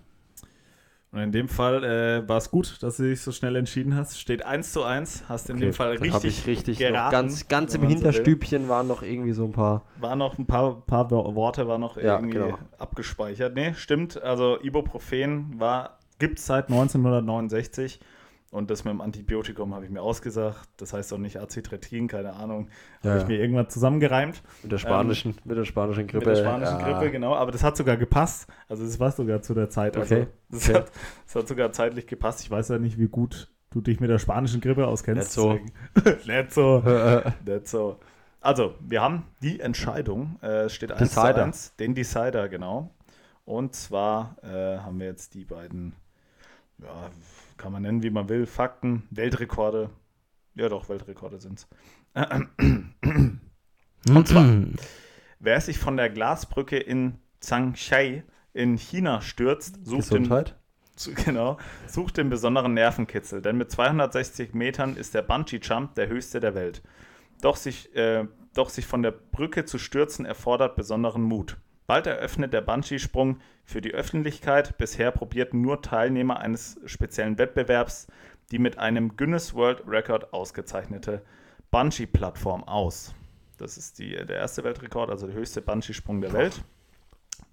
[1.17, 4.21] Und in dem Fall äh, war es gut, dass du dich so schnell entschieden hast.
[4.21, 7.81] Steht 1 zu 1, hast in dem Fall richtig, ich richtig geraten, ganz, ganz im
[7.81, 7.95] man so.
[7.95, 9.87] Hinterstübchen waren noch irgendwie so ein paar.
[9.99, 12.59] War noch ein paar, paar Worte war noch Ja, irgendwie genau.
[12.77, 13.55] abgespeichert.
[13.55, 14.23] Nee, stimmt.
[14.23, 17.99] Also Ibuprofen war, gibt es seit 1969.
[18.53, 20.69] Und das mit dem Antibiotikum habe ich mir ausgesagt.
[20.77, 22.69] Das heißt auch nicht Acitretin, keine Ahnung.
[23.03, 24.43] Ja, habe ich mir irgendwann zusammengereimt.
[24.63, 26.29] Mit der spanischen, mit der spanischen Grippe.
[26.29, 26.99] Mit der spanischen ja.
[26.99, 27.35] Grippe, genau.
[27.35, 28.49] Aber das hat sogar gepasst.
[28.69, 29.97] Also es war sogar zu der Zeit.
[29.97, 30.79] Also Okay, das, okay.
[30.79, 30.93] Hat,
[31.25, 32.41] das hat sogar zeitlich gepasst.
[32.43, 35.23] Ich weiß ja nicht, wie gut du dich mit der spanischen Grippe auskennst.
[35.23, 35.59] Nicht so.
[36.25, 36.83] Nicht so.
[36.87, 37.99] Äh, äh, Nicht so.
[38.41, 40.39] Also, wir haben die Entscheidung.
[40.41, 41.45] Äh, es steht 1 zu Decider.
[41.45, 41.77] 1.
[41.77, 42.95] Den Decider, genau.
[43.45, 45.95] Und zwar äh, haben wir jetzt die beiden,
[46.79, 47.11] ja,
[47.57, 49.91] kann man nennen, wie man will, Fakten, Weltrekorde.
[50.55, 51.69] Ja, doch, Weltrekorde sind es.
[54.09, 54.47] Und zwar,
[55.41, 60.57] wer sich von der Glasbrücke in Zhangshai in China stürzt, sucht den, Gesundheit.
[60.95, 66.41] zu- genau, sucht den besonderen Nervenkitzel, denn mit 260 Metern ist der Bungee-Jump der höchste
[66.41, 66.83] der Welt.
[67.43, 71.59] Doch sich, äh, doch sich von der Brücke zu stürzen erfordert besonderen Mut.
[71.87, 74.77] Bald eröffnet der Bungee-Sprung für die Öffentlichkeit.
[74.77, 78.09] Bisher probierten nur Teilnehmer eines speziellen Wettbewerbs
[78.51, 81.23] die mit einem Guinness World Record ausgezeichnete
[81.71, 83.15] Bungee-Plattform aus.
[83.59, 86.63] Das ist die, der erste Weltrekord, also der höchste Bungee-Sprung der Welt.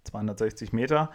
[0.06, 1.12] 260 Meter.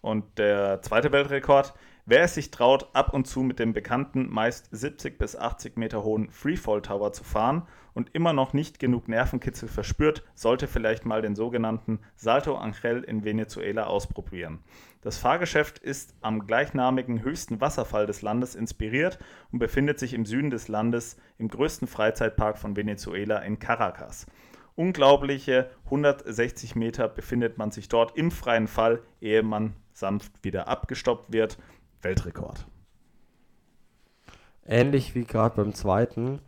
[0.00, 1.74] Und der zweite Weltrekord,
[2.06, 6.02] wer es sich traut, ab und zu mit dem bekannten, meist 70 bis 80 Meter
[6.02, 11.22] hohen Freefall Tower zu fahren und immer noch nicht genug Nervenkitzel verspürt, sollte vielleicht mal
[11.22, 14.60] den sogenannten Salto Angel in Venezuela ausprobieren.
[15.02, 19.18] Das Fahrgeschäft ist am gleichnamigen höchsten Wasserfall des Landes inspiriert
[19.50, 24.26] und befindet sich im Süden des Landes im größten Freizeitpark von Venezuela in Caracas.
[24.74, 31.32] Unglaubliche 160 Meter befindet man sich dort im freien Fall, ehe man sanft wieder abgestoppt
[31.32, 31.58] wird.
[32.02, 32.66] Weltrekord.
[34.66, 36.40] Ähnlich wie gerade beim zweiten.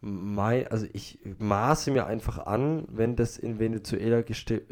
[0.00, 4.22] Mein, also ich maße mir einfach an, wenn das in Venezuela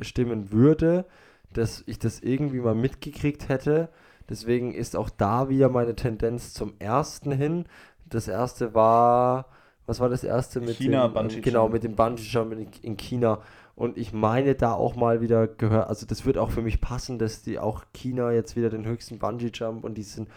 [0.01, 1.07] stimmen würde,
[1.53, 3.89] dass ich das irgendwie mal mitgekriegt hätte.
[4.29, 7.67] Deswegen ist auch da wieder meine Tendenz zum ersten hin.
[8.09, 9.47] Das erste war,
[9.87, 12.97] was war das erste mit China, dem, Bungee genau mit dem Bungee Jump in, in
[12.97, 13.41] China.
[13.83, 17.19] Und ich meine da auch mal wieder gehört, also das wird auch für mich passen,
[17.19, 20.29] dass die auch China jetzt wieder den höchsten Bungee Jump und die sind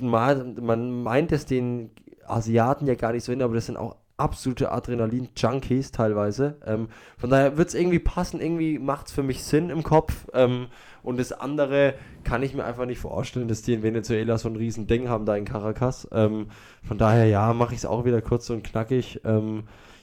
[0.00, 1.90] man meint es den
[2.24, 6.58] Asiaten ja gar nicht so hin, aber das sind auch absolute Adrenalin-Junkies teilweise.
[6.64, 10.28] Ähm, von daher wird es irgendwie passen, irgendwie macht es für mich Sinn im Kopf.
[10.32, 10.68] Ähm,
[11.02, 14.54] und das andere kann ich mir einfach nicht vorstellen, dass die in Venezuela so ein
[14.54, 16.06] riesen Ding haben da in Caracas.
[16.12, 16.46] Ähm,
[16.86, 19.20] von daher, ja, mache ich es auch wieder kurz und knackig.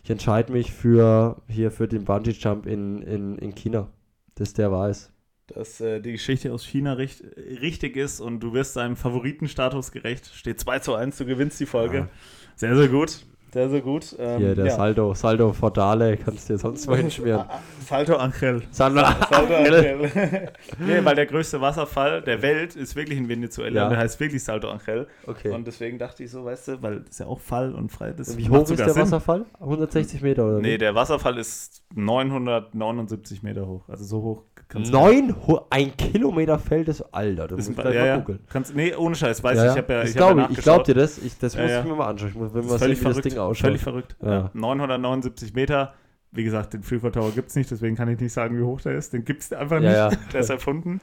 [0.05, 3.87] Ich entscheide mich für hier für den Bungee-Jump in, in, in China.
[4.35, 5.11] Dass der weiß.
[5.47, 7.23] Dass äh, die Geschichte aus China richt
[7.59, 10.27] richtig ist und du wirst deinem Favoritenstatus gerecht.
[10.27, 11.97] Steht 2 zu 1, du gewinnst die Folge.
[11.97, 12.09] Ja.
[12.55, 13.25] Sehr, sehr gut.
[13.55, 14.13] Sehr, sehr gut.
[14.19, 14.75] Ähm, Hier, der ja.
[14.75, 16.89] Saldo, Saldo Fordale, kannst du dir sonst.
[16.89, 18.63] Ah, ah, Salto Angel.
[18.69, 20.11] Saldo, Angel.
[20.79, 23.73] nee, weil der größte Wasserfall der Welt ist wirklich in Venezuela.
[23.73, 23.83] Ja.
[23.85, 25.07] Und der heißt wirklich Salto Angel.
[25.25, 25.51] Okay.
[25.51, 28.11] Und deswegen dachte ich so, weißt du, weil das ist ja auch Fall und frei.
[28.11, 29.03] Das wie hoch ist der Sinn.
[29.03, 29.45] Wasserfall?
[29.61, 30.77] 160 Meter oder Nee, wie?
[30.77, 33.87] der Wasserfall ist 979 Meter hoch.
[33.87, 35.36] Also so hoch kannst Neun,
[35.70, 38.39] ein Kilometer fällt es, Alter, du Ist musst ein, gleich ja, mal googeln.
[38.49, 39.72] Kannst, nee, ohne Scheiß, weiß Ja, ich.
[39.72, 41.53] Ich habe ja, das ich hab ja glaub ich, ich glaube dir das, ich, das
[41.55, 42.30] Ja, muss ich mir mal anschauen.
[42.30, 43.26] Ich muss, man ist sehen, völlig wie das verrückt.
[43.32, 43.66] Ding ausschaut.
[43.68, 44.16] Völlig verrückt.
[44.22, 44.32] Ja.
[44.32, 44.51] Ja.
[44.53, 45.93] 979 Meter.
[46.32, 48.82] Wie gesagt, den Freefall Tower gibt es nicht, deswegen kann ich nicht sagen, wie hoch
[48.82, 49.13] der ist.
[49.13, 49.93] Den gibt es einfach nicht.
[50.34, 50.99] Der ist erfunden.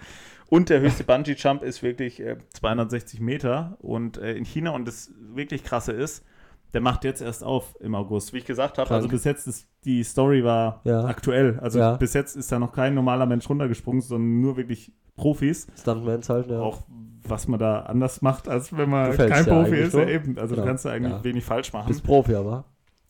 [0.51, 3.79] Und der höchste Bungee Jump ist wirklich äh, 260 Meter.
[3.81, 6.23] Und äh, in China, und das wirklich krasse ist,
[6.75, 8.33] der macht jetzt erst auf im August.
[8.33, 11.05] Wie ich gesagt habe, also bis jetzt ist die Story war Ja.
[11.05, 11.59] aktuell.
[11.61, 11.97] Also Ja.
[11.97, 15.66] bis jetzt ist da noch kein normaler Mensch runtergesprungen, sondern nur wirklich Profis.
[15.79, 16.61] Stuntmans halt, ja.
[16.61, 16.83] Auch
[17.29, 19.95] was man da anders macht, als wenn man Du fällst kein ja Profi ist.
[19.95, 20.39] Ja, eben.
[20.39, 20.64] Also Genau.
[20.64, 21.25] du kannst da eigentlich Ja.
[21.25, 21.89] wenig falsch machen.
[21.89, 22.64] Bist Profi, aber.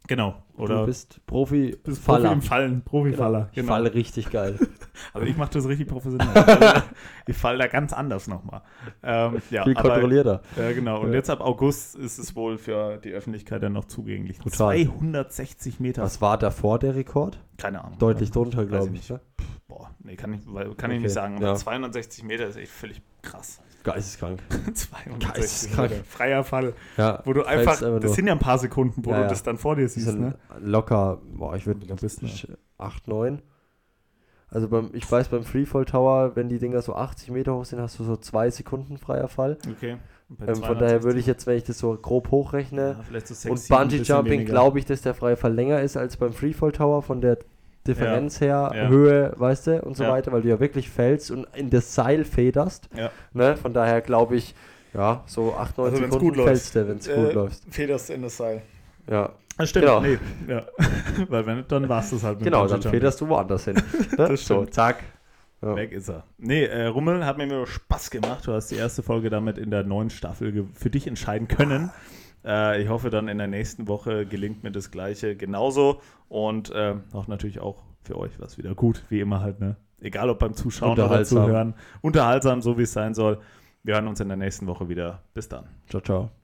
[0.09, 0.43] Genau.
[0.57, 2.33] du Oder bist Profi, bist Profi Faller.
[2.33, 3.49] im Fallen, Profifaller.
[3.55, 4.59] Ich falle richtig geil.
[5.15, 6.29] Also ich mache das richtig professionell.
[6.29, 6.83] Also
[7.27, 8.61] ich falle da ganz anders nochmal.
[9.03, 10.43] Ähm, ja, Viel aber- kontrollierter.
[10.57, 11.01] Ja, genau.
[11.01, 11.15] Und Ja.
[11.15, 14.39] jetzt ab August ist es wohl für die Öffentlichkeit dann noch zugänglich.
[14.39, 14.77] Total.
[14.77, 16.03] 260 Meter.
[16.03, 17.39] Was war davor der Rekord?
[17.57, 17.99] Keine Ahnung.
[17.99, 19.11] Deutlich drunter, glaube ich ich.
[19.11, 19.11] nicht.
[19.11, 19.21] Ne?
[19.67, 21.37] Boah, nee, kann ich, weil- kann ich Okay, nicht sagen.
[21.37, 21.55] Aber ja.
[21.55, 23.61] 260 Meter ist echt völlig krass.
[23.83, 24.41] Geisteskrank.
[24.75, 25.91] 260 Geisteskrank.
[25.91, 26.05] Meter.
[26.05, 26.75] Freier Fall.
[26.97, 29.43] Ja, Wo du einfach, einfach das sind ja ein paar Sekunden, wo Ja, du das
[29.43, 30.35] dann vor dir siehst, ne?
[30.61, 32.27] locker, boah, ich würde Da bist du.
[32.79, 33.43] 8, 9.
[34.49, 37.81] Also beim, ich weiß, beim Freefall Tower, wenn die Dinger so 80 Meter hoch sind,
[37.81, 39.57] hast du so zwei Sekunden freier Fall.
[39.71, 39.97] Okay.
[40.47, 43.47] Ähm, von daher würde ich jetzt, wenn ich das so grob hochrechne, ja, so sechs,
[43.47, 47.03] und Bungee Jumping glaube ich, dass der freie Fall länger ist als beim Freefall Tower
[47.03, 47.39] von der
[47.87, 48.89] Differenz her, Ja.
[48.89, 50.11] Höhe, weißt du, und so Ja.
[50.13, 52.89] weiter, weil du ja wirklich fällst und in das Seil federst.
[52.97, 53.11] Ja.
[53.33, 53.57] Ne?
[53.57, 54.55] Von daher glaube ich,
[54.95, 57.63] ja, so 8, 9 Also Sekunden fällst du, wenn es Äh, gut läuft.
[57.71, 58.63] Federst in das Seil.
[59.11, 59.87] Ja, Das stimmt.
[59.87, 60.01] Genau.
[60.01, 60.19] Nee,
[60.49, 60.65] ja.
[61.29, 63.75] Weil wenn dann war es das halt mit genau, dann federst du woanders hin.
[64.19, 64.29] Ne?
[64.29, 65.03] Das so, zack.
[65.61, 65.77] Ja.
[65.77, 66.25] Weg ist er.
[66.39, 68.47] Nee, äh, Rummel hat mir immer Spaß gemacht.
[68.47, 71.91] Du hast die erste Folge damit in der neuen Staffel für dich entscheiden können.
[72.45, 76.01] Äh, ich hoffe, dann in der nächsten Woche gelingt mir das Gleiche genauso.
[76.29, 79.77] Und äh, auch natürlich auch für euch was wieder gut, wie immer halt, ne?
[80.01, 81.25] Egal ob beim Zuschauen oder.
[81.25, 81.75] Zuhören.
[82.01, 83.39] Unterhaltsam, so wie es sein soll.
[83.85, 85.23] Wir hören uns in der nächsten Woche wieder.
[85.35, 85.67] Bis dann.
[85.89, 86.42] Ciao, ciao.